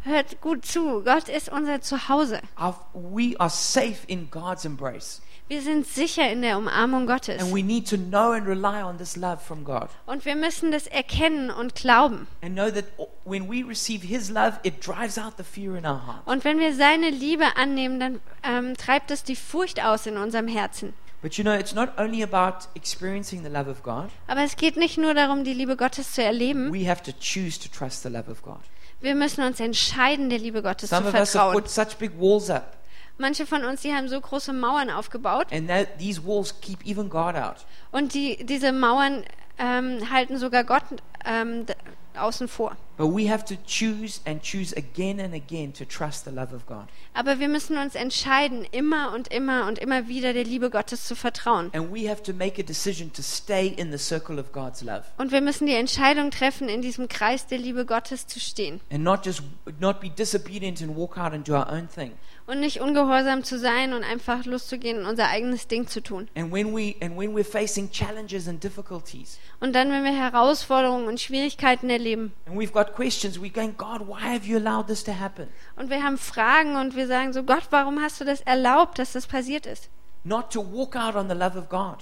Hört 0.02 0.40
gut 0.40 0.64
zu, 0.64 1.02
Gott 1.02 1.28
ist 1.28 1.48
unser 1.48 1.80
Zuhause. 1.80 2.40
Our, 2.60 2.76
we 2.94 3.34
are 3.38 3.50
safe 3.50 4.06
in 4.06 4.30
God's 4.30 4.64
embrace. 4.64 5.20
Wir 5.48 5.62
sind 5.62 5.86
sicher 5.86 6.28
in 6.28 6.42
der 6.42 6.58
Umarmung 6.58 7.06
Gottes. 7.06 7.40
And 7.40 7.54
we 7.54 7.62
need 7.62 7.88
to 7.90 7.96
know 7.96 8.32
and 8.32 8.48
rely 8.48 8.82
on 8.82 8.98
this 8.98 9.14
love 9.14 9.38
from 9.38 9.64
God. 9.64 9.88
Und 10.04 10.24
wir 10.24 10.34
müssen 10.34 10.72
das 10.72 10.88
erkennen 10.88 11.50
und 11.50 11.76
glauben. 11.76 12.26
And 12.42 12.54
know 12.54 12.68
that 12.70 12.84
when 13.24 13.48
we 13.48 13.64
receive 13.64 14.04
His 14.04 14.28
love, 14.28 14.58
it 14.64 14.84
drives 14.84 15.18
out 15.18 15.34
the 15.36 15.44
fear 15.44 15.76
in 15.76 15.86
our 15.86 16.04
heart. 16.04 16.26
Und 16.26 16.44
wenn 16.44 16.58
wir 16.58 16.74
seine 16.74 17.10
Liebe 17.10 17.56
annehmen, 17.56 18.00
dann 18.00 18.20
ähm, 18.42 18.76
treibt 18.76 19.12
es 19.12 19.22
die 19.22 19.36
Furcht 19.36 19.84
aus 19.84 20.06
in 20.06 20.16
unserem 20.16 20.48
Herzen. 20.48 20.94
But 21.22 21.34
you 21.38 21.44
know, 21.44 21.54
it's 21.58 21.74
not 21.74 21.98
only 21.98 22.22
about 22.22 22.68
experiencing 22.74 23.42
the 23.42 23.48
love 23.48 23.68
of 23.70 23.82
God, 23.82 24.10
Aber 24.26 24.42
es 24.42 24.56
geht 24.56 24.76
nicht 24.76 24.98
nur 24.98 25.14
darum, 25.14 25.44
die 25.44 25.54
Liebe 25.54 25.76
Gottes 25.76 26.12
zu 26.12 26.22
erleben. 26.22 26.72
we 26.72 26.88
have 26.88 27.02
to 27.02 27.12
choose 27.12 27.58
to 27.58 27.68
trust 27.68 28.02
the 28.02 28.08
love 28.08 28.30
of 28.30 28.42
God. 28.42 28.60
Wir 29.00 29.14
müssen 29.14 29.42
uns 29.44 29.58
entscheiden, 29.60 30.30
der 30.30 30.38
Liebe 30.38 30.62
Gottes 30.62 30.90
Some 30.90 31.02
zu 31.02 31.08
of 31.08 31.14
us 31.14 31.20
have 31.20 31.26
vertrauen. 31.32 31.54
put 31.54 31.68
such 31.70 31.96
big 31.98 32.12
walls 32.18 32.50
up, 32.50 32.76
Manche 33.18 33.46
von 33.46 33.64
uns, 33.64 33.80
die 33.80 33.92
haben 33.94 34.08
so 34.08 34.20
große 34.20 34.52
Mauern 34.52 34.90
aufgebaut 34.90 35.46
and 35.50 35.68
that, 35.68 35.98
these 35.98 36.22
walls 36.24 36.54
keep 36.60 36.84
even 36.86 37.08
God 37.08 37.34
out. 37.34 37.64
und 37.92 38.12
die, 38.14 38.44
diese 38.44 38.72
Mauern 38.72 39.24
ähm, 39.58 40.10
halten 40.12 40.36
sogar 40.38 40.64
Gott 40.64 40.82
ähm, 41.24 41.64
außen 42.18 42.46
vor. 42.46 42.76
But 42.96 43.08
we 43.14 43.30
have 43.30 43.44
to 43.46 43.54
choose 43.66 44.20
and 44.24 44.42
choose 44.42 44.74
again 44.76 45.20
and 45.20 45.34
again 45.34 45.72
to 45.74 45.84
trust 45.84 46.24
the 46.24 46.30
love 46.30 46.54
of 46.54 46.66
God. 46.66 46.86
Aber 47.14 47.38
wir 47.38 47.48
müssen 47.48 47.76
uns 47.76 47.94
entscheiden, 47.94 48.66
immer 48.72 49.12
und 49.14 49.28
immer 49.28 49.66
und 49.68 49.78
immer 49.78 50.08
wieder 50.08 50.32
der 50.32 50.44
Liebe 50.44 50.70
Gottes 50.70 51.04
zu 51.06 51.14
vertrauen. 51.14 51.70
And 51.74 51.92
we 51.94 52.08
have 52.10 52.22
to 52.22 52.32
make 52.32 52.60
a 52.60 52.64
decision 52.64 53.12
to 53.12 53.22
stay 53.22 53.68
in 53.68 53.90
the 53.92 53.98
circle 53.98 54.38
of 54.38 54.52
God's 54.52 54.82
love 54.82 55.02
Und 55.18 55.32
wir 55.32 55.40
müssen 55.40 55.66
die 55.66 55.74
Entscheidung 55.74 56.30
treffen, 56.30 56.68
in 56.68 56.82
diesem 56.82 57.08
Kreis 57.08 57.46
der 57.46 57.58
Liebe 57.58 57.84
Gottes 57.84 58.26
zu 58.26 58.40
stehen 58.40 58.80
and 58.90 59.02
not 59.04 59.24
just 59.26 59.42
not 59.80 60.00
be 60.00 60.08
disobedient 60.10 60.80
and 60.82 60.96
walk 60.96 61.18
out 61.18 61.32
and 61.32 61.46
do 61.46 61.54
our 61.54 61.70
own 61.70 61.88
thing. 61.88 62.12
und 62.46 62.60
nicht 62.60 62.80
ungehorsam 62.80 63.42
zu 63.42 63.58
sein 63.58 63.92
und 63.92 64.04
einfach 64.04 64.44
loszugehen 64.44 65.00
und 65.00 65.06
unser 65.06 65.28
eigenes 65.28 65.66
Ding 65.66 65.88
zu 65.88 66.00
tun. 66.00 66.28
And 66.36 66.52
when 66.52 66.72
we 66.74 66.94
and 67.00 67.18
when 67.18 67.34
we're 67.34 67.44
facing 67.44 67.90
challenges 67.90 68.46
and 68.48 68.62
difficulties 68.62 69.38
Und 69.58 69.74
dann, 69.74 69.90
wenn 69.90 70.04
wir 70.04 70.12
Herausforderungen 70.12 71.08
und 71.08 71.20
Schwierigkeiten 71.20 71.90
erleben 71.90 72.32
and 72.46 72.56
we've 72.56 72.70
got 72.72 72.85
questions, 72.94 73.38
we're 73.38 73.52
going, 73.52 73.74
God, 73.76 74.06
why 74.06 74.20
have 74.34 74.46
you 74.46 74.56
allowed 74.58 74.86
this 74.86 75.02
to 75.04 75.12
happen? 75.12 75.48
und 75.76 75.90
wir 75.90 76.02
haben 76.02 76.18
Fragen 76.18 76.76
und 76.76 76.94
wir 76.96 77.06
sagen 77.06 77.32
so, 77.32 77.42
Gott, 77.42 77.64
warum 77.70 78.00
hast 78.00 78.20
du 78.20 78.24
das 78.24 78.40
erlaubt, 78.42 78.98
dass 78.98 79.12
das 79.12 79.26
passiert 79.26 79.66
ist? 79.66 79.88
Not 80.24 80.50
to 80.52 80.60
walk 80.60 80.96
out 80.96 81.14
on 81.14 81.28
the 81.28 81.34
love 81.34 81.56
of 81.58 81.68
God, 81.68 81.98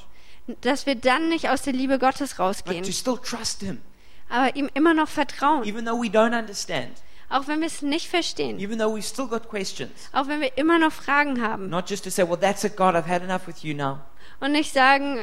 Dass 0.61 0.87
wir 0.87 0.95
dann 0.95 1.29
nicht 1.29 1.49
aus 1.49 1.63
der 1.63 1.73
Liebe 1.73 1.99
Gottes 1.99 2.31
but 2.31 2.37
to 2.37 2.43
rausgehen, 2.45 2.85
still 2.85 3.19
trust 3.19 3.61
Him, 3.61 3.81
aber 4.29 4.55
ihm 4.57 4.69
immer 4.75 4.95
noch 4.95 5.09
vertrauen, 5.09 5.65
even 5.65 5.85
though 5.85 6.01
we 6.03 6.09
don't 6.09 6.39
understand, 6.39 7.03
auch 7.31 7.47
wenn 7.49 7.61
wir 7.61 7.67
es 7.67 7.83
nicht 7.83 8.09
verstehen, 8.09 8.59
even 8.59 8.79
though 8.79 8.95
we've 8.95 9.03
still 9.09 9.27
got 9.27 9.49
questions. 9.49 9.91
auch 10.13 10.29
wenn 10.29 10.41
wir 10.41 10.57
immer 10.59 10.79
noch 10.79 10.93
Fragen 10.93 11.43
haben 11.43 11.69
Not 11.71 11.89
just 11.91 12.05
to 12.05 12.11
say, 12.11 12.23
well, 12.29 12.39
that's 12.39 12.65
it, 12.65 12.77
God, 12.77 12.95
I've 12.95 13.07
had 13.09 13.23
enough 13.23 13.47
with 13.47 13.63
you 13.63 13.75
now. 13.75 14.01
und 14.41 14.53
nicht 14.53 14.73
sagen, 14.73 15.19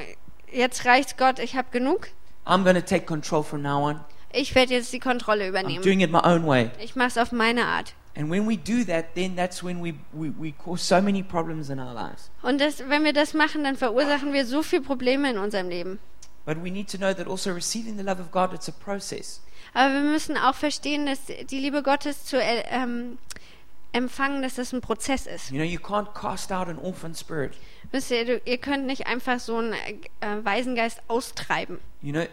jetzt 0.51 0.85
reicht's 0.85 1.17
Gott, 1.17 1.39
ich 1.39 1.55
habe 1.55 1.67
genug, 1.71 2.07
I'm 2.45 2.63
going 2.63 2.75
to 2.75 2.81
take 2.81 3.05
control 3.05 3.43
from 3.43 3.61
now 3.61 3.83
on. 3.87 3.99
Ich 4.33 4.55
werde 4.55 4.73
jetzt 4.73 4.91
die 4.93 4.99
Kontrolle 4.99 5.45
I'm 5.45 5.49
übernehmen. 5.49 5.83
doing 5.83 6.01
it 6.01 6.11
my 6.11 6.19
own 6.23 6.45
way. 6.45 6.71
Ich 6.79 6.95
mache 6.95 7.09
es 7.09 7.17
auf 7.17 7.31
meine 7.31 7.65
Art. 7.65 7.93
And 8.15 8.29
when 8.29 8.47
we 8.47 8.57
do 8.57 8.83
that, 8.85 9.15
then 9.15 9.35
that's 9.37 9.63
when 9.63 9.81
we, 9.81 9.93
we, 10.11 10.33
we 10.37 10.51
cause 10.51 10.83
so 10.83 11.01
many 11.01 11.23
problems 11.23 11.69
in 11.69 11.79
our 11.79 11.93
lives. 11.93 12.29
Und 12.41 12.59
das, 12.59 12.79
wenn 12.89 13.03
wir 13.05 13.13
das 13.13 13.33
machen, 13.33 13.63
dann 13.63 13.77
verursachen 13.77 14.33
wir 14.33 14.45
so 14.45 14.63
viele 14.63 14.81
Probleme 14.81 15.31
in 15.31 15.37
unserem 15.37 15.69
Leben. 15.69 15.99
But 16.45 16.57
we 16.63 16.71
need 16.71 16.89
to 16.91 16.97
know 16.97 17.13
that 17.13 17.27
also 17.27 17.51
receiving 17.53 17.97
the 17.97 18.03
love 18.03 18.19
of 18.19 18.31
God, 18.31 18.53
it's 18.53 18.67
a 18.67 18.73
process. 18.73 19.41
Aber 19.73 19.93
wir 19.93 20.01
müssen 20.01 20.37
auch 20.37 20.55
verstehen, 20.55 21.05
dass 21.05 21.19
die 21.25 21.59
Liebe 21.59 21.83
Gottes 21.83 22.25
zu 22.25 22.41
äh, 22.41 22.63
ähm, 22.69 23.17
empfangen, 23.93 24.41
dass 24.41 24.55
das 24.55 24.73
ein 24.73 24.81
Prozess 24.81 25.27
ist. 25.27 25.51
You 25.51 25.57
know, 25.57 25.65
you 25.65 25.79
can't 25.79 26.13
cast 26.13 26.51
out 26.51 26.67
an 26.67 26.77
orphan 26.79 27.15
spirit. 27.15 27.53
Wisst 27.91 28.11
ihr, 28.11 28.25
du, 28.25 28.41
ihr 28.43 28.57
könnt 28.57 28.85
nicht 28.85 29.07
einfach 29.07 29.39
so 29.39 29.57
einen 29.57 29.73
äh, 29.73 30.43
Waisengeist 30.43 31.01
austreiben. 31.07 31.79
You 32.01 32.11
know, 32.11 32.25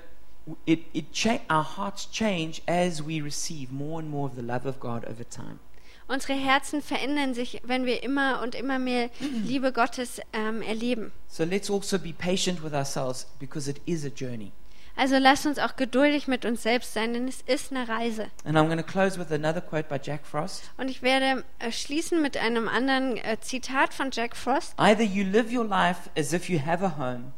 it, 0.66 0.84
it 0.92 1.12
cha- 1.12 1.40
our 1.50 1.64
hearts 1.64 2.10
change 2.10 2.62
as 2.66 3.04
we 3.04 3.20
receive 3.20 3.72
more 3.72 4.00
and 4.00 4.10
more 4.10 4.26
of 4.26 4.36
the 4.36 4.42
love 4.42 4.66
of 4.66 4.80
God 4.80 5.04
over 5.04 5.24
time. 5.28 5.58
Unsere 6.06 6.32
Herzen 6.32 6.80
verändern 6.80 7.34
sich, 7.34 7.60
wenn 7.64 7.84
wir 7.84 8.02
immer 8.02 8.40
und 8.42 8.54
immer 8.54 8.78
mehr 8.78 9.10
Liebe 9.20 9.72
Gottes 9.72 10.20
ähm, 10.32 10.62
erleben. 10.62 11.12
So 11.28 11.44
let's 11.44 11.70
also 11.70 11.98
be 11.98 12.14
patient 12.14 12.62
with 12.64 12.72
ourselves 12.72 13.26
because 13.38 13.68
it 13.68 13.80
is 13.84 14.06
a 14.06 14.08
journey. 14.08 14.52
Also 14.96 15.18
lasst 15.18 15.46
uns 15.46 15.58
auch 15.58 15.76
geduldig 15.76 16.26
mit 16.26 16.44
uns 16.44 16.64
selbst 16.64 16.92
sein, 16.92 17.12
denn 17.12 17.28
es 17.28 17.42
ist 17.42 17.70
eine 17.70 17.88
Reise. 17.88 18.30
And 18.44 18.56
I'm 18.56 18.66
going 18.66 18.78
to 18.78 18.82
close 18.82 19.16
with 19.16 19.30
another 19.30 19.60
quote 19.60 19.88
by 19.88 19.96
Jack 20.02 20.26
Frost. 20.26 20.70
Und 20.76 20.90
ich 20.90 21.02
werde 21.02 21.44
äh, 21.60 21.70
schließen 21.70 22.20
mit 22.20 22.36
einem 22.36 22.68
anderen 22.68 23.16
äh, 23.18 23.36
Zitat 23.40 23.94
von 23.94 24.10
Jack 24.10 24.34
Frost. 24.34 24.74
Either 24.78 25.04
you 25.04 25.24
live 25.24 25.52
your 25.52 25.64
life 25.64 26.10
as 26.18 26.32
if 26.32 26.48
you 26.48 26.58
have 26.58 26.84
a 26.84 26.96
home, 26.98 27.32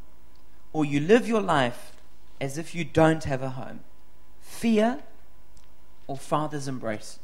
or 0.72 0.84
you 0.84 1.00
live 1.00 1.28
your 1.28 1.42
life 1.42 1.92
as 2.40 2.56
if 2.56 2.74
you 2.74 2.84
don't 2.84 3.24
have 3.24 3.42
a 3.42 3.50
home. 3.50 3.80
Fear 4.40 5.00
or 6.06 6.16
Father's 6.16 6.66
embrace. 6.66 7.20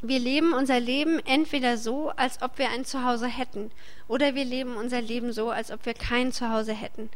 Wir 0.00 0.20
leben 0.20 0.52
unser 0.52 0.78
Leben 0.78 1.18
entweder 1.26 1.76
so, 1.76 2.10
als 2.10 2.40
ob 2.40 2.58
wir 2.58 2.70
ein 2.70 2.84
Zuhause 2.84 3.26
hätten, 3.26 3.72
oder 4.06 4.36
wir 4.36 4.44
leben 4.44 4.76
unser 4.76 5.00
Leben 5.00 5.32
so, 5.32 5.50
als 5.50 5.72
ob 5.72 5.86
wir 5.86 5.94
kein 5.94 6.30
Zuhause 6.30 6.72
hätten. 6.72 7.10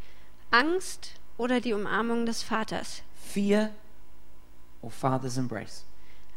Angst 0.51 1.13
oder 1.39 1.61
die 1.61 1.75
Umarmung 1.75 2.27
des 2.27 2.43
Vaters? 2.43 3.03
Fear 3.15 3.71
or 4.81 4.91
Father's 4.91 5.37
embrace? 5.37 5.85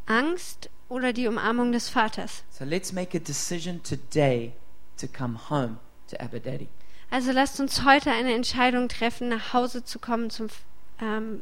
Angst 0.06 0.70
oder 0.88 1.14
die 1.14 1.28
Umarmung 1.28 1.72
des 1.72 1.90
Vaters? 1.90 2.44
So 2.52 2.64
let's 2.64 2.94
make 2.94 3.18
a 3.18 3.20
decision 3.20 3.82
today 3.82 4.54
to 4.98 5.08
come 5.08 5.50
home 5.50 5.80
to 6.10 6.22
Abba 6.22 6.40
Daddy. 6.40 6.70
Also 7.16 7.32
lasst 7.32 7.62
uns 7.62 7.86
heute 7.86 8.12
eine 8.12 8.34
Entscheidung 8.34 8.90
treffen, 8.90 9.30
nach 9.30 9.54
Hause 9.54 9.86
zu 9.86 10.00
kommen 10.00 10.30
zum 10.30 10.50
ähm, 11.00 11.42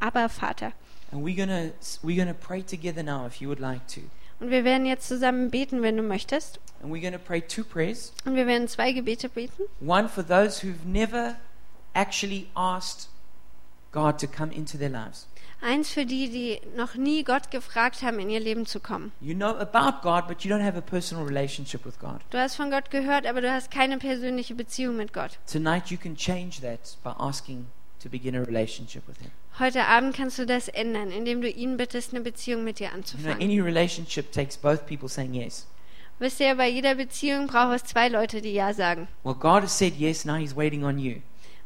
Aber 0.00 0.28
Vater. 0.28 0.72
And 1.12 1.24
we're 1.24 1.36
gonna 1.36 1.70
we're 2.02 2.16
gonna 2.16 2.34
pray 2.34 2.60
together 2.60 3.04
now 3.04 3.24
if 3.24 3.40
you 3.40 3.46
would 3.48 3.60
like 3.60 3.86
to. 3.86 4.00
Und 4.40 4.50
wir 4.50 4.64
werden 4.64 4.84
jetzt 4.84 5.06
zusammen 5.06 5.52
beten, 5.52 5.80
wenn 5.82 5.96
du 5.96 6.02
möchtest. 6.02 6.58
And 6.82 6.92
we're 6.92 7.00
gonna 7.00 7.22
pray 7.24 7.40
two 7.40 7.62
prayers. 7.62 8.12
Und 8.24 8.34
wir 8.34 8.48
werden 8.48 8.66
zwei 8.66 8.90
Gebete 8.90 9.28
beten. 9.28 9.62
One 9.80 10.08
for 10.08 10.26
those 10.26 10.66
who've 10.66 10.84
never 10.84 11.36
actually 11.94 12.48
asked 12.56 13.08
God 13.92 14.18
to 14.18 14.26
come 14.26 14.52
into 14.52 14.76
their 14.76 14.90
lives. 14.90 15.28
Eins 15.62 15.90
für 15.90 16.04
die, 16.06 16.28
die 16.30 16.60
noch 16.76 16.94
nie 16.94 17.24
Gott 17.24 17.50
gefragt 17.50 18.02
haben, 18.02 18.18
in 18.20 18.28
ihr 18.30 18.40
Leben 18.40 18.66
zu 18.66 18.78
kommen. 18.78 19.12
You 19.20 19.34
know 19.34 19.56
about 19.56 20.00
God, 20.02 20.28
but 20.28 20.42
you 20.42 20.54
don't 20.54 20.62
have 20.64 20.76
a 20.76 20.82
personal 20.82 21.24
relationship 21.24 21.84
with 21.84 21.98
God. 21.98 22.20
Du 22.30 22.38
hast 22.38 22.56
von 22.56 22.70
Gott 22.70 22.90
gehört, 22.90 23.26
aber 23.26 23.40
du 23.40 23.50
hast 23.50 23.70
keine 23.70 23.98
persönliche 23.98 24.54
Beziehung 24.54 24.96
mit 24.96 25.12
Gott. 25.12 25.38
Tonight 25.50 25.86
you 25.90 25.96
can 25.96 26.14
change 26.16 26.60
that 26.60 26.96
by 27.02 27.10
asking 27.18 27.66
to 28.02 28.08
begin 28.08 28.36
a 28.36 28.42
relationship 28.42 29.08
with 29.08 29.16
Him. 29.18 29.30
Heute 29.58 29.84
Abend 29.86 30.14
kannst 30.14 30.38
du 30.38 30.44
das 30.44 30.68
ändern, 30.68 31.10
indem 31.10 31.40
du 31.40 31.48
ihn 31.48 31.78
bittest, 31.78 32.12
eine 32.12 32.20
Beziehung 32.22 32.62
mit 32.62 32.78
dir 32.78 32.84
You 32.84 32.90
know, 32.90 32.96
anzufangen. 32.98 33.40
any 33.42 33.58
relationship 33.60 34.30
takes 34.30 34.56
both 34.56 34.86
people 34.86 35.08
saying 35.08 35.32
yes. 35.32 35.66
Wisst 36.18 36.40
ihr, 36.40 36.54
bei 36.54 36.68
jeder 36.68 36.94
Beziehung 36.94 37.46
braucht 37.46 37.76
es 37.76 37.84
zwei 37.84 38.08
Leute, 38.08 38.40
die 38.42 38.52
Ja 38.52 38.72
sagen. 38.74 39.08
Well, 39.24 39.34
God 39.34 39.62
has 39.62 39.76
said 39.76 39.94
yes, 39.96 40.24
now 40.26 40.34
He's 40.36 40.54
waiting 40.54 40.84
on 40.84 40.98
you. 40.98 41.16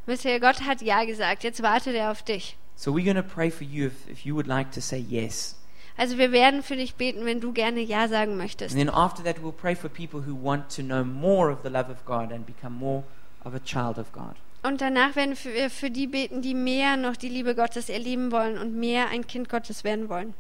Wisst 0.07 0.24
ihr, 0.24 0.38
Gott 0.41 0.62
hat 0.62 0.80
Ja 0.80 1.05
gesagt, 1.05 1.43
jetzt 1.45 1.62
wartet 1.62 1.95
er 1.97 2.12
auf 2.12 2.22
dich. 2.22 2.57
So 2.81 2.93
we're 2.93 3.05
going 3.05 3.16
to 3.16 3.22
pray 3.22 3.51
for 3.51 3.64
you 3.64 3.89
if, 3.89 4.09
if 4.09 4.24
you 4.24 4.35
would 4.35 4.47
like 4.47 4.72
to 4.72 4.81
say 4.81 4.97
yes. 4.97 5.55
Also 5.99 6.16
wir 6.16 6.33
werden 6.33 6.62
für 6.62 6.76
dich 6.76 6.95
beten, 6.95 7.26
wenn 7.26 7.39
du 7.39 7.53
gerne 7.53 7.81
Ja 7.81 8.09
sagen 8.09 8.39
möchtest. 8.39 8.74
And 8.74 8.81
then 8.81 8.89
after 8.89 9.22
that, 9.22 9.43
we'll 9.43 9.53
pray 9.53 9.74
for 9.74 9.91
people 9.91 10.22
who 10.22 10.35
want 10.35 10.74
to 10.76 10.83
know 10.83 11.05
more 11.05 11.53
of 11.53 11.59
the 11.62 11.68
love 11.68 11.91
of 11.91 12.07
God 12.07 12.33
and 12.33 12.47
become 12.47 12.74
more 12.74 13.05
of 13.45 13.55
a 13.55 13.59
child 13.59 13.99
of 13.99 14.11
God. 14.12 14.35
Und 14.62 14.81
danach 14.81 15.14
werden 15.14 15.37
wir 15.43 15.68
für 15.68 15.91
die 15.91 16.07
beten, 16.07 16.41
die 16.41 16.55
mehr 16.55 16.97
noch 16.97 17.18
die 17.18 17.28
Liebe 17.28 17.55
Gottes 17.55 17.91
erleben 17.91 18.33
wollen 18.33 18.57
und 18.57 18.74
mehr 18.74 19.09
ein 19.09 19.26
Kind 19.26 19.51
Gottes 19.51 19.85
werden 19.85 20.09
wollen. 20.09 20.33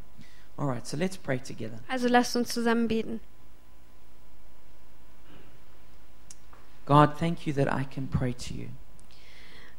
All 0.56 0.66
right, 0.66 0.86
so 0.86 0.96
let's 0.96 1.18
pray 1.18 1.38
together. 1.38 1.78
Also 1.88 2.08
lasst 2.08 2.34
uns 2.36 2.48
zusammen 2.48 2.88
beten. 2.88 3.20
God, 6.86 7.18
thank 7.18 7.46
you 7.46 7.52
that 7.52 7.68
I 7.68 7.84
can 7.84 8.08
pray 8.08 8.32
to 8.32 8.54
you. 8.54 8.68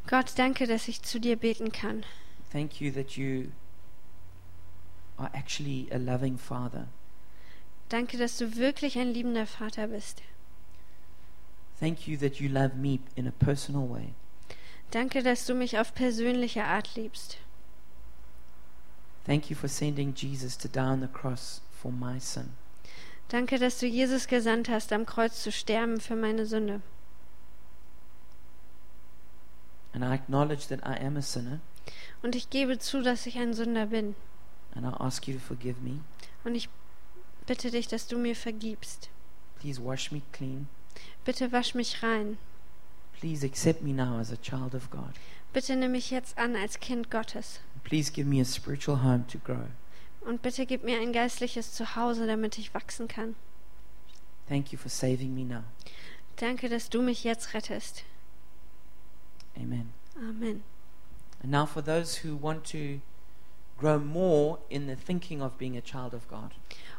Gott, 0.07 0.33
danke, 0.37 0.67
dass 0.67 0.87
ich 0.87 1.01
zu 1.01 1.19
dir 1.19 1.37
beten 1.37 1.71
kann. 1.71 2.03
Thank 2.51 2.81
you 2.81 2.91
that 2.91 3.17
you 3.17 3.51
are 5.17 5.29
actually 5.33 5.87
a 5.91 5.97
loving 5.97 6.37
Father. 6.37 6.87
Danke, 7.89 8.17
dass 8.17 8.37
du 8.37 8.55
wirklich 8.55 8.97
ein 8.97 9.13
liebender 9.13 9.45
Vater 9.45 9.87
bist. 9.87 10.21
Thank 11.79 12.07
you 12.07 12.17
that 12.17 12.39
you 12.39 12.49
love 12.49 12.75
me 12.75 12.99
in 13.15 13.27
a 13.27 13.31
personal 13.31 13.89
way. 13.89 14.13
Danke, 14.91 15.23
dass 15.23 15.45
du 15.45 15.55
mich 15.55 15.79
auf 15.79 15.93
persönliche 15.93 16.63
Art 16.63 16.95
liebst. 16.95 17.37
Thank 19.25 19.49
you 19.49 19.55
for 19.55 19.69
sending 19.69 20.13
Jesus 20.13 20.57
to 20.57 20.67
die 20.67 20.79
on 20.79 21.01
the 21.01 21.07
cross 21.07 21.61
for 21.71 21.91
my 21.91 22.19
sin. 22.19 22.53
Danke, 23.29 23.59
dass 23.59 23.79
du 23.79 23.87
Jesus 23.87 24.27
gesandt 24.27 24.67
hast, 24.67 24.91
am 24.91 25.05
Kreuz 25.05 25.41
zu 25.41 25.51
sterben 25.51 26.01
für 26.01 26.15
meine 26.15 26.45
Sünde. 26.45 26.81
And 29.93 30.03
I 30.03 30.13
acknowledge 30.13 30.67
that 30.67 30.79
I 30.85 30.97
am 31.03 31.17
a 31.17 31.21
sinner, 31.21 31.59
Und 32.23 32.35
ich 32.35 32.49
gebe 32.49 32.77
zu, 32.79 33.01
dass 33.01 33.25
ich 33.25 33.37
ein 33.37 33.53
Sünder 33.53 33.87
bin. 33.87 34.15
and 34.73 34.85
I 34.85 34.93
ask 34.99 35.27
you 35.27 35.33
to 35.33 35.39
forgive 35.39 35.81
me. 35.81 35.99
Und 36.43 36.55
ich 36.55 36.69
bitte 37.45 37.71
dich, 37.71 37.87
dass 37.87 38.07
du 38.07 38.17
mir 38.17 38.35
vergibst. 38.35 39.09
Please 39.59 39.83
wash 39.83 40.11
me 40.11 40.21
clean. 40.31 40.67
Bitte 41.25 41.51
wasch 41.51 41.75
mich 41.75 42.01
rein. 42.03 42.37
Please 43.19 43.45
accept 43.45 43.81
me 43.83 43.93
now 43.93 44.17
as 44.17 44.31
a 44.31 44.37
child 44.37 44.73
of 44.73 44.89
God. 44.89 45.13
Bitte 45.53 45.75
nimm 45.75 45.91
mich 45.91 46.09
jetzt 46.09 46.37
an 46.37 46.55
als 46.55 46.79
Kind 46.79 47.11
Gottes. 47.11 47.59
Please 47.83 48.11
give 48.11 48.27
me 48.27 48.41
a 48.41 48.45
spiritual 48.45 49.03
home 49.03 49.25
to 49.27 49.37
grow. 49.39 49.67
Und 50.21 50.41
bitte 50.41 50.65
gib 50.65 50.83
mir 50.83 50.99
ein 50.99 51.13
geistliches 51.13 51.73
Zuhause, 51.73 52.25
damit 52.27 52.57
ich 52.57 52.73
wachsen 52.73 53.07
kann. 53.07 53.35
Thank 54.47 54.71
you 54.71 54.77
for 54.79 54.89
saving 54.89 55.33
me 55.35 55.43
now. 55.43 55.63
Danke, 56.37 56.69
dass 56.69 56.89
du 56.89 57.01
mich 57.01 57.23
jetzt 57.23 57.53
rettest. 57.53 58.03
Amen. 59.55 59.91
Amen. 60.15 60.63
And 61.41 61.51
now, 61.51 61.65
for 61.65 61.81
those 61.81 62.17
who 62.17 62.35
want 62.35 62.65
to 62.71 63.01
grow 63.77 63.97
more 63.99 64.59
in 64.69 64.87
the 64.87 64.95
thinking 64.95 65.41
of 65.41 65.57
being 65.57 65.75
a 65.75 65.81
child 65.81 66.13
of 66.13 66.27
God, 66.27 66.51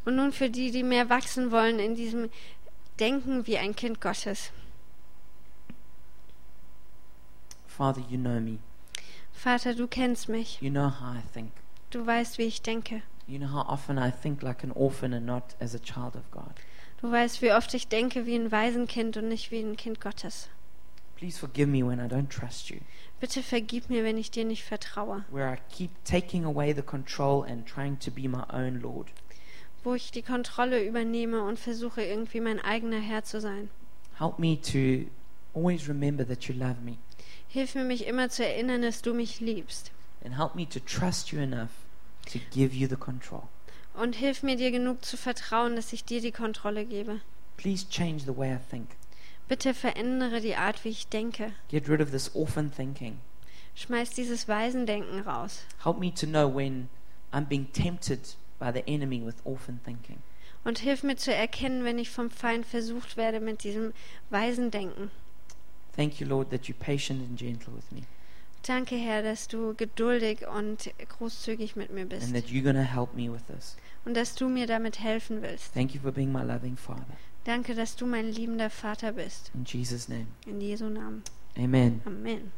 Und 0.04 0.16
nun 0.16 0.32
für 0.32 0.50
die, 0.50 0.70
die 0.70 0.82
mehr 0.82 1.08
wachsen 1.08 1.50
wollen 1.52 1.78
in 1.78 1.94
diesem 1.94 2.28
Denken 2.98 3.46
wie 3.46 3.56
ein 3.56 3.74
Kind 3.76 4.00
Gottes. 4.00 4.50
Father, 7.66 8.02
you 8.08 8.18
know 8.18 8.40
me. 8.40 8.58
Vater, 9.32 9.74
du 9.74 9.86
kennst 9.86 10.28
mich. 10.28 10.60
You 10.60 10.70
know 10.70 10.90
how 10.90 11.16
I 11.16 11.22
think. 11.32 11.52
Du 11.90 12.04
weißt, 12.06 12.38
wie 12.38 12.44
ich 12.44 12.62
denke. 12.62 13.02
You 13.26 13.38
know 13.38 13.52
how 13.52 13.66
often 13.68 13.96
I 13.96 14.10
think 14.10 14.42
like 14.42 14.62
an 14.64 14.72
orphan 14.72 15.14
and 15.14 15.24
not 15.24 15.54
as 15.60 15.74
a 15.74 15.78
child 15.78 16.16
of 16.16 16.30
God. 16.30 16.52
Du 17.00 17.10
weißt, 17.10 17.42
wie 17.42 17.52
oft 17.52 17.72
ich 17.74 17.88
denke 17.88 18.26
wie 18.26 18.36
ein 18.36 18.52
Waisenkind 18.52 19.16
und 19.16 19.28
nicht 19.28 19.50
wie 19.50 19.60
ein 19.60 19.76
Kind 19.76 20.00
Gottes. 20.00 20.48
Please 21.22 21.38
forgive 21.38 21.68
me 21.68 21.84
when 21.84 22.00
I 22.00 22.08
don't 22.08 22.28
trust 22.28 22.68
you, 22.68 22.80
Bitte 23.20 23.44
vergib 23.44 23.88
mir, 23.88 24.02
wenn 24.02 24.16
ich 24.18 24.32
dir 24.32 24.44
nicht 24.44 24.64
vertraue, 24.64 25.24
where 25.30 25.52
I 25.54 25.56
keep 25.72 25.90
taking 26.04 26.44
away 26.44 26.72
the 26.74 26.82
control 26.82 27.44
and 27.44 27.64
trying 27.64 27.96
to 28.00 28.10
be 28.10 28.26
my 28.28 28.42
own 28.52 28.80
Lord. 28.82 29.06
wo 29.84 29.94
ich 29.94 30.10
die 30.10 30.22
Kontrolle 30.22 30.84
übernehme 30.84 31.44
und 31.44 31.60
versuche 31.60 32.02
irgendwie 32.02 32.40
mein 32.40 32.58
eigener 32.58 32.98
Herr 32.98 33.22
zu 33.22 33.40
sein. 33.40 33.70
Help 34.18 34.40
me 34.40 34.60
to 34.60 35.08
always 35.54 35.86
remember 35.88 36.26
that 36.26 36.46
you 36.48 36.54
love 36.56 36.80
me, 36.84 36.96
Hilf 37.46 37.76
mir, 37.76 37.84
mich 37.84 38.08
immer 38.08 38.28
zu 38.28 38.44
erinnern, 38.44 38.82
dass 38.82 39.00
du 39.02 39.14
mich 39.14 39.38
liebst. 39.38 39.92
and 40.24 40.36
help 40.36 40.56
me 40.56 40.68
to 40.68 40.80
trust 40.80 41.30
you 41.30 41.38
enough 41.38 41.70
to 42.32 42.40
give 42.50 42.74
you 42.74 42.88
the 42.88 42.96
control. 42.96 43.44
Und 43.94 44.16
hilf 44.16 44.42
mir, 44.42 44.56
dir 44.56 44.72
genug 44.72 45.04
zu 45.04 45.16
vertrauen, 45.16 45.76
dass 45.76 45.92
ich 45.92 46.04
dir 46.04 46.20
die 46.20 46.32
Kontrolle 46.32 46.84
gebe. 46.84 47.20
Please 47.56 47.86
change 47.88 48.24
the 48.24 48.36
way 48.36 48.52
I 48.52 48.58
think. 48.70 48.88
Bitte 49.52 49.74
verändere 49.74 50.40
die 50.40 50.56
Art, 50.56 50.82
wie 50.82 50.88
ich 50.88 51.08
denke. 51.08 51.52
Get 51.68 51.86
rid 51.86 52.00
of 52.00 52.10
this 52.10 52.34
orphan 52.34 52.72
thinking. 52.72 53.18
Schmeiß 53.74 54.08
dieses 54.08 54.48
Waisendenken 54.48 55.20
raus. 55.20 55.66
Help 55.84 55.98
me 55.98 56.10
to 56.14 56.26
know 56.26 56.48
when 56.48 56.88
I'm 57.34 57.44
being 57.44 57.70
tempted 57.70 58.34
by 58.58 58.72
the 58.72 58.82
enemy 58.86 59.22
with 59.22 59.34
orphan 59.44 59.78
thinking. 59.84 60.22
Und 60.64 60.78
hilf 60.78 61.02
mir 61.02 61.16
zu 61.16 61.34
erkennen, 61.34 61.84
wenn 61.84 61.98
ich 61.98 62.08
vom 62.08 62.30
Feind 62.30 62.64
versucht 62.64 63.18
werde 63.18 63.40
mit 63.40 63.62
diesem 63.62 63.92
Waisendenken. 64.30 65.10
Thank 65.94 66.18
you, 66.18 66.26
Lord, 66.26 66.48
that 66.48 66.62
you're 66.62 66.78
patient 66.78 67.20
and 67.20 67.38
gentle 67.38 67.74
with 67.76 67.92
me, 67.92 68.04
Danke, 68.62 68.94
Herr, 68.96 69.22
dass 69.22 69.48
du 69.48 69.74
geduldig 69.74 70.46
und 70.48 70.90
großzügig 71.18 71.76
mit 71.76 71.92
mir 71.92 72.06
bist. 72.06 72.22
and 72.24 72.34
that 72.34 72.50
you're 72.50 72.62
going 72.62 72.74
to 72.74 72.90
help 72.90 73.12
me 73.14 73.30
with 73.30 73.44
this. 73.54 73.76
Und 74.06 74.14
dass 74.14 74.34
du 74.34 74.48
mir 74.48 74.66
damit 74.66 74.98
helfen 75.00 75.42
willst. 75.42 75.74
Thank 75.74 75.94
you 75.94 76.00
for 76.00 76.10
being 76.10 76.32
my 76.32 76.42
loving 76.42 76.78
Father. 76.78 77.18
Danke, 77.44 77.74
dass 77.74 77.96
du 77.96 78.06
mein 78.06 78.30
liebender 78.30 78.70
Vater 78.70 79.12
bist. 79.12 79.50
In 79.54 79.64
Jesus' 79.64 80.08
name, 80.08 80.26
In 80.46 80.60
Jesu 80.60 80.88
Namen. 80.88 81.22
amen. 81.58 82.00
Amen. 82.04 82.52